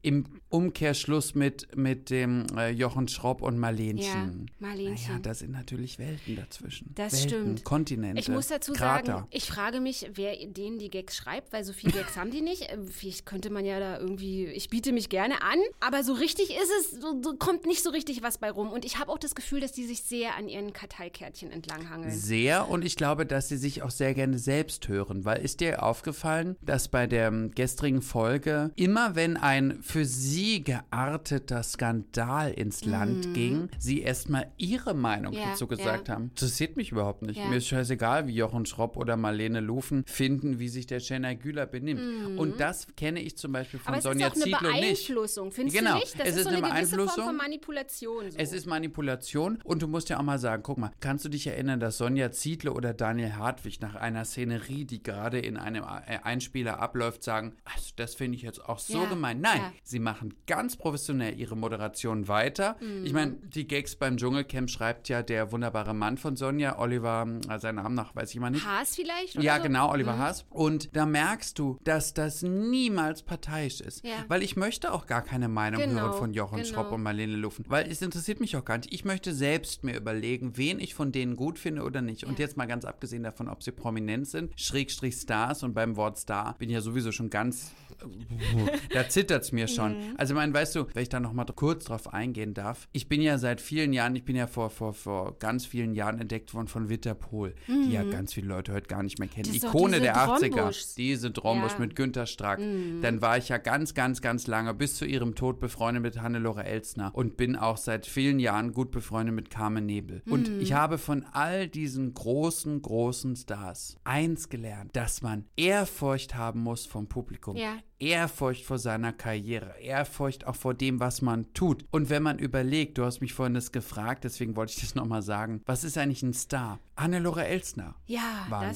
im 0.02 0.26
Umkehrschluss 0.50 1.36
mit, 1.36 1.76
mit 1.76 2.10
dem 2.10 2.46
äh, 2.58 2.70
Jochen 2.70 3.08
Schropp 3.08 3.42
und 3.42 3.58
Marlenchen. 3.60 4.48
Ja, 4.60 4.68
Marlenchen. 4.68 5.08
Naja, 5.10 5.20
da 5.22 5.34
sind 5.34 5.52
natürlich 5.52 6.00
Welten 6.00 6.36
dazwischen. 6.36 6.92
Das 6.96 7.14
Welten, 7.14 7.30
stimmt. 7.30 7.64
Kontinente. 7.66 8.20
Ich 8.20 8.30
muss 8.30 8.48
dazu 8.48 8.74
Krater. 8.74 9.06
sagen, 9.14 9.28
ich 9.32 9.46
frage 9.46 9.80
mich, 9.82 10.10
wer 10.14 10.36
denen 10.48 10.80
die 10.80 10.90
Gags 10.90 11.16
schreibt, 11.18 11.52
weil 11.54 11.64
so 11.64 11.74
viele 11.74 11.94
Gags 11.94 12.16
haben 12.18 12.32
die 12.32 12.42
nicht. 12.42 12.64
Äh, 12.64 12.78
Vielleicht 12.90 13.26
könnte 13.26 13.50
man 13.50 13.66
ja 13.66 13.80
da 13.80 14.00
irgendwie, 14.00 14.46
ich 14.46 14.70
biete 14.70 14.92
mich 14.94 15.10
gerne 15.10 15.42
an, 15.42 15.60
aber 15.80 16.04
so 16.04 16.14
richtig 16.14 16.50
ist 16.52 16.72
es, 16.80 17.02
so, 17.02 17.22
so 17.22 17.36
kommt 17.36 17.66
nicht 17.66 17.84
so 17.84 17.90
richtig 17.90 18.24
was 18.24 18.38
bei 18.38 18.50
rum. 18.52 18.72
Und 18.72 18.86
ich 18.86 18.98
habe 19.00 19.12
auch 19.12 19.18
das 19.20 19.36
Gefühl, 19.36 19.60
dass 19.60 19.72
die 19.72 19.86
sich 19.86 20.04
sehr 20.04 20.36
an 20.36 20.48
ihren 20.48 20.72
Karteikärtchen 20.74 21.52
entlanghangeln. 21.52 22.12
Sehr 22.16 22.70
und 22.70 22.86
ich 22.86 22.96
glaube, 22.96 23.26
dass 23.26 23.50
sie 23.50 23.58
sich 23.58 23.82
auch 23.84 23.92
sehr 23.92 24.14
gerne 24.14 24.38
selbst 24.40 24.88
hören, 24.88 25.26
weil 25.26 25.42
ist 25.44 25.60
dir 25.60 25.84
aufgefallen, 25.84 26.56
dass 26.62 26.88
bei 26.88 27.08
der 27.08 27.45
gestrigen 27.52 28.02
Folge 28.02 28.72
immer 28.76 29.16
wenn 29.16 29.38
ein 29.38 29.80
für 29.82 30.06
sie 30.06 30.64
gearteter 30.64 31.64
Skandal 31.64 32.52
ins 32.52 32.86
Land 32.86 33.34
ging, 33.34 33.70
sie 33.78 34.02
erstmal 34.02 34.52
ihre 34.58 34.94
Meinung 34.94 35.34
Mhm. 35.34 35.40
Ja, 35.40 35.50
dazu 35.52 35.68
gesagt 35.68 36.08
ja. 36.08 36.16
haben. 36.16 36.26
Interessiert 36.26 36.78
mich 36.78 36.92
überhaupt 36.92 37.22
nicht. 37.24 37.38
Ja. 37.38 37.48
Mir 37.48 37.58
ist 37.58 37.68
scheißegal, 37.68 38.28
wie 38.28 38.34
Jochen 38.36 38.66
Schropp 38.66 38.96
oder 38.98 39.18
Marlene 39.18 39.60
Lufen 39.60 40.04
finden, 40.08 40.60
wie 40.60 40.70
sich 40.70 40.86
der 40.88 41.00
Schenner 41.00 41.36
Güler 41.36 41.66
benimmt. 41.66 42.38
Und 42.38 42.60
das 42.60 42.88
kenne 42.96 43.22
ich 43.22 43.38
zum 43.38 43.52
Beispiel 43.52 43.80
von 43.80 43.94
Mhm. 43.94 43.96
aber 43.96 43.98
es 43.98 44.04
Sonja 44.04 44.28
ist 44.28 44.32
auch 44.32 44.36
eine 44.36 44.44
Zietlow 44.46 44.72
nicht. 44.72 44.82
Beeinflussung, 45.08 45.52
findest 45.52 45.78
Genau, 45.78 45.94
du 45.94 46.00
nicht? 46.00 46.20
Das 46.20 46.28
es 46.30 46.36
ist, 46.38 46.44
so 46.44 46.50
eine 46.50 46.58
eine, 46.64 46.68
gewisse 46.76 46.96
Form 46.96 46.98
Beeinflussung. 47.06 47.26
von 47.26 47.36
Manipulation. 47.38 48.32
So. 48.32 48.38
Es 48.38 48.54
ist 48.54 48.66
Manipulation 48.68 49.60
und 49.64 49.82
du 49.82 49.88
musst 49.88 50.10
ja 50.10 50.20
auch 50.20 50.24
mal 50.24 50.40
sagen, 50.40 50.64
guck 50.64 50.78
mal, 50.78 50.92
kannst 51.00 51.26
du 51.26 51.30
dich 51.30 51.48
erinnern, 51.48 51.80
dass 51.80 51.98
Sonja 51.98 52.32
Ziedle 52.32 52.72
oder 52.72 52.94
Daniel 52.94 53.34
Hartwig 53.34 53.82
nach 53.82 53.96
einer 53.96 54.24
Szenerie, 54.26 54.86
die 54.86 55.04
gerade 55.04 55.40
in 55.40 55.58
einem 55.58 55.84
äh, 55.84 56.20
Einspieler 56.24 56.80
abläuft, 56.80 57.24
sagen, 57.24 57.35
also 57.38 57.92
das 57.96 58.16
finde 58.16 58.36
ich 58.38 58.42
jetzt 58.44 58.64
auch 58.64 58.80
so 58.80 59.04
Ja, 59.04 59.06
gemein. 59.10 59.42
Nein, 59.42 59.60
ja. 59.60 59.72
sie 59.84 60.00
machen 60.00 60.34
ganz 60.48 60.76
professionell 60.76 61.40
ihre 61.40 61.56
Moderation 61.56 62.28
weiter. 62.28 62.78
Ich 63.04 63.12
Mhm. 63.12 63.14
meine, 63.14 63.32
die 63.54 63.68
Gags 63.68 63.96
beim 63.96 64.18
Dschungelcamp 64.18 64.70
schreibt 64.70 65.10
ja 65.10 65.24
der 65.24 65.52
wunderbare 65.52 65.94
Mann 65.94 66.18
von 66.18 66.36
Sonja, 66.36 66.78
Oliver, 66.80 67.28
äh, 67.50 67.60
seinen 67.60 67.76
Namen 67.76 67.96
nach, 67.96 68.16
weiß 68.16 68.34
ich 68.34 68.40
mal 68.40 68.50
nicht. 68.50 68.66
Haas 68.66 68.96
vielleicht? 68.96 69.36
Ja, 69.42 69.58
so? 69.58 69.64
genau, 69.64 69.92
Oliver 69.92 70.14
Mhm. 70.14 70.20
Haas. 70.20 70.46
Und 70.50 70.96
da 70.96 71.06
merkst 71.06 71.58
du, 71.60 71.78
dass 71.84 72.14
das 72.14 72.42
niemals 72.42 73.24
parteiisch 73.24 73.82
ist. 73.82 74.04
Ja. 74.06 74.26
Weil 74.28 74.44
ich 74.44 74.56
möchte 74.56 74.92
auch 74.94 75.06
gar 75.08 75.22
keine 75.22 75.48
Meinung 75.48 75.82
Genau, 75.82 76.02
hören 76.02 76.14
von 76.14 76.34
Jochen 76.34 76.58
genau. 76.58 76.68
Schropp 76.70 76.92
und 76.92 77.04
Marlene 77.04 77.36
Lufen. 77.36 77.66
Weil 77.68 77.90
es 77.90 78.02
interessiert 78.02 78.40
mich 78.40 78.56
auch 78.58 78.66
gar 78.66 78.78
nicht. 78.78 78.94
Ich 78.94 79.06
möchte 79.06 79.34
selbst 79.34 79.84
mir 79.84 79.96
überlegen, 79.96 80.58
wen 80.58 80.80
ich 80.80 80.94
von 80.96 81.12
denen 81.12 81.36
gut 81.36 81.60
finde 81.60 81.84
oder 81.84 82.02
nicht. 82.02 82.24
Und 82.26 82.40
jetzt 82.40 82.58
mal 82.58 82.66
ganz 82.66 82.86
abgesehen 82.86 83.24
davon, 83.24 83.48
ob 83.50 83.64
sie 83.64 83.72
prominent 83.72 84.28
sind, 84.28 84.60
Schrägstrich 84.60 85.16
Stars. 85.16 85.64
Und 85.64 85.74
beim 85.74 85.96
Wort 85.96 86.18
Star 86.18 86.56
bin 86.58 86.70
ich 86.70 86.74
ja 86.76 86.82
sowieso 86.82 87.12
schon 87.12 87.25
ganz 87.30 87.72
da 88.94 89.08
zittert 89.08 89.44
es 89.44 89.52
mir 89.52 89.68
schon. 89.68 89.94
Mhm. 89.94 90.16
Also, 90.18 90.34
ich 90.34 90.36
meine, 90.36 90.54
weißt 90.54 90.76
du, 90.76 90.86
wenn 90.94 91.04
ich 91.04 91.10
da 91.10 91.20
noch 91.20 91.34
mal 91.34 91.46
kurz 91.46 91.86
drauf 91.86 92.14
eingehen 92.14 92.54
darf, 92.54 92.88
ich 92.92 93.08
bin 93.08 93.22
ja 93.22 93.38
seit 93.38 93.62
vielen 93.62 93.94
Jahren, 93.94 94.16
ich 94.16 94.26
bin 94.26 94.36
ja 94.36 94.48
vor, 94.48 94.70
vor, 94.70 94.94
vor 94.94 95.38
ganz 95.40 95.66
vielen 95.66 95.94
Jahren 95.94 96.20
entdeckt 96.20 96.54
worden 96.54 96.68
von 96.68 96.90
Witter 96.90 97.14
Pohl, 97.14 97.56
die 97.68 97.94
ja 97.94 98.04
ganz 98.04 98.34
viele 98.34 98.48
Leute 98.48 98.74
heute 98.74 98.88
gar 98.88 99.04
nicht 99.04 99.20
mehr 99.20 99.28
kennen. 99.28 99.50
Mhm. 99.50 99.56
Ikone 99.56 100.00
der 100.00 100.18
80er. 100.18 100.50
Drombuschs. 100.56 100.96
Diese 100.96 101.32
Drombusch 101.32 101.74
Ja. 101.74 101.80
mit 101.80 101.96
Günter 101.96 102.26
Strack. 102.26 102.60
Dann 103.02 103.22
war 103.22 103.38
ich 103.38 103.50
ja 103.50 103.58
ganz, 103.58 103.94
ganz, 103.94 104.22
ganz 104.22 104.48
lange 104.48 104.74
bis 104.74 104.96
zu 104.96 105.06
ihrem 105.06 105.36
Tod 105.36 105.60
befreundet 105.60 106.04
mit 106.04 106.22
Hannelore 106.22 106.66
Elsner 106.66 107.12
und 107.14 107.38
bin 107.38 107.56
auch 107.56 107.78
seit 107.78 108.06
vielen 108.06 108.40
Jahren 108.40 108.74
gut 108.74 108.92
befreundet 108.92 109.36
mit 109.36 109.50
Carmen 109.50 109.86
Nebel. 109.86 110.22
Und 110.30 110.50
ich 110.60 110.74
habe 110.74 110.98
von 110.98 111.26
all 111.32 111.68
diesen 111.68 112.14
großen, 112.14 112.82
großen 112.82 113.36
Stars 113.36 113.98
eins 114.04 114.50
gelernt, 114.50 114.96
dass 114.96 115.22
man 115.22 115.46
Ehrfurcht 115.56 116.36
haben 116.36 116.62
muss 116.62 116.86
vom 116.86 117.08
Publikum. 117.16 117.56
Ja. 117.56 117.78
Ehrfurcht 117.98 118.66
vor 118.66 118.78
seiner 118.78 119.14
Karriere, 119.14 119.80
Ehrfurcht 119.80 120.46
auch 120.48 120.56
vor 120.58 120.74
dem, 120.74 121.00
was 121.00 121.22
man 121.22 121.54
tut. 121.54 121.86
Und 121.90 122.10
wenn 122.10 122.22
man 122.22 122.40
überlegt, 122.40 122.98
du 122.98 123.06
hast 123.06 123.22
mich 123.22 123.34
vorhin 123.34 123.54
das 123.54 123.72
gefragt, 123.72 124.26
deswegen 124.26 124.58
wollte 124.58 124.74
ich 124.76 124.82
das 124.82 124.96
nochmal 124.96 125.22
sagen, 125.22 125.62
was 125.66 125.86
ist 125.86 125.98
eigentlich 125.98 126.24
ein 126.24 126.34
Star? 126.34 126.82
Hannelore 126.98 127.46
Elsner 127.46 127.96
Ja, 128.08 128.46
war 128.50 128.62
ein 128.62 128.74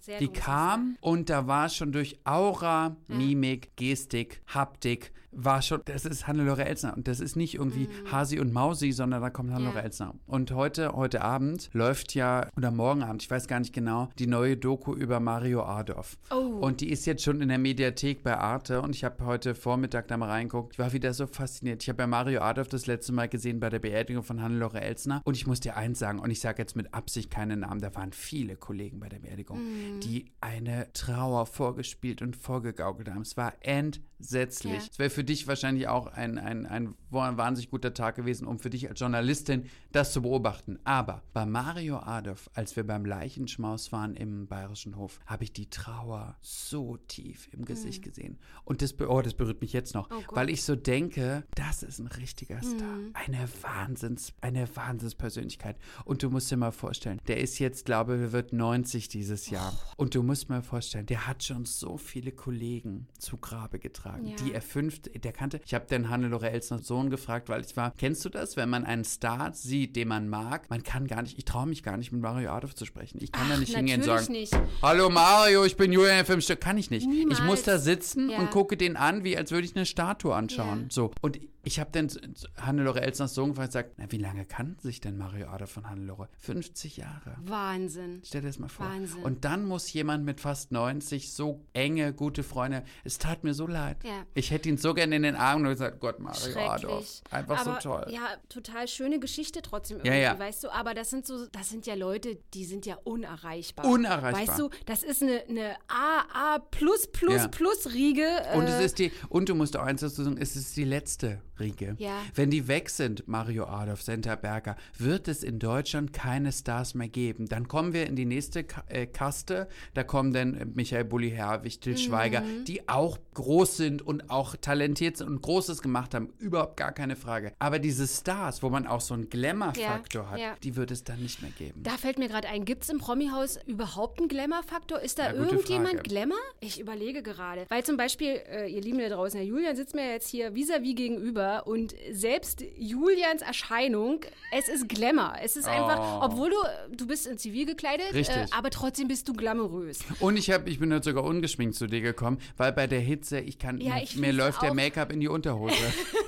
sehr 0.00 0.18
Die 0.18 0.28
kam 0.28 0.96
und 1.00 1.28
da 1.30 1.46
war 1.46 1.68
schon 1.68 1.92
durch 1.92 2.18
Aura, 2.24 2.96
Mimik, 3.08 3.76
Gestik, 3.76 4.42
Haptik, 4.46 5.12
war 5.30 5.60
schon, 5.60 5.82
das 5.84 6.06
ist 6.06 6.26
Hannelore 6.26 6.64
Elsner 6.64 6.96
und 6.96 7.06
das 7.06 7.20
ist 7.20 7.36
nicht 7.36 7.54
irgendwie 7.54 7.88
Hasi 8.10 8.40
und 8.40 8.52
Mausi, 8.52 8.92
sondern 8.92 9.20
da 9.20 9.28
kommt 9.28 9.50
Hannelore 9.52 9.74
Mhm. 9.74 9.78
Ja. 9.78 9.84
Elsner. 9.84 10.14
Und 10.26 10.50
heute, 10.52 10.92
heute 10.94 11.20
Abend 11.22 11.68
läuft 11.74 12.14
ja, 12.14 12.48
oder 12.56 12.70
morgen 12.70 13.02
Abend, 13.02 13.22
ich 13.22 13.30
weiß 13.30 13.46
gar 13.46 13.60
nicht 13.60 13.74
genau, 13.74 14.08
die 14.18 14.26
neue 14.26 14.56
Doku 14.56 14.94
über 14.94 15.20
Mario 15.20 15.62
Adolf. 15.64 16.16
Oh. 16.30 16.36
Und 16.60 16.80
die 16.80 16.88
ist 16.90 17.04
jetzt 17.04 17.22
schon 17.22 17.42
in 17.42 17.48
der 17.48 17.58
Mediathek 17.58 18.22
bei 18.22 18.38
Arte 18.38 18.80
und 18.80 18.94
ich 18.96 19.04
habe 19.04 19.24
heute 19.26 19.54
Vormittag 19.54 20.08
da 20.08 20.16
mal 20.16 20.30
reingeguckt. 20.30 20.72
Ich 20.72 20.78
war 20.78 20.92
wieder 20.94 21.12
so 21.12 21.26
fasziniert. 21.26 21.82
Ich 21.82 21.90
habe 21.90 22.02
ja 22.02 22.06
Mario 22.06 22.40
Adolf 22.40 22.68
das 22.68 22.86
letzte 22.86 23.12
Mal 23.12 23.28
gesehen 23.28 23.60
bei 23.60 23.68
der 23.68 23.80
Beerdigung 23.80 24.22
von 24.22 24.40
Hannelore 24.40 24.80
Elsner 24.80 25.20
und 25.24 25.36
ich 25.36 25.46
muss 25.46 25.60
dir 25.60 25.76
eins 25.76 25.98
sagen 25.98 26.20
und 26.20 26.30
ich 26.30 26.40
sage 26.40 26.62
jetzt 26.62 26.74
mit 26.74 26.94
Absicht 26.94 27.30
keinen 27.60 27.68
Namen, 27.70 27.80
da 27.80 27.94
waren 27.94 28.12
viele 28.12 28.56
Kollegen 28.56 29.00
bei 29.00 29.08
der 29.08 29.18
Beerdigung, 29.20 29.58
Mhm. 29.58 30.00
die 30.00 30.26
eine 30.40 30.92
Trauer 30.92 31.46
vorgespielt 31.46 32.22
und 32.22 32.36
vorgegaukelt 32.36 33.08
haben. 33.10 33.22
Es 33.22 33.36
war 33.36 33.54
entsetzlich. 33.60 34.72
Ja. 34.72 34.78
Es 34.90 34.98
wäre 34.98 35.10
für 35.10 35.24
dich 35.24 35.46
wahrscheinlich 35.46 35.88
auch 35.88 36.06
ein, 36.08 36.38
ein, 36.38 36.66
ein 36.66 36.94
wahnsinnig 37.10 37.70
guter 37.70 37.94
Tag 37.94 38.16
gewesen, 38.16 38.46
um 38.46 38.58
für 38.58 38.70
dich 38.70 38.88
als 38.88 39.00
Journalistin 39.00 39.64
das 39.92 40.12
zu 40.12 40.22
beobachten. 40.22 40.78
Aber 40.84 41.22
bei 41.32 41.46
Mario 41.46 41.98
Adolf, 41.98 42.50
als 42.54 42.76
wir 42.76 42.86
beim 42.86 43.04
Leichenschmaus 43.04 43.92
waren 43.92 44.14
im 44.14 44.46
Bayerischen 44.46 44.96
Hof, 44.96 45.20
habe 45.26 45.44
ich 45.44 45.52
die 45.52 45.70
Trauer 45.70 46.36
so 46.40 46.96
tief 47.08 47.48
im 47.52 47.64
Gesicht 47.64 48.02
gesehen. 48.02 48.38
Und 48.64 48.82
das, 48.82 48.98
oh, 49.00 49.22
das 49.22 49.34
berührt 49.34 49.60
mich 49.60 49.72
jetzt 49.72 49.94
noch, 49.94 50.10
Mhm. 50.10 50.16
Oh. 50.16 50.20
Mhm. 50.20 50.36
weil 50.36 50.50
ich 50.50 50.62
so 50.64 50.74
denke, 50.76 51.44
das 51.54 51.82
ist 51.82 51.98
ein 51.98 52.06
richtiger 52.08 52.60
Star. 52.62 52.98
Eine 53.14 53.48
Wahnsinns, 53.62 54.32
eine 54.40 54.68
Wahnsinnspersönlichkeit. 54.76 55.76
Und 56.04 56.22
du 56.22 56.30
musst 56.30 56.50
dir 56.50 56.56
mal 56.56 56.72
vorstellen, 56.72 57.20
der 57.28 57.40
ist 57.40 57.47
jetzt, 57.58 57.86
glaube 57.86 58.16
ich, 58.26 58.32
wird 58.32 58.52
90 58.52 59.08
dieses 59.08 59.48
Jahr. 59.48 59.72
Oh. 59.96 60.02
Und 60.02 60.14
du 60.14 60.22
musst 60.22 60.50
mal 60.50 60.60
vorstellen, 60.62 61.06
der 61.06 61.26
hat 61.26 61.42
schon 61.42 61.64
so 61.64 61.96
viele 61.96 62.32
Kollegen 62.32 63.08
zu 63.18 63.38
Grabe 63.38 63.78
getragen, 63.78 64.26
Ja. 64.26 64.36
die 64.36 64.52
er 64.52 64.60
fünft, 64.60 65.10
der 65.24 65.32
kannte. 65.32 65.60
Ich 65.64 65.72
habe 65.72 65.86
den 65.86 66.10
Hannelore 66.10 66.50
Elsner 66.50 66.78
Sohn 66.78 67.08
gefragt, 67.08 67.48
weil 67.48 67.62
ich 67.64 67.76
war, 67.76 67.92
kennst 67.96 68.24
du 68.24 68.28
das, 68.28 68.56
wenn 68.56 68.68
man 68.68 68.84
einen 68.84 69.04
Star 69.04 69.54
sieht, 69.54 69.96
den 69.96 70.08
man 70.08 70.28
mag, 70.28 70.68
man 70.68 70.82
kann 70.82 71.06
gar 71.06 71.22
nicht, 71.22 71.38
ich 71.38 71.46
traue 71.46 71.66
mich 71.66 71.82
gar 71.82 71.96
nicht 71.96 72.12
mit 72.12 72.20
Mario 72.20 72.50
Adolf 72.50 72.74
zu 72.74 72.84
sprechen. 72.84 73.18
Ich 73.22 73.32
kann 73.32 73.48
da 73.48 73.54
Ach, 73.54 73.60
nicht 73.60 73.74
hingehen 73.74 74.00
und 74.00 74.06
sagen, 74.06 74.32
nicht. 74.32 74.52
Hallo 74.82 75.08
Mario, 75.08 75.64
ich 75.64 75.76
bin 75.76 75.92
Julian 75.92 76.26
Filmstück. 76.26 76.60
Kann 76.60 76.76
ich 76.76 76.90
nicht. 76.90 77.06
Ich 77.06 77.08
Niemals. 77.08 77.42
muss 77.44 77.62
da 77.62 77.78
sitzen 77.78 78.30
Ja. 78.30 78.38
und 78.38 78.50
gucke 78.50 78.76
den 78.76 78.96
an, 78.96 79.22
wie 79.24 79.36
als 79.36 79.50
würde 79.52 79.64
ich 79.66 79.76
eine 79.76 79.86
Statue 79.86 80.34
anschauen. 80.34 80.82
Ja. 80.82 80.86
So. 80.90 81.10
Und 81.20 81.38
ich 81.68 81.78
habe 81.78 81.90
dann 81.92 82.08
Hannelore 82.56 83.02
Elsners 83.02 83.34
Sohn 83.34 83.50
gefragt 83.50 83.74
und 83.74 83.82
gesagt, 83.82 83.94
na, 83.98 84.10
wie 84.10 84.16
lange 84.16 84.46
kannten 84.46 84.80
sich 84.80 85.02
denn 85.02 85.18
Mario 85.18 85.48
Adolf 85.48 85.70
von 85.70 85.90
Hannelore? 85.90 86.30
50 86.38 86.96
Jahre. 86.96 87.36
Wahnsinn. 87.44 88.22
Stell 88.24 88.40
dir 88.40 88.46
das 88.46 88.58
mal 88.58 88.70
vor. 88.70 88.86
Wahnsinn. 88.86 89.22
Und 89.22 89.44
dann 89.44 89.66
muss 89.66 89.92
jemand 89.92 90.24
mit 90.24 90.40
fast 90.40 90.72
90 90.72 91.30
so 91.30 91.62
enge, 91.74 92.14
gute 92.14 92.42
Freunde. 92.42 92.84
Es 93.04 93.18
tat 93.18 93.44
mir 93.44 93.52
so 93.52 93.66
leid. 93.66 93.98
Ja. 94.02 94.24
Ich 94.32 94.50
hätte 94.50 94.70
ihn 94.70 94.78
so 94.78 94.94
gerne 94.94 95.14
in 95.16 95.22
den 95.24 95.36
Armen 95.36 95.66
und 95.66 95.72
gesagt, 95.72 96.00
Gott, 96.00 96.20
Mario. 96.20 96.58
Adolf. 96.58 97.20
Einfach 97.30 97.66
aber, 97.66 97.80
so 97.82 97.90
toll. 97.90 98.06
Ja, 98.12 98.28
total 98.48 98.88
schöne 98.88 99.20
Geschichte 99.20 99.60
trotzdem 99.60 99.98
Ja, 99.98 100.04
irgendwie, 100.04 100.22
ja. 100.22 100.38
weißt 100.38 100.64
du. 100.64 100.70
Aber 100.70 100.94
das 100.94 101.10
sind 101.10 101.26
so, 101.26 101.46
das 101.48 101.68
sind 101.68 101.86
ja 101.86 101.96
Leute, 101.96 102.38
die 102.54 102.64
sind 102.64 102.86
ja 102.86 102.96
unerreichbar. 103.04 103.84
Unerreichbar. 103.84 104.48
Weißt 104.48 104.58
du, 104.58 104.70
das 104.86 105.02
ist 105.02 105.22
eine, 105.22 105.44
eine 105.46 105.76
A, 105.88 106.54
A 106.54 106.58
plus 106.60 107.06
plus 107.12 107.34
Ja. 107.34 107.48
plus 107.48 107.92
Riege. 107.92 108.26
Und 108.54 108.64
äh, 108.64 108.78
es 108.78 108.84
ist 108.86 108.98
die, 108.98 109.12
und 109.28 109.50
du 109.50 109.54
musst 109.54 109.76
auch 109.76 109.82
eins 109.84 110.00
dazu 110.00 110.24
sagen, 110.24 110.38
es 110.38 110.56
ist 110.56 110.74
die 110.74 110.84
letzte 110.84 111.42
Riege. 111.60 111.94
Ja. 111.98 112.20
Wenn 112.34 112.50
die 112.50 112.68
weg 112.68 112.90
sind, 112.90 113.26
Mario 113.28 113.66
Adolf, 113.66 114.02
Senta 114.02 114.34
Berger, 114.36 114.76
wird 114.98 115.28
es 115.28 115.42
in 115.42 115.58
Deutschland 115.58 116.12
keine 116.12 116.52
Stars 116.52 116.94
mehr 116.94 117.08
geben. 117.08 117.46
Dann 117.48 117.68
kommen 117.68 117.92
wir 117.92 118.06
in 118.06 118.16
die 118.16 118.24
nächste 118.24 118.64
Ka 118.64 118.84
äh, 118.88 119.06
Kaste. 119.06 119.68
Da 119.94 120.04
kommen 120.04 120.32
dann 120.32 120.54
äh, 120.54 120.64
Michael 120.64 121.04
Bulli 121.04 121.30
Herwig, 121.30 121.80
Till 121.80 121.96
Schweiger, 121.98 122.40
Mhm. 122.40 122.64
die 122.64 122.88
auch 122.88 123.18
groß 123.34 123.76
sind 123.76 124.02
und 124.02 124.30
auch 124.30 124.56
talentiert 124.56 125.16
sind 125.16 125.28
und 125.28 125.42
Großes 125.42 125.82
gemacht 125.82 126.14
haben. 126.14 126.30
Überhaupt 126.38 126.76
gar 126.76 126.92
keine 126.92 127.16
Frage. 127.16 127.52
Aber 127.58 127.78
diese 127.78 128.06
Stars, 128.06 128.62
wo 128.62 128.68
man 128.70 128.86
auch 128.86 129.00
so 129.00 129.14
einen 129.14 129.28
Glamour-Faktor 129.30 130.22
Ja, 130.24 130.30
hat, 130.30 130.38
ja. 130.40 130.56
die 130.62 130.76
wird 130.76 130.90
es 130.90 131.04
dann 131.04 131.20
nicht 131.20 131.42
mehr 131.42 131.50
geben. 131.58 131.82
Da 131.82 131.96
fällt 131.96 132.18
mir 132.18 132.28
gerade 132.28 132.48
ein, 132.48 132.64
gibt 132.64 132.84
es 132.84 132.88
im 132.90 132.98
Promi-Haus 132.98 133.58
überhaupt 133.66 134.18
einen 134.20 134.28
Glamour-Faktor? 134.28 135.00
Ist 135.00 135.18
da 135.18 135.32
gute 135.32 135.44
irgendjemand. 135.56 136.04
Glamour? 136.04 136.38
Ich 136.60 136.80
überlege 136.80 137.22
gerade. 137.22 137.66
Weil 137.68 137.84
zum 137.84 137.96
Beispiel, 137.96 138.40
äh, 138.50 138.68
ihr 138.70 138.80
Lieben 138.82 138.98
da 138.98 139.08
draußen, 139.08 139.38
der 139.38 139.46
Julian 139.46 139.76
sitzt 139.76 139.94
mir 139.94 140.10
jetzt 140.10 140.28
hier 140.28 140.54
vis-à-vis 140.54 140.94
gegenüber 140.94 141.47
und 141.64 141.94
selbst 142.12 142.62
Julians 142.76 143.42
Erscheinung, 143.42 144.20
es 144.52 144.68
ist 144.68 144.88
Glamour. 144.88 145.34
Es 145.42 145.56
ist 145.56 145.66
einfach, 145.68 146.22
obwohl 146.22 146.50
du, 146.50 146.56
du 146.96 147.06
bist 147.06 147.26
in 147.26 147.38
Zivil 147.38 147.66
gekleidet, 147.66 148.12
äh, 148.14 148.46
aber 148.50 148.70
trotzdem 148.70 149.08
bist 149.08 149.28
du 149.28 149.32
glamourös. 149.32 150.00
Und 150.20 150.36
ich, 150.36 150.50
hab, 150.50 150.66
ich 150.68 150.78
bin 150.78 150.90
jetzt 150.90 151.04
sogar 151.04 151.24
ungeschminkt 151.24 151.74
zu 151.76 151.86
dir 151.86 152.00
gekommen, 152.00 152.38
weil 152.56 152.72
bei 152.72 152.86
der 152.86 153.00
Hitze, 153.00 153.40
ich 153.40 153.58
kann, 153.58 153.80
Ja, 153.80 153.94
mir- 153.96 154.02
ich 154.02 154.16
mir 154.16 154.32
läuft 154.32 154.62
der. 154.62 154.74
Make-up 154.74 155.12
in 155.12 155.20
die 155.20 155.28
Unterhose. 155.28 155.74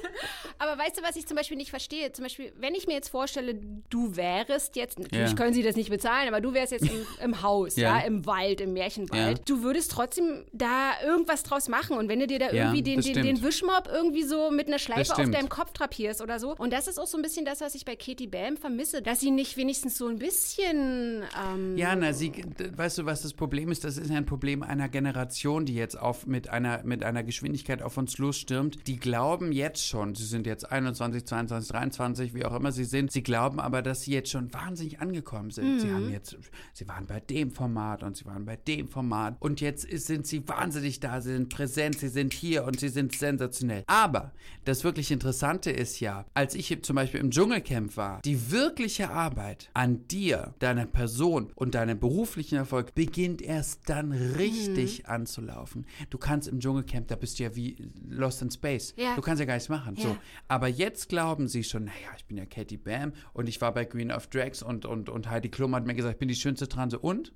Aber 0.61 0.79
weißt 0.79 0.99
du, 0.99 1.03
was 1.03 1.16
ich 1.16 1.27
zum 1.27 1.37
Beispiel 1.37 1.57
nicht 1.57 1.70
verstehe? 1.70 2.12
Zum 2.12 2.23
Beispiel, 2.25 2.53
wenn 2.59 2.75
ich 2.75 2.87
mir 2.87 2.92
jetzt 2.92 3.09
vorstelle, 3.09 3.59
du 3.88 4.14
wärst 4.16 4.77
jetzt, 4.77 4.99
natürlich 4.99 5.31
Ja. 5.31 5.35
können 5.35 5.55
sie 5.55 5.62
das 5.62 5.75
nicht 5.75 5.88
bezahlen, 5.90 6.29
aber 6.29 6.40
du 6.40 6.53
wärst 6.53 6.73
jetzt 6.73 6.85
im, 6.88 7.07
im 7.25 7.42
Haus, 7.42 7.77
ja. 7.77 7.99
Ja. 7.99 8.05
im 8.07 8.27
Wald, 8.27 8.61
im 8.61 8.75
Märchenwald. 8.75 9.38
Ja. 9.38 9.44
Du 9.46 9.62
würdest 9.62 9.90
trotzdem 9.90 10.44
da 10.53 10.92
irgendwas 11.05 11.42
draus 11.42 11.68
machen. 11.68 11.96
Und 11.96 12.09
wenn 12.09 12.20
du 12.20 12.27
dir 12.27 12.38
da 12.38 12.53
Ja, 12.53 12.64
irgendwie 12.73 12.83
den, 12.83 13.01
den, 13.01 13.23
den 13.23 13.42
Wischmopp 13.42 13.88
irgendwie 13.90 14.23
so 14.23 14.51
mit 14.51 14.66
einer 14.68 14.79
Schleife 14.79 15.12
auf 15.16 15.31
deinem 15.31 15.49
Kopf 15.49 15.73
trapierst 15.73 16.20
oder 16.20 16.38
so. 16.38 16.55
Und 16.57 16.73
das 16.73 16.87
ist 16.88 16.99
auch 16.99 17.07
so 17.07 17.16
ein 17.16 17.23
bisschen 17.23 17.44
das, 17.46 17.61
was 17.62 17.75
ich 17.75 17.85
bei 17.87 17.96
Katie 17.96 18.27
Bam 18.27 18.57
vermisse, 18.59 19.01
dass 19.03 19.20
sie 19.20 19.31
nicht 19.31 19.57
wenigstens 19.57 19.96
so 19.96 20.09
ein 20.09 20.18
bisschen. 20.18 21.23
Ähm, 21.42 21.77
Ja, 21.77 21.94
na, 21.96 22.12
sie, 22.12 22.33
weißt 22.77 22.99
du, 22.99 23.07
was 23.07 23.23
das 23.23 23.33
Problem 23.33 23.70
ist? 23.70 23.85
Das 23.85 23.96
ist 23.96 24.11
ja 24.11 24.16
ein 24.16 24.27
Problem 24.27 24.62
einer 24.62 24.88
Generation, 24.88 25.64
die 25.64 25.75
jetzt 25.75 25.99
auf, 25.99 26.27
mit, 26.27 26.49
einer, 26.51 26.83
mit 26.85 27.03
einer 27.05 27.23
Geschwindigkeit 27.23 27.83
auf 27.83 27.96
uns 27.96 28.18
losstürmt. 28.18 28.87
Die 28.87 28.99
glauben 28.99 29.53
jetzt 29.53 29.87
schon, 29.87 30.14
sie 30.14 30.25
sind 30.27 30.46
jetzt 30.50 30.70
21, 30.70 31.24
22, 31.24 31.70
23, 31.70 32.34
wie 32.34 32.44
auch 32.44 32.54
immer 32.54 32.72
sie 32.72 32.84
sind. 32.84 33.10
Sie 33.10 33.22
glauben 33.22 33.60
aber, 33.60 33.82
dass 33.82 34.02
sie 34.02 34.12
jetzt 34.12 34.30
schon 34.30 34.52
wahnsinnig 34.52 35.00
angekommen 35.00 35.50
sind. 35.50 35.80
Sie 35.80 35.92
haben 35.92 36.10
jetzt, 36.10 36.36
sie 36.72 36.88
waren 36.88 37.06
bei 37.06 37.20
dem 37.20 37.50
Format 37.50 38.02
und 38.02 38.16
sie 38.16 38.26
waren 38.26 38.44
bei 38.44 38.56
dem 38.56 38.88
Format. 38.88 39.36
Und 39.40 39.60
jetzt 39.60 39.86
sind 39.90 40.26
sie 40.26 40.46
wahnsinnig 40.48 41.00
da, 41.00 41.20
sie 41.20 41.32
sind 41.32 41.48
präsent, 41.48 41.98
sie 41.98 42.08
sind 42.08 42.32
hier 42.32 42.64
und 42.64 42.78
sie 42.80 42.88
sind 42.88 43.14
sensationell. 43.14 43.84
Aber 43.86 44.32
das 44.64 44.84
wirklich 44.84 45.10
Interessante 45.10 45.70
ist 45.70 46.00
ja, 46.00 46.26
als 46.34 46.54
ich 46.54 46.82
zum 46.82 46.96
Beispiel 46.96 47.20
im 47.20 47.30
Dschungelcamp 47.30 47.96
war, 47.96 48.20
die 48.22 48.50
wirkliche 48.50 49.10
Arbeit 49.10 49.70
an 49.74 50.06
dir, 50.08 50.54
deiner 50.58 50.86
Person 50.86 51.52
und 51.54 51.74
deinem 51.74 51.98
beruflichen 51.98 52.56
Erfolg 52.56 52.94
beginnt 52.94 53.42
erst 53.42 53.88
dann 53.88 54.12
richtig 54.12 55.06
anzulaufen. 55.06 55.86
Du 56.10 56.18
kannst 56.18 56.48
im 56.48 56.60
Dschungelcamp, 56.60 57.08
da 57.08 57.16
bist 57.16 57.38
du 57.38 57.44
ja 57.44 57.54
wie 57.54 57.76
Lost 58.08 58.42
in 58.42 58.50
Space. 58.50 58.94
Ja. 58.96 59.14
Du 59.14 59.22
kannst 59.22 59.40
ja 59.40 59.46
gar 59.46 59.54
nichts 59.54 59.68
machen. 59.68 59.94
Ja. 59.96 60.02
So. 60.02 60.16
Aber 60.48 60.68
jetzt 60.68 61.09
glauben 61.09 61.48
sie 61.48 61.64
schon, 61.64 61.85
naja, 61.85 62.09
ich 62.16 62.24
bin 62.24 62.37
ja 62.37 62.46
Katie 62.46 62.76
Bam 62.76 63.12
und 63.33 63.48
ich 63.48 63.61
war 63.61 63.72
bei 63.72 63.85
Green 63.85 64.11
of 64.11 64.26
Drags 64.29 64.62
und, 64.62 64.87
und, 64.87 65.09
und 65.09 65.31
Heidi 65.31 65.48
Klum 65.48 65.74
hat 65.74 65.87
mir 65.87 65.94
gesagt, 65.94 66.14
ich 66.14 66.18
bin 66.18 66.29
die 66.29 66.35
schönste 66.35 66.68
Transe. 66.68 66.98
Und? 66.98 67.33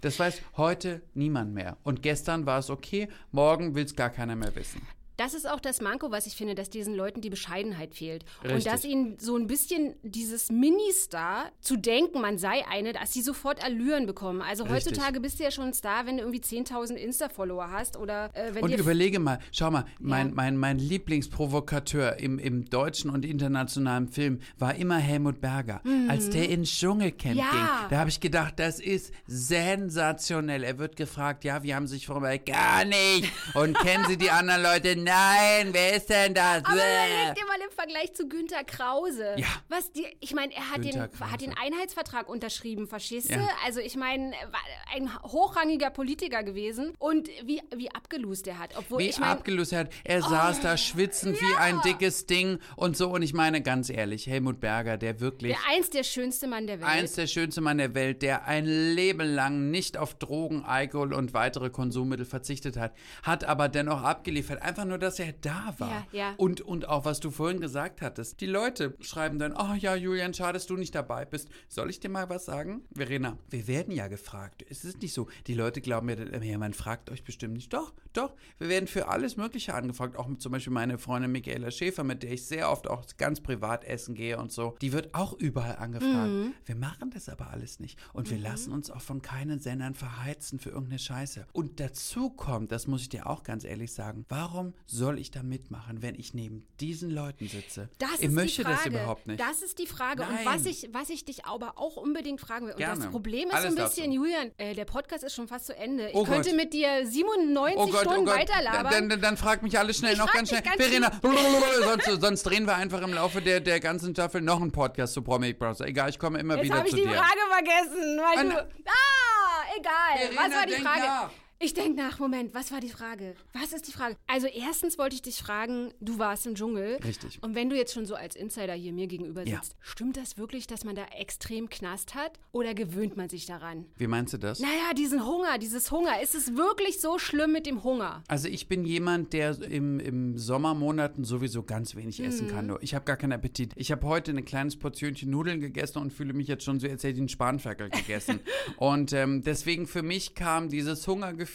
Das 0.00 0.18
weiß 0.18 0.40
heute 0.56 1.02
niemand 1.14 1.54
mehr. 1.54 1.76
Und 1.82 2.02
gestern 2.02 2.46
war 2.46 2.58
es 2.58 2.70
okay, 2.70 3.08
morgen 3.30 3.74
will 3.74 3.84
es 3.84 3.94
gar 3.96 4.10
keiner 4.10 4.36
mehr 4.36 4.54
wissen. 4.56 4.82
Das 5.16 5.34
ist 5.34 5.48
auch 5.48 5.60
das 5.60 5.80
Manko, 5.80 6.10
was 6.10 6.26
ich 6.26 6.34
finde, 6.34 6.54
dass 6.54 6.70
diesen 6.70 6.94
Leuten 6.94 7.20
die 7.20 7.30
Bescheidenheit 7.30 7.94
fehlt. 7.94 8.24
Und 8.42 8.50
Richtig. 8.50 8.72
dass 8.72 8.84
ihnen 8.84 9.18
so 9.20 9.36
ein 9.36 9.46
bisschen 9.46 9.94
dieses 10.02 10.50
Ministar 10.50 11.52
zu 11.60 11.76
denken, 11.76 12.20
man 12.20 12.38
sei 12.38 12.64
eine, 12.70 12.92
dass 12.92 13.12
sie 13.12 13.22
sofort 13.22 13.62
Allüren 13.62 14.06
bekommen. 14.06 14.42
Also 14.42 14.64
Richtig. 14.64 14.92
heutzutage 14.92 15.20
bist 15.20 15.38
du 15.38 15.44
ja 15.44 15.50
schon 15.50 15.66
ein 15.66 15.74
Star, 15.74 16.06
wenn 16.06 16.16
du 16.16 16.22
irgendwie 16.22 16.40
10.000 16.40 16.94
Insta-Follower 16.94 17.70
hast 17.70 17.96
oder 17.96 18.30
äh, 18.34 18.54
wenn 18.54 18.62
Und 18.64 18.72
überlege 18.78 19.18
mal, 19.18 19.38
schau 19.52 19.70
mal, 19.70 19.84
mein, 19.98 20.28
Ja. 20.28 20.34
mein, 20.34 20.56
mein 20.56 20.78
Lieblingsprovokateur 20.78 22.18
im, 22.18 22.38
im 22.38 22.64
deutschen 22.64 23.10
und 23.10 23.24
internationalen 23.24 24.08
Film 24.08 24.40
war 24.58 24.74
immer 24.74 24.96
Helmut 24.98 25.40
Berger. 25.40 25.82
Als 26.08 26.30
der 26.30 26.48
ins 26.48 26.70
Dschungelcamp 26.70 27.34
Mhm. 27.34 27.38
Ja. 27.38 27.50
ging, 27.50 27.90
da 27.90 27.98
habe 27.98 28.10
ich 28.10 28.20
gedacht, 28.20 28.54
das 28.58 28.80
ist 28.80 29.12
sensationell. 29.26 30.64
Er 30.64 30.78
wird 30.78 30.96
gefragt, 30.96 31.44
ja, 31.44 31.62
wie 31.62 31.74
haben 31.74 31.86
sich 31.86 32.06
vorbereitet? 32.06 32.46
Gar 32.46 32.84
nicht. 32.84 33.30
Und 33.54 33.76
kennen 33.78 34.04
Sie 34.08 34.16
die 34.16 34.30
anderen 34.30 34.62
Leute? 34.62 34.96
Nein, 35.04 35.68
wer 35.72 35.96
ist 35.96 36.08
denn 36.08 36.34
das? 36.34 36.64
Aber 36.64 36.74
überleg 36.74 37.34
dir 37.34 37.46
mal 37.46 37.60
im 37.64 37.70
Vergleich 37.74 38.14
zu 38.14 38.28
Günter 38.28 38.64
Krause. 38.64 39.34
Ja. 39.36 39.46
Was 39.68 39.92
die, 39.92 40.06
ich 40.20 40.34
meine, 40.34 40.54
er 40.54 40.70
hat 40.70 40.84
den, 40.84 40.92
Krause. 40.92 41.32
hat 41.32 41.40
den 41.40 41.54
Einheitsvertrag 41.56 42.28
unterschrieben, 42.28 42.86
verstehst 42.86 43.30
du? 43.30 43.34
Ja. 43.34 43.48
Also 43.64 43.80
ich 43.80 43.96
meine, 43.96 44.32
er 44.34 44.52
war 44.52 44.60
ein 44.94 45.22
hochrangiger 45.22 45.90
Politiker 45.90 46.42
gewesen 46.42 46.92
und 46.98 47.28
wie, 47.44 47.62
wie 47.74 47.90
abgelust 47.94 48.46
er 48.46 48.58
hat. 48.58 48.76
Obwohl 48.76 49.00
Wie 49.00 49.08
ich 49.08 49.18
meine, 49.18 49.32
abgelöst 49.32 49.72
er 49.72 49.80
hat. 49.80 49.90
Er 50.04 50.22
saß 50.22 50.60
da 50.60 50.76
schwitzend 50.76 51.40
wie 51.40 51.54
ein 51.58 51.80
dickes 51.84 52.26
Ding 52.26 52.58
und 52.76 52.96
so. 52.96 53.10
Und 53.10 53.22
ich 53.22 53.34
meine, 53.34 53.62
ganz 53.62 53.90
ehrlich, 53.90 54.26
Helmut 54.26 54.60
Berger, 54.60 54.96
der 54.96 55.20
wirklich 55.20 55.52
der 55.52 55.74
einst 55.74 55.94
der 55.94 56.04
schönste 56.04 56.46
Mann 56.46 56.66
der 56.66 56.80
Welt. 56.80 56.88
eins 56.88 57.12
der 57.14 57.26
schönsten 57.26 57.64
Mann 57.64 57.78
der 57.78 57.94
Welt, 57.94 58.22
der 58.22 58.46
ein 58.46 58.64
Leben 58.64 59.28
lang 59.28 59.70
nicht 59.70 59.96
auf 59.96 60.14
Drogen, 60.14 60.64
Alkohol 60.64 61.12
und 61.12 61.34
weitere 61.34 61.70
Konsummittel 61.70 62.26
verzichtet 62.26 62.76
hat, 62.76 62.94
hat 63.22 63.44
aber 63.44 63.68
dennoch 63.68 64.02
abgeliefert. 64.02 64.62
Einfach 64.62 64.84
nur, 64.84 64.91
dass 64.98 65.18
er 65.18 65.32
da 65.32 65.74
war. 65.78 66.06
Ja, 66.12 66.18
ja. 66.18 66.34
Und, 66.36 66.60
und 66.60 66.88
auch, 66.88 67.04
was 67.04 67.20
du 67.20 67.30
vorhin 67.30 67.60
gesagt 67.60 68.02
hattest. 68.02 68.40
Die 68.40 68.46
Leute 68.46 68.96
schreiben 69.00 69.38
dann, 69.38 69.52
oh 69.52 69.74
ja, 69.74 69.94
Julian, 69.94 70.34
schade, 70.34 70.54
dass 70.54 70.66
du 70.66 70.76
nicht 70.76 70.94
dabei 70.94 71.24
bist. 71.24 71.48
Soll 71.68 71.90
ich 71.90 72.00
dir 72.00 72.08
mal 72.08 72.28
was 72.28 72.44
sagen? 72.44 72.82
Verena, 72.94 73.38
wir 73.50 73.66
werden 73.66 73.94
ja 73.94 74.08
gefragt. 74.08 74.64
Es 74.68 74.84
ist 74.84 75.02
nicht 75.02 75.14
so. 75.14 75.28
Die 75.46 75.54
Leute 75.54 75.80
glauben 75.80 76.06
mir, 76.06 76.16
dann, 76.16 76.42
ja, 76.42 76.58
man 76.58 76.74
fragt 76.74 77.10
euch 77.10 77.24
bestimmt 77.24 77.54
nicht. 77.54 77.72
Doch, 77.72 77.92
doch. 78.12 78.34
Wir 78.58 78.68
werden 78.68 78.86
für 78.86 79.08
alles 79.08 79.36
Mögliche 79.36 79.74
angefragt. 79.74 80.16
Auch 80.16 80.28
zum 80.38 80.52
Beispiel 80.52 80.72
meine 80.72 80.98
Freundin 80.98 81.32
Michaela 81.32 81.70
Schäfer, 81.70 82.04
mit 82.04 82.22
der 82.22 82.32
ich 82.32 82.46
sehr 82.46 82.70
oft 82.70 82.88
auch 82.88 83.04
ganz 83.16 83.40
privat 83.40 83.84
essen 83.84 84.14
gehe 84.14 84.38
und 84.38 84.52
so. 84.52 84.76
Die 84.80 84.92
wird 84.92 85.14
auch 85.14 85.32
überall 85.32 85.76
angefragt. 85.76 86.30
Mhm. 86.30 86.54
Wir 86.64 86.76
machen 86.76 87.10
das 87.10 87.28
aber 87.28 87.50
alles 87.50 87.80
nicht. 87.80 87.98
Und 88.12 88.30
wir 88.30 88.38
lassen 88.38 88.72
uns 88.72 88.90
auch 88.90 89.00
von 89.00 89.22
keinen 89.22 89.60
Sendern 89.60 89.94
verheizen 89.94 90.58
für 90.58 90.70
irgendeine 90.70 90.98
Scheiße. 90.98 91.46
Und 91.52 91.80
dazu 91.80 92.30
kommt, 92.30 92.72
das 92.72 92.86
muss 92.86 93.02
ich 93.02 93.08
dir 93.08 93.26
auch 93.26 93.42
ganz 93.42 93.64
ehrlich 93.64 93.92
sagen, 93.92 94.24
warum 94.28 94.74
soll 94.86 95.18
ich 95.18 95.30
da 95.30 95.42
mitmachen, 95.42 96.02
wenn 96.02 96.14
ich 96.14 96.34
neben 96.34 96.66
diesen 96.80 97.10
Leuten 97.10 97.46
sitze? 97.48 97.88
Das 97.98 98.10
ich 98.18 98.22
ist 98.26 98.32
möchte 98.32 98.62
die 98.62 98.64
Frage. 98.64 98.76
das 98.76 98.86
überhaupt 98.86 99.26
nicht. 99.26 99.40
Das 99.40 99.62
ist 99.62 99.78
die 99.78 99.86
Frage. 99.86 100.22
Und 100.22 100.32
Nein. 100.34 100.44
was 100.44 100.66
ich, 100.66 100.88
was 100.92 101.08
ich 101.10 101.24
dich 101.24 101.44
aber 101.46 101.78
auch 101.78 101.96
unbedingt 101.96 102.40
fragen 102.40 102.66
will. 102.66 102.72
Und 102.72 102.78
Gerne. 102.78 103.00
das 103.00 103.10
Problem 103.10 103.48
ist 103.48 103.54
Alles 103.54 103.74
so 103.74 103.78
ein 103.80 103.84
bisschen. 103.88 104.12
Julian, 104.12 104.50
äh, 104.58 104.74
der 104.74 104.84
Podcast 104.84 105.22
ist 105.24 105.34
schon 105.34 105.46
fast 105.48 105.66
zu 105.66 105.76
Ende. 105.76 106.08
Ich 106.08 106.14
Oh 106.14 106.24
könnte 106.24 106.48
Gott. 106.50 106.56
mit 106.56 106.72
dir 106.72 107.06
97 107.06 107.96
Stunden 108.00 108.26
weiterlabern. 108.26 108.90
Dann, 108.92 109.08
dann, 109.08 109.20
dann 109.20 109.36
frag 109.36 109.62
mich 109.62 109.78
alles 109.78 109.98
schnell, 109.98 110.14
Ich 110.14 110.18
noch 110.18 110.32
ganz 110.32 110.48
schnell. 110.48 110.62
ganz 110.62 110.76
Verena, 110.76 111.12
sonst, 111.84 112.20
sonst 112.20 112.42
drehen 112.42 112.66
wir 112.66 112.74
einfach 112.74 113.00
im 113.02 113.14
Laufe 113.14 113.40
der, 113.40 113.60
der 113.60 113.78
ganzen 113.80 114.12
Staffel 114.12 114.40
noch 114.40 114.60
einen 114.60 114.72
Podcast 114.72 115.14
zu 115.14 115.22
Promi 115.22 115.48
Big 115.52 115.58
Brother. 115.58 115.86
Egal, 115.86 116.10
ich 116.10 116.18
komme 116.18 116.38
immer 116.40 116.56
Jetzt 116.56 116.64
wieder 116.64 116.76
habe 116.78 116.86
ich 116.88 116.94
zu 116.94 116.96
die 117.00 117.06
dir. 117.06 117.14
Frage 117.14 117.38
vergessen, 117.50 118.18
weil 118.18 118.38
Ah, 118.38 118.42
du. 118.54 118.68
Ah, 118.86 119.76
egal. 119.78 120.18
Verena, 120.18 120.40
was 120.40 120.56
war 120.56 120.66
die 120.66 120.72
Frage? 120.82 121.00
nach. 121.02 121.30
Ich 121.64 121.74
denke 121.74 121.96
nach. 121.96 122.18
Moment, 122.18 122.54
was 122.54 122.72
war 122.72 122.80
die 122.80 122.88
Frage? 122.88 123.34
Was 123.52 123.72
ist 123.72 123.86
die 123.86 123.92
Frage? 123.92 124.16
Also 124.26 124.48
erstens 124.48 124.98
wollte 124.98 125.14
ich 125.14 125.22
dich 125.22 125.36
fragen, 125.38 125.92
du 126.00 126.18
warst 126.18 126.44
im 126.44 126.56
Dschungel. 126.56 126.96
Richtig. 127.04 127.38
Und 127.40 127.54
wenn 127.54 127.70
du 127.70 127.76
jetzt 127.76 127.94
schon 127.94 128.04
so 128.04 128.16
als 128.16 128.34
Insider 128.34 128.72
hier 128.74 128.92
mir 128.92 129.06
gegenüber 129.06 129.46
Ja. 129.46 129.56
sitzt, 129.62 129.76
stimmt 129.80 130.16
das 130.16 130.36
wirklich, 130.36 130.66
dass 130.66 130.82
man 130.84 130.96
da 130.96 131.04
extrem 131.16 131.68
Knast 131.70 132.16
hat? 132.16 132.40
Oder 132.50 132.74
gewöhnt 132.74 133.16
man 133.16 133.28
sich 133.28 133.46
daran? 133.46 133.86
Wie 133.96 134.08
meinst 134.08 134.34
du 134.34 134.38
das? 134.38 134.58
Naja, 134.58 134.92
diesen 134.96 135.24
Hunger, 135.24 135.56
dieses 135.58 135.92
Hunger. 135.92 136.20
Ist 136.20 136.34
es 136.34 136.56
wirklich 136.56 137.00
so 137.00 137.20
schlimm 137.20 137.52
mit 137.52 137.66
dem 137.66 137.84
Hunger? 137.84 138.24
Also 138.26 138.48
ich 138.48 138.66
bin 138.66 138.84
jemand, 138.84 139.32
der 139.32 139.56
im, 139.62 140.00
im 140.00 140.36
Sommermonaten 140.38 141.22
sowieso 141.22 141.62
ganz 141.62 141.94
wenig 141.94 142.18
essen 142.24 142.48
Mhm. 142.48 142.50
kann. 142.50 142.66
Nur 142.66 142.82
Ich 142.82 142.96
habe 142.96 143.04
gar 143.04 143.16
keinen 143.16 143.32
Appetit. 143.32 143.72
Ich 143.76 143.92
habe 143.92 144.04
heute 144.08 144.32
ein 144.32 144.44
kleines 144.44 144.76
Portionchen 144.76 145.30
Nudeln 145.30 145.60
gegessen 145.60 145.98
und 145.98 146.12
fühle 146.12 146.32
mich 146.32 146.48
jetzt 146.48 146.64
schon 146.64 146.80
so, 146.80 146.88
als 146.88 147.04
hätte 147.04 147.12
ich 147.14 147.18
einen 147.20 147.28
Spanferkel 147.28 147.88
gegessen. 147.88 148.40
und 148.78 149.12
ähm, 149.12 149.42
deswegen 149.42 149.86
für 149.86 150.02
mich 150.02 150.34
kam 150.34 150.68
dieses 150.68 151.06
Hungergefühl 151.06 151.51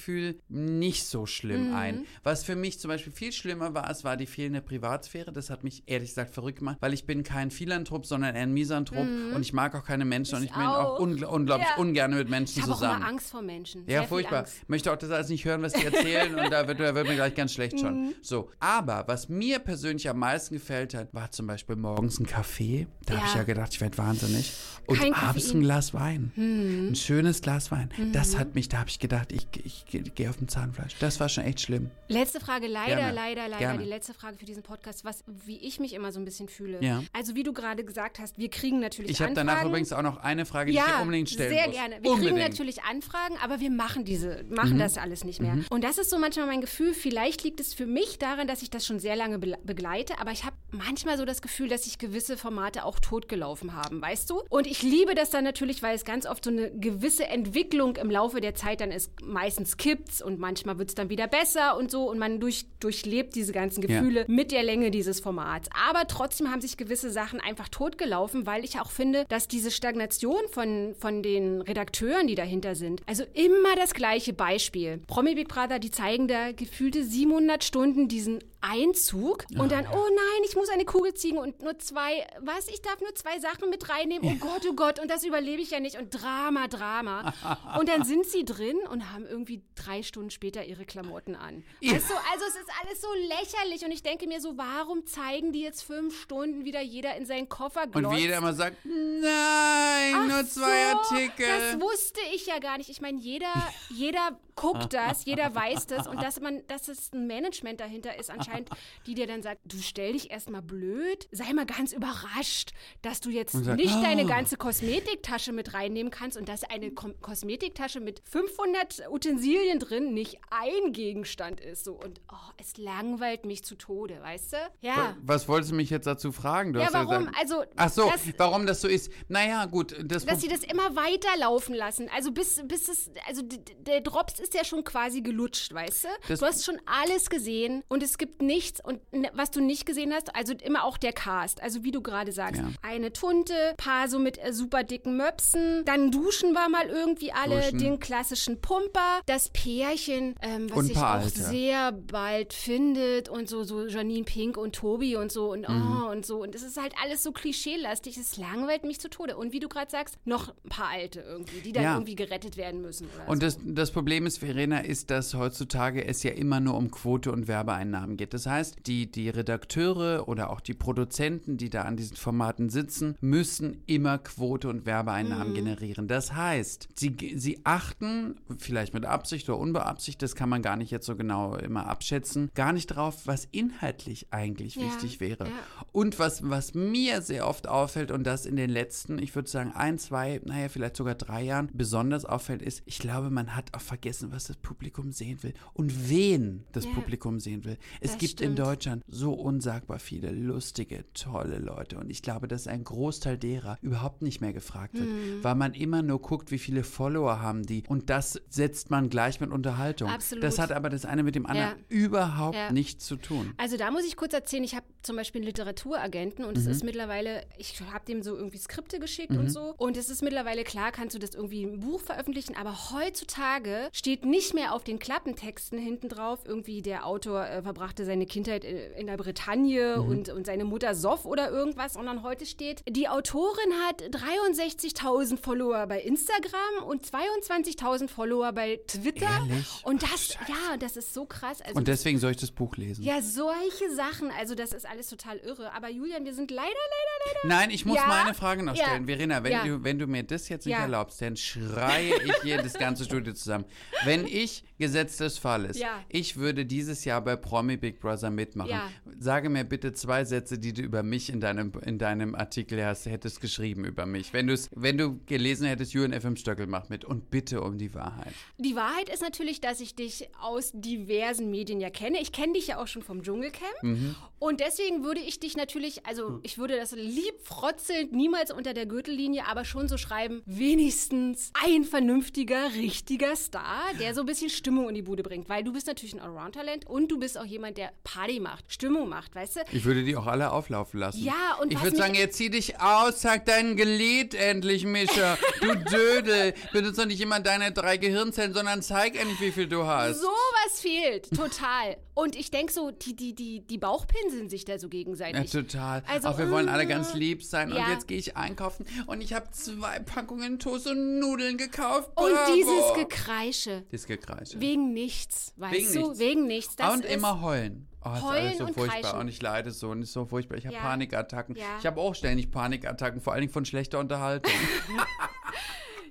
nicht 0.50 1.06
so 1.06 1.22
Mhm. 1.22 1.28
schlimm 1.28 1.76
ein. 1.76 2.06
Was 2.24 2.44
für 2.44 2.56
mich 2.56 2.80
zum 2.80 2.90
Beispiel 2.90 3.12
viel 3.14 3.32
schlimmer 3.32 3.74
war, 3.74 3.90
es 3.90 4.04
war 4.04 4.18
die 4.18 4.26
fehlende 4.26 4.62
Privatsphäre. 4.62 5.32
Das 5.32 5.50
hat 5.50 5.64
mich 5.64 5.84
ehrlich 5.86 6.10
gesagt 6.10 6.32
verrückt 6.34 6.60
gemacht, 6.60 6.78
weil 6.80 6.94
ich 6.94 7.06
bin 7.06 7.24
kein 7.24 7.52
Philanthrop, 7.52 8.06
sondern 8.06 8.36
ein 8.36 8.54
Misanthrop 8.54 9.08
und 9.36 9.42
ich 9.42 9.54
mag 9.54 9.76
auch 9.76 9.84
keine 9.84 10.06
Menschen 10.06 10.36
und 10.38 10.44
ich 10.44 10.52
bin 10.52 10.62
auch 10.62 10.96
auch. 10.96 11.00
ungl 11.00 11.24
unglaublich 11.26 11.68
Ja. 11.70 11.82
ungern 11.82 12.14
mit 12.16 12.30
Menschen 12.30 12.58
Ich 12.60 12.64
habe 12.64 12.74
zusammen. 12.74 12.98
immer 13.02 13.08
Angst 13.08 13.30
vor 13.32 13.42
Menschen. 13.42 13.82
Ja, 13.88 14.00
Sehr 14.00 14.08
furchtbar. 14.08 14.40
Angst. 14.40 14.70
Möchte 14.70 14.92
auch 14.92 14.98
das 14.98 15.10
alles 15.12 15.30
nicht 15.30 15.46
hören, 15.46 15.62
was 15.62 15.74
die 15.74 15.86
erzählen 15.86 16.36
und 16.36 16.52
da 16.52 16.68
wird, 16.68 16.80
da 16.80 16.94
wird 16.96 17.08
mir 17.08 17.16
gleich 17.16 17.36
ganz 17.36 17.54
schlecht 17.54 17.74
Mhm. 17.76 17.80
schon. 17.80 18.14
So, 18.22 18.50
aber 18.60 19.04
was 19.08 19.30
mir 19.30 19.60
persönlich 19.60 20.10
am 20.10 20.20
meisten 20.20 20.56
gefällt 20.56 20.94
hat, 20.94 21.14
war 21.14 21.32
zum 21.32 21.48
Beispiel 21.48 21.76
morgens 21.76 22.20
ein 22.20 22.26
Kaffee. 22.26 22.88
Da 23.06 23.16
habe 23.18 23.26
ich 23.28 23.34
Ja. 23.34 23.40
ja 23.40 23.44
gedacht, 23.46 23.74
ich 23.74 23.82
werde 23.82 23.98
wahnsinnig. 23.98 24.54
Und 24.86 25.00
Kein 25.00 25.14
abends 25.14 25.46
Koffein. 25.48 25.60
ein 25.60 25.64
Glas 25.64 25.94
Wein. 25.94 26.32
Mhm. 26.36 26.88
Ein 26.92 26.96
schönes 26.96 27.42
Glas 27.42 27.72
Wein. 27.72 27.90
Das 28.14 28.38
hat 28.38 28.56
mich, 28.56 28.70
da 28.70 28.80
habe 28.80 28.90
ich 28.90 29.00
gedacht, 29.00 29.32
ich, 29.32 29.48
ich, 29.64 29.86
ich 29.92 30.16
gehe 30.16 30.30
auf 30.30 30.38
dem 30.38 30.48
Zahnfleisch. 30.48 30.96
Das 31.00 31.20
war 31.20 31.30
schon 31.30 31.44
echt 31.46 31.62
schlimm. 31.62 31.90
Letzte 32.08 32.40
Frage, 32.40 32.68
leider, 32.68 32.96
Gerne. 32.98 33.14
leider, 33.14 33.48
leider, 33.48 33.58
Gerne. 33.60 33.84
die 33.84 33.90
letzte 33.90 34.14
Frage 34.14 34.38
für 34.38 34.46
diesen 34.46 34.64
Podcast, 34.64 35.06
was, 35.06 35.24
wie 35.46 35.58
ich 35.58 35.80
mich 35.80 35.94
immer 35.94 36.12
so 36.12 36.20
ein 36.20 36.26
bisschen 36.26 36.48
fühle. 36.50 36.78
Ja. 36.84 37.04
Also 37.14 37.36
wie 37.36 37.44
du 37.44 37.54
gerade 37.54 37.84
gesagt 37.84 38.20
hast, 38.20 38.38
wir 38.38 38.50
kriegen 38.50 38.80
natürlich 38.80 39.12
Ich 39.12 39.20
habe 39.22 39.30
Anfragen. 39.32 39.48
danach 39.48 39.66
übrigens 39.66 39.94
auch 39.94 40.02
noch 40.02 40.18
eine 40.18 40.46
Frage, 40.46 40.72
die 40.72 40.78
ich 40.78 40.84
ja, 40.84 40.98
dir 40.98 41.02
unbedingt 41.02 41.30
stellen 41.30 41.50
sehr 41.54 41.68
muss. 41.68 41.76
gerne. 41.76 41.96
Wir 42.02 42.12
unbedingt. 42.12 42.36
kriegen 42.36 42.50
natürlich 42.50 42.84
Anfragen, 42.84 43.36
aber 43.44 43.60
wir 43.60 43.72
machen 43.72 44.06
diese, 44.06 44.44
machen 44.50 44.76
Mhm. 44.76 44.80
das 44.80 44.98
alles 44.98 45.24
nicht 45.24 45.42
mehr. 45.42 45.58
Und 45.70 45.84
das 45.84 45.98
ist 45.98 46.10
so 46.10 46.18
manchmal 46.18 46.48
mein 46.48 46.62
Gefühl. 46.62 46.94
Vielleicht 46.94 47.44
liegt 47.44 47.60
es 47.60 47.74
für 47.74 47.86
mich 47.86 48.18
daran, 48.20 48.48
dass 48.48 48.62
ich 48.62 48.70
das 48.70 48.86
schon 48.86 49.00
sehr 49.00 49.16
lange 49.16 49.40
be 49.40 49.58
begleite, 49.64 50.20
aber 50.20 50.32
ich 50.32 50.44
habe 50.46 50.56
manchmal 50.72 51.18
so 51.18 51.26
das 51.26 51.42
Gefühl, 51.42 51.68
dass 51.70 51.84
sich 51.84 51.98
gewisse 51.98 52.38
Formate 52.38 52.84
auch 52.86 53.00
totgelaufen 53.00 53.74
haben, 53.74 54.02
weißt 54.02 54.30
du? 54.30 54.42
Und 54.50 54.68
ich 54.68 54.82
liebe 54.84 55.16
das 55.16 55.30
dann 55.30 55.44
natürlich, 55.44 55.82
weil 55.84 55.96
es 55.96 56.06
ganz 56.06 56.26
oft 56.26 56.44
so 56.44 56.50
eine 56.50 56.72
gewisse 56.72 57.28
Entwicklung 57.28 57.96
im 57.98 58.10
Laufe 58.12 58.40
der 58.42 58.56
Zeit 58.56 58.82
dann 58.82 58.92
ist. 58.92 59.12
Meistens 59.22 59.67
kippt's 59.76 60.22
und 60.22 60.40
manchmal 60.40 60.78
wird's 60.80 60.96
dann 60.96 61.10
wieder 61.10 61.28
besser 61.28 61.76
und 61.78 61.92
so 61.92 62.10
und 62.10 62.18
man 62.20 62.40
durch, 62.40 62.68
durchlebt 62.80 63.36
diese 63.36 63.52
ganzen 63.52 63.82
Ja. 63.82 64.00
Gefühle 64.00 64.24
mit 64.30 64.52
der 64.54 64.64
Länge 64.64 64.92
dieses 64.92 65.20
Formats. 65.20 65.68
Aber 65.90 66.08
trotzdem 66.08 66.50
haben 66.50 66.62
sich 66.62 66.78
gewisse 66.78 67.10
Sachen 67.10 67.42
einfach 67.42 67.68
totgelaufen, 67.68 68.46
weil 68.46 68.64
ich 68.64 68.80
auch 68.80 68.92
finde, 68.92 69.26
dass 69.28 69.50
diese 69.50 69.72
Stagnation 69.72 70.42
von, 70.52 70.96
von 70.98 71.22
den 71.24 71.62
Redakteuren, 71.62 72.28
die 72.28 72.36
dahinter 72.36 72.76
sind, 72.76 73.02
also 73.08 73.24
immer 73.34 73.76
das 73.76 73.94
gleiche 73.94 74.32
Beispiel. 74.34 75.00
Promi 75.08 75.36
Big 75.36 75.50
Brother, 75.50 75.80
die 75.80 75.92
zeigen 75.92 76.28
da 76.28 76.52
gefühlte 76.52 77.04
700 77.04 77.64
Stunden 77.64 78.08
diesen 78.08 78.40
Einzug 78.62 79.46
und 79.58 79.72
dann, 79.72 79.86
oh 79.88 80.08
nein, 80.10 80.42
ich 80.46 80.56
muss 80.56 80.70
eine 80.70 80.86
Kugel 80.86 81.14
ziehen 81.14 81.38
und 81.38 81.62
nur 81.62 81.78
zwei, 81.80 82.26
was, 82.40 82.68
ich 82.68 82.82
darf 82.82 83.00
nur 83.00 83.14
zwei 83.16 83.40
Sachen 83.40 83.70
mit 83.70 83.90
reinnehmen, 83.90 84.30
oh 84.30 84.36
Gott, 84.46 84.64
oh 84.70 84.74
Gott, 84.74 85.00
und 85.00 85.10
das 85.10 85.24
überlebe 85.24 85.62
ich 85.62 85.72
ja 85.72 85.80
nicht 85.80 85.98
und 85.98 86.10
Drama, 86.10 86.68
Drama. 86.68 87.34
Und 87.80 87.90
dann 87.90 88.04
sind 88.04 88.26
sie 88.26 88.46
drin 88.46 88.78
und 88.92 89.12
haben 89.12 89.26
irgendwie 89.26 89.62
drei 89.76 90.02
Stunden 90.02 90.32
später 90.32 90.64
ihre 90.66 90.86
Klamotten 90.86 91.36
an. 91.36 91.64
Weißt 91.82 92.10
du, 92.10 92.14
also 92.16 92.46
es 92.48 92.56
ist 92.56 92.72
alles 92.82 93.02
so 93.02 93.08
lächerlich 93.28 93.86
und 93.86 93.92
ich 93.92 94.04
denke 94.04 94.28
mir 94.28 94.42
so, 94.42 94.58
warum 94.58 95.06
zeigen 95.06 95.52
die 95.52 95.62
jetzt 95.62 95.84
fünf 95.84 96.20
Stunden 96.22 96.66
wieder 96.66 96.82
jeder 96.82 97.16
in 97.16 97.26
seinen 97.26 97.50
Koffer 97.50 97.84
Und 97.84 97.92
glotzt? 97.92 98.16
wie 98.16 98.22
jeder 98.22 98.38
immer 98.38 98.54
sagt, 98.54 98.78
nein, 98.86 100.28
nur 100.28 100.46
zwei 100.46 100.92
so, 100.92 100.98
Artikel. 100.98 101.48
Das 101.48 101.82
wusste 101.82 102.20
ich 102.34 102.46
ja 102.48 102.60
gar 102.60 102.78
nicht. 102.78 102.90
Ich 102.90 103.02
meine, 103.02 103.20
jeder, 103.20 103.54
jeder 103.90 104.40
guckt 104.58 104.94
das, 104.94 105.24
jeder 105.26 105.56
weiß 105.56 105.88
das 105.88 106.08
und 106.08 106.22
dass 106.22 106.42
man, 106.42 106.62
dass 106.68 106.88
es 106.90 107.14
ein 107.14 107.28
Management 107.28 107.80
dahinter 107.80 108.18
ist 108.20 108.30
anscheinend, 108.30 108.70
die 109.06 109.14
dir 109.14 109.28
dann 109.28 109.42
sagt, 109.42 109.62
du 109.66 109.78
stell 109.78 110.14
dich 110.14 110.30
erstmal 110.32 110.62
blöd, 110.62 111.28
sei 111.32 111.54
mal 111.54 111.66
ganz 111.66 111.94
überrascht, 111.94 112.72
dass 113.02 113.22
du 113.22 113.30
jetzt 113.30 113.54
sagt, 113.54 113.78
nicht 113.80 113.96
deine 114.04 114.24
"Oh." 114.26 114.28
ganze 114.28 114.58
Kosmetiktasche 114.58 115.52
mit 115.54 115.74
reinnehmen 115.74 116.12
kannst 116.12 116.38
und 116.38 116.50
dass 116.50 116.64
eine 116.64 116.92
Kom 116.92 117.14
Kosmetiktasche 117.22 118.00
mit 118.00 118.22
500 118.26 119.04
Utensilien 119.10 119.80
drin 119.80 120.14
nicht 120.14 120.40
ein 120.50 120.92
Gegenstand 120.92 121.60
ist. 121.62 121.86
So 121.86 121.94
und 121.94 122.20
oh, 122.32 122.36
es 122.58 122.78
langweilt 122.78 123.46
mich 123.46 123.64
zu 123.64 123.76
Tode, 123.76 124.20
weißt 124.22 124.54
du? 124.54 124.58
Ja. 124.82 125.16
Was 125.22 125.48
wolltest 125.48 125.72
du 125.72 125.76
mich 125.76 125.90
jetzt 125.90 126.08
dazu 126.08 126.32
fragen? 126.32 126.74
Du 126.74 126.80
Ja, 126.80 126.88
hast 126.88 126.94
warum? 126.94 127.26
gesagt- 127.28 127.38
Also, 127.40 127.64
Ach 127.76 127.90
so, 127.90 128.10
das- 128.10 128.34
warum 128.38 128.66
das 128.66 128.82
so 128.82 128.88
ist. 128.88 129.12
Naja, 129.28 129.66
gut. 129.66 129.96
Das 130.04 130.26
dass 130.26 130.42
sie 130.42 130.48
das 130.48 130.64
immer 130.64 130.96
weiterlaufen 130.96 131.76
lassen. 131.76 132.10
Also 132.14 132.32
bis, 132.32 132.62
bis 132.68 132.88
es, 132.90 133.12
also 133.28 133.44
der 133.80 134.02
Drops 134.02 134.40
ist 134.40 134.47
ja 134.54 134.64
schon 134.66 134.84
quasi 134.84 135.22
gelutscht, 135.22 135.74
weißt 135.74 136.04
du? 136.06 136.08
Das- 136.28 136.40
du 136.40 136.46
hast 136.46 136.66
schon 136.66 136.80
alles 136.86 137.30
gesehen 137.30 137.84
und 137.88 138.04
es 138.04 138.18
gibt 138.18 138.42
nichts 138.42 138.80
und 138.84 139.00
was 139.34 139.52
du 139.52 139.62
nicht 139.62 139.86
gesehen 139.86 140.14
hast, 140.14 140.36
also 140.36 140.54
immer 140.64 140.84
auch 140.84 140.98
der 140.98 141.14
Cast. 141.14 141.62
Also 141.62 141.84
wie 141.84 141.92
du 141.92 142.02
gerade 142.02 142.32
sagst, 142.32 142.62
Ja. 142.62 142.70
eine 142.82 143.14
Tunte, 143.14 143.74
paar 143.78 144.08
so 144.08 144.20
mit 144.20 144.38
äh, 144.44 144.54
super 144.54 144.84
dicken 144.84 145.18
Möpsen, 145.18 145.84
dann 145.86 146.12
duschen 146.12 146.54
wir 146.54 146.70
mal 146.70 146.88
irgendwie 146.88 147.32
alle, 147.32 147.62
Duschen. 147.62 147.78
den 147.80 148.00
klassischen 148.00 148.62
Pumper, 148.62 149.22
das 149.26 149.50
Pärchen, 149.50 150.36
ähm, 150.42 150.68
was 150.74 150.92
paar 150.94 151.20
auch 151.20 151.24
Alte. 151.24 151.42
sehr 151.42 151.92
bald 151.92 152.54
findet 152.54 153.30
und 153.30 153.50
so, 153.50 153.64
so 153.64 153.86
Janine 153.88 154.24
Pink 154.26 154.58
und 154.58 154.76
Tobi 154.76 155.16
und 155.16 155.32
so 155.32 155.52
und 155.52 155.68
Mhm. 155.68 156.04
oh 156.06 156.10
und 156.12 156.26
so 156.26 156.42
und 156.42 156.56
es 156.56 156.64
ist 156.64 156.78
halt 156.78 156.94
alles 157.04 157.24
so 157.24 157.32
klischeelastig, 157.32 158.18
es 158.18 158.38
langweilt 158.38 158.84
mich 158.84 159.00
zu 159.00 159.10
Tode 159.10 159.38
und 159.38 159.52
wie 159.54 159.60
du 159.60 159.68
gerade 159.70 159.90
sagst, 159.92 160.18
noch 160.26 160.50
ein 160.50 160.70
paar 160.70 160.90
Alte 160.90 161.20
irgendwie, 161.22 161.60
die 161.62 161.72
dann 161.72 161.84
Ja. 161.84 161.94
irgendwie 161.96 162.16
gerettet 162.16 162.58
werden 162.58 162.82
müssen 162.82 163.10
Und 163.28 163.38
so. 163.42 163.46
das, 163.46 163.58
das 163.64 163.92
Problem 163.92 164.26
ist, 164.26 164.37
Verena, 164.38 164.80
ist, 164.80 165.10
dass 165.10 165.34
heutzutage 165.34 166.06
es 166.06 166.24
ja 166.24 166.32
immer 166.32 166.60
nur 166.60 166.76
um 166.76 166.92
Quote 166.92 167.32
und 167.32 167.48
Werbeeinnahmen 167.48 168.18
geht. 168.18 168.34
Das 168.34 168.46
heißt, 168.46 168.78
die, 168.86 169.12
die 169.12 169.30
Redakteure 169.30 170.28
oder 170.28 170.50
auch 170.50 170.60
die 170.62 170.74
Produzenten, 170.74 171.58
die 171.58 171.70
da 171.70 171.84
an 171.84 171.98
diesen 171.98 172.18
Formaten 172.18 172.70
sitzen, 172.70 173.16
müssen 173.22 173.82
immer 173.86 174.18
Quote 174.18 174.70
und 174.70 174.86
Werbeeinnahmen 174.86 175.54
generieren. 175.54 176.08
Das 176.08 176.34
heißt, 176.34 176.90
sie, 176.96 177.16
sie 177.36 177.60
achten, 177.64 178.36
vielleicht 178.58 178.94
mit 178.94 179.06
Absicht 179.06 179.50
oder 179.50 179.60
unbeabsichtigt, 179.60 180.22
das 180.22 180.36
kann 180.36 180.50
man 180.50 180.62
gar 180.62 180.76
nicht 180.76 180.92
jetzt 180.92 181.06
so 181.06 181.16
genau 181.16 181.56
immer 181.56 181.88
abschätzen, 181.88 182.52
gar 182.56 182.74
nicht 182.74 182.88
drauf, 182.88 183.22
was 183.26 183.46
inhaltlich 183.52 184.28
eigentlich 184.32 184.76
Ja, 184.76 184.84
wichtig 184.84 185.20
wäre. 185.20 185.46
ja. 185.46 185.52
Und 185.92 186.20
was, 186.20 186.48
was 186.50 186.74
mir 186.74 187.22
sehr 187.22 187.48
oft 187.48 187.68
auffällt 187.68 188.12
und 188.12 188.24
das 188.26 188.46
in 188.46 188.56
den 188.56 188.70
letzten, 188.70 189.20
ich 189.20 189.36
würde 189.36 189.50
sagen, 189.50 189.72
ein, 189.74 189.98
zwei, 189.98 190.42
naja, 190.46 190.70
vielleicht 190.70 190.98
sogar 190.98 191.16
drei 191.16 191.44
Jahren 191.44 191.70
besonders 191.74 192.26
auffällt, 192.26 192.62
ist, 192.62 192.82
ich 192.86 193.00
glaube, 193.00 193.30
man 193.30 193.56
hat 193.56 193.74
auch 193.76 193.82
vergessen, 193.82 194.27
was 194.32 194.46
das 194.46 194.58
Publikum 194.58 195.12
sehen 195.12 195.42
will 195.44 195.54
und 195.74 196.10
wen 196.10 196.64
das 196.72 196.86
Ja. 196.86 196.92
Publikum 196.92 197.40
sehen 197.40 197.64
will. 197.66 197.78
Es 198.02 198.18
gibt 198.18 198.42
in 198.42 198.54
stimmt. 198.54 198.60
Deutschland 198.60 199.04
so 199.08 199.34
unsagbar 199.34 200.00
viele 200.00 200.32
lustige, 200.32 201.06
tolle 201.14 201.60
Leute 201.60 201.98
und 201.98 202.10
ich 202.10 202.22
glaube, 202.22 202.48
dass 202.48 202.68
ein 202.68 202.84
Großteil 202.84 203.38
derer 203.38 203.78
überhaupt 203.82 204.22
nicht 204.22 204.42
mehr 204.42 204.54
gefragt 204.54 204.94
wird, 204.96 205.08
Mhm. 205.10 205.44
weil 205.44 205.56
man 205.56 205.74
immer 205.74 206.02
nur 206.02 206.22
guckt, 206.22 206.52
wie 206.52 206.60
viele 206.60 206.84
Follower 206.84 207.42
haben 207.42 207.64
die 207.66 207.84
und 207.88 208.10
das 208.10 208.42
setzt 208.50 208.90
man 208.90 209.10
gleich 209.10 209.40
mit 209.40 209.52
Unterhaltung. 209.52 210.10
Absolut. 210.10 210.44
Das 210.44 210.60
hat 210.60 210.72
aber 210.72 210.90
das 210.90 211.06
eine 211.06 211.24
mit 211.24 211.36
dem 211.36 211.46
anderen 211.46 211.78
Ja. 211.78 211.86
überhaupt 211.90 212.56
Ja. 212.56 212.72
nichts 212.72 213.06
zu 213.06 213.16
tun. 213.18 213.54
Also 213.58 213.78
da 213.78 213.92
muss 213.92 214.06
ich 214.06 214.16
kurz 214.16 214.34
erzählen, 214.34 214.64
ich 214.64 214.76
habe 214.76 214.86
zum 215.04 215.16
Beispiel 215.16 215.40
einen 215.42 215.48
Literaturagenten 215.48 216.44
und 216.46 216.58
es 216.58 216.66
Mhm. 216.66 216.72
ist 216.72 216.84
mittlerweile, 216.84 217.42
ich 217.58 217.80
habe 217.82 218.06
dem 218.06 218.22
so 218.24 218.36
irgendwie 218.36 218.58
Skripte 218.58 219.00
geschickt 219.00 219.32
und 219.32 219.50
so 219.50 219.74
und 219.78 219.98
es 219.98 220.10
ist 220.10 220.22
mittlerweile 220.22 220.64
klar, 220.64 220.92
kannst 220.92 221.16
du 221.16 221.20
das 221.20 221.34
irgendwie 221.34 221.64
im 221.64 221.80
Buch 221.80 222.02
veröffentlichen, 222.02 222.56
aber 222.56 222.92
heutzutage 222.92 223.90
steht 223.94 224.17
nicht 224.26 224.54
mehr 224.54 224.74
auf 224.74 224.84
den 224.84 225.00
Klappentexten 225.00 225.78
hinten 225.80 226.10
drauf, 226.10 226.40
irgendwie 226.46 226.82
der 226.82 227.06
Autor 227.06 227.46
äh, 227.48 227.62
verbrachte 227.62 228.06
seine 228.06 228.26
Kindheit 228.26 228.64
äh, 228.66 228.92
in 229.00 229.08
der 229.08 229.18
Bretagne 229.18 229.96
Mhm. 229.98 230.08
und, 230.10 230.30
und 230.30 230.46
seine 230.46 230.66
Mutter 230.66 230.96
soff 230.96 231.26
oder 231.26 231.50
irgendwas, 231.50 231.94
sondern 231.94 232.24
heute 232.24 232.46
steht, 232.46 232.84
die 232.90 233.08
Autorin 233.08 233.72
hat 233.88 234.02
63.000 234.02 235.38
Follower 235.40 235.86
bei 235.88 236.02
Instagram 236.02 236.84
und 236.86 237.06
22.000 237.06 238.08
Follower 238.08 238.52
bei 238.52 238.80
Twitter. 238.88 239.28
Ehrlich? 239.50 239.82
Und 239.84 240.04
das, 240.04 240.34
ja, 240.48 240.78
das 240.80 240.98
ist 240.98 241.14
so 241.14 241.26
krass. 241.26 241.62
Also 241.62 241.76
Und 241.78 241.88
deswegen 241.88 242.20
soll 242.20 242.32
ich 242.32 242.38
das 242.38 242.52
Buch 242.52 242.76
lesen. 242.78 243.04
ja, 243.04 243.22
solche 243.22 243.90
Sachen. 243.96 244.32
Also, 244.38 244.56
das 244.56 244.74
ist 244.74 244.86
alles 244.88 245.10
total 245.10 245.38
irre. 245.38 245.74
Aber 245.74 245.90
Julian, 245.90 246.26
wir 246.26 246.34
sind 246.34 246.52
leider, 246.52 246.68
leider, 246.68 247.34
leider. 247.44 247.56
Nein, 247.56 247.70
ich 247.72 247.86
muss 247.86 247.98
Ja? 247.98 248.08
meine 248.08 248.34
Frage 248.34 248.64
noch 248.64 248.76
Ja. 248.76 248.86
stellen. 248.86 249.06
Verena, 249.06 249.44
wenn, 249.44 249.52
Ja. 249.52 249.64
du, 249.64 249.84
wenn 249.84 250.00
du 250.00 250.08
mir 250.08 250.24
das 250.24 250.50
jetzt 250.50 250.66
nicht 250.66 250.76
Ja. 250.76 250.82
erlaubst, 250.82 251.22
dann 251.22 251.36
schreie 251.38 252.14
ich 252.24 252.34
hier 252.44 252.62
das 252.62 252.74
ganze 252.74 253.04
Studio 253.06 253.34
zusammen. 253.34 253.66
Wenn 254.06 254.26
ich 254.26 254.64
Gesetz 254.78 255.18
des 255.18 255.38
Falles, 255.38 255.80
Ja. 255.80 256.04
ich 256.10 256.38
würde 256.38 256.66
dieses 256.66 257.04
Jahr 257.06 257.22
bei 257.22 257.36
Promi 257.36 257.78
Big 257.78 258.00
Brother 258.00 258.30
mitmachen. 258.30 258.70
Ja. 258.70 258.90
Sage 259.20 259.50
mir 259.50 259.64
bitte 259.64 259.94
zwei 259.94 260.24
Sätze, 260.26 260.60
die 260.60 260.74
du 260.74 260.82
über 260.82 261.04
mich 261.04 261.30
in 261.30 261.40
deinem, 261.42 261.72
in 261.86 261.98
deinem 261.98 262.36
Artikel 262.36 262.84
hast, 262.86 263.06
hättest 263.08 263.42
geschrieben 263.42 263.86
über 263.86 264.06
mich. 264.06 264.34
Wenn, 264.34 264.48
wenn 264.76 264.98
du 264.98 265.20
gelesen 265.26 265.68
hättest, 265.68 265.94
Jürgen 265.94 266.20
FM 266.20 266.36
Stöckel 266.36 266.68
macht 266.68 266.90
mit. 266.90 267.06
Und 267.06 267.30
bitte 267.32 267.62
um 267.62 267.78
die 267.78 267.94
Wahrheit. 267.94 268.34
Die 268.58 268.76
Wahrheit 268.76 269.10
ist 269.10 269.22
natürlich, 269.22 269.62
dass 269.62 269.80
ich 269.82 269.96
dich 269.96 270.30
aus 270.40 270.72
diversen 270.74 271.50
Medien 271.50 271.80
ja 271.80 271.90
kenne. 271.90 272.20
Ich 272.22 272.32
kenne 272.32 272.54
dich 272.54 272.68
ja 272.68 272.82
auch 272.82 272.88
schon 272.88 273.02
vom 273.02 273.24
Dschungelcamp. 273.24 273.84
Mhm. 273.84 274.16
Und 274.40 274.60
deswegen 274.60 275.04
würde 275.04 275.20
ich 275.22 275.40
dich 275.40 275.58
natürlich, 275.58 276.06
also 276.06 276.40
ich 276.44 276.58
würde 276.60 276.76
das 276.76 276.92
lieb 276.92 277.34
frotzelnd 277.42 278.12
niemals 278.12 278.52
unter 278.52 278.74
der 278.76 278.86
Gürtellinie, 278.86 279.48
aber 279.48 279.66
schon 279.66 279.88
so 279.88 279.98
schreiben, 279.98 280.44
wenigstens 280.46 281.52
ein 281.66 281.84
vernünftiger, 281.84 282.74
richtiger 282.76 283.36
Star, 283.36 283.87
der 284.00 284.14
so 284.14 284.22
ein 284.22 284.26
bisschen 284.26 284.50
Stimmung 284.50 284.90
in 284.90 284.96
die 284.96 285.02
Bude 285.02 285.24
bringt. 285.24 285.50
Weil 285.50 285.64
du 285.64 285.74
bist 285.74 285.88
natürlich 285.88 286.14
ein 286.14 286.20
Allround-Talent 286.20 286.86
und 286.88 287.10
du 287.10 287.20
bist 287.20 287.38
auch 287.38 287.46
jemand, 287.46 287.78
der 287.78 287.92
Party 288.04 288.40
macht, 288.40 288.72
Stimmung 288.72 289.10
macht, 289.10 289.36
weißt 289.36 289.58
du? 289.58 289.60
Ich 289.72 289.86
würde 289.86 290.04
die 290.04 290.16
auch 290.16 290.28
alle 290.28 290.52
auflaufen 290.52 291.00
lassen. 291.00 291.24
Ja, 291.24 291.58
und 291.62 291.72
Ich 291.72 291.78
was 291.78 291.86
würde 291.86 291.98
sagen, 291.98 292.14
jetzt 292.16 292.38
zieh 292.38 292.50
dich 292.50 292.80
aus, 292.80 293.20
zeig 293.20 293.46
dein 293.46 293.76
Glied 293.76 294.34
endlich, 294.34 294.86
Mischa. 294.86 295.38
Du 295.62 295.76
Dödel. 295.76 296.54
Benutzt 296.72 297.00
doch 297.00 297.06
nicht 297.06 297.20
immer 297.22 297.40
deine 297.40 297.72
drei 297.72 297.98
Gehirnzellen, 297.98 298.54
sondern 298.54 298.82
zeig 298.82 299.16
endlich, 299.20 299.40
wie 299.42 299.52
viel 299.52 299.68
du 299.68 299.86
hast. 299.86 300.20
Sowas 300.22 300.80
fehlt, 300.80 301.30
total. 301.36 301.98
Und 302.14 302.36
ich 302.36 302.50
denke 302.52 302.72
so, 302.74 302.92
die, 302.92 303.16
die, 303.16 303.34
die, 303.36 303.60
die 303.62 303.78
Bauchpinseln 303.78 304.50
sich 304.50 304.66
da 304.66 304.80
so 304.80 304.88
Ja, 304.88 304.92
gegenseitig. 304.92 305.52
total. 305.52 306.04
Also, 306.08 306.30
auch 306.30 306.38
wir 306.38 306.50
wollen 306.50 306.68
alle 306.70 306.84
äh, 306.84 306.88
ganz 306.88 307.14
lieb 307.14 307.44
sein. 307.44 307.72
Und 307.72 307.78
ja. 307.78 307.92
jetzt 307.92 308.08
gehe 308.08 308.18
ich 308.18 308.36
einkaufen 308.36 308.86
und 309.06 309.22
ich 309.22 309.34
habe 309.34 309.50
zwei 309.52 310.00
Packungen 310.00 310.58
Toast 310.60 310.88
und 310.88 311.20
Nudeln 311.20 311.58
gekauft. 311.58 312.10
Und 312.16 312.32
Bravo. 312.34 312.54
dieses 312.56 312.94
Gekreische. 312.96 313.77
Dieses 313.92 314.08
Gekreische. 314.08 314.60
Wegen 314.62 314.94
nichts, 314.94 315.54
weißt 315.58 315.74
Wegen 315.74 315.94
du? 315.94 316.00
nichts. 316.00 316.20
Wegen 316.20 316.48
nichts. 316.48 316.76
Das 316.76 316.94
und 316.94 317.06
immer 317.06 317.42
heulen. 317.42 317.88
Oh, 318.04 318.10
ist 318.14 318.22
Heulen 318.24 318.46
alles 318.48 318.58
so 318.60 318.64
und 318.66 318.74
furchtbar. 318.74 319.02
kreischen. 319.02 319.20
Und 319.20 319.28
ich 319.28 319.42
leide 319.42 319.72
so 319.72 319.90
und 319.90 320.02
ist 320.02 320.14
so 320.14 320.26
furchtbar. 320.26 320.58
Ich 320.58 320.66
habe 320.66 320.76
Ja. 320.76 320.82
Panikattacken. 320.82 321.56
Ja. 321.56 321.66
Ich 321.80 321.86
habe 321.86 322.00
auch 322.00 322.16
ständig 322.16 322.52
Panikattacken, 322.52 323.20
vor 323.22 323.34
allen 323.34 323.42
Dingen 323.42 323.54
von 323.54 323.66
schlechter 323.66 324.00
Unterhaltung. 324.00 324.52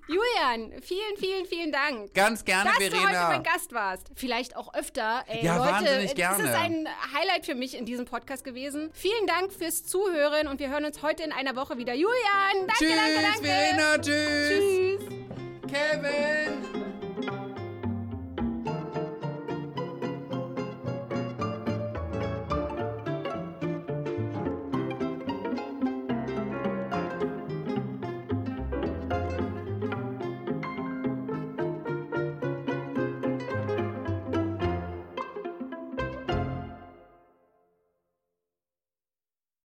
Julian, 0.09 0.71
vielen, 0.83 1.17
vielen, 1.19 1.47
vielen 1.47 1.73
Dank. 1.73 2.15
Ganz 2.15 2.45
gerne, 2.45 2.71
dass 2.71 2.79
du 2.79 2.85
heute 2.85 2.97
Verena. 2.97 3.29
mein 3.29 3.43
Gast 3.43 3.73
warst. 3.73 4.09
Vielleicht 4.15 4.55
auch 4.55 4.73
öfter. 4.73 5.25
Ey, 5.27 5.45
Ja, 5.45 5.57
Leute, 5.57 5.73
wahnsinnig 5.73 6.07
Das 6.11 6.15
gerne. 6.15 6.45
ist 6.45 6.55
ein 6.55 6.89
Highlight 7.13 7.45
für 7.45 7.57
mich 7.57 7.77
in 7.77 7.87
diesem 7.87 8.05
Podcast 8.05 8.45
gewesen. 8.45 8.91
Vielen 8.93 9.27
Dank 9.27 9.53
fürs 9.53 9.85
Zuhören 9.85 10.47
und 10.47 10.61
wir 10.61 10.69
hören 10.71 10.85
uns 10.85 11.03
heute 11.03 11.25
in 11.25 11.33
einer 11.33 11.57
Woche 11.57 11.77
wieder. 11.77 11.93
Julian, 11.95 12.13
danke, 12.69 12.75
Tschüss, 12.79 12.95
danke, 12.95 13.23
danke. 13.23 13.49
Verena, 13.49 13.99
tschüss. 13.99 15.01
Tschüss. 15.01 15.73
Kevin. 15.73 17.56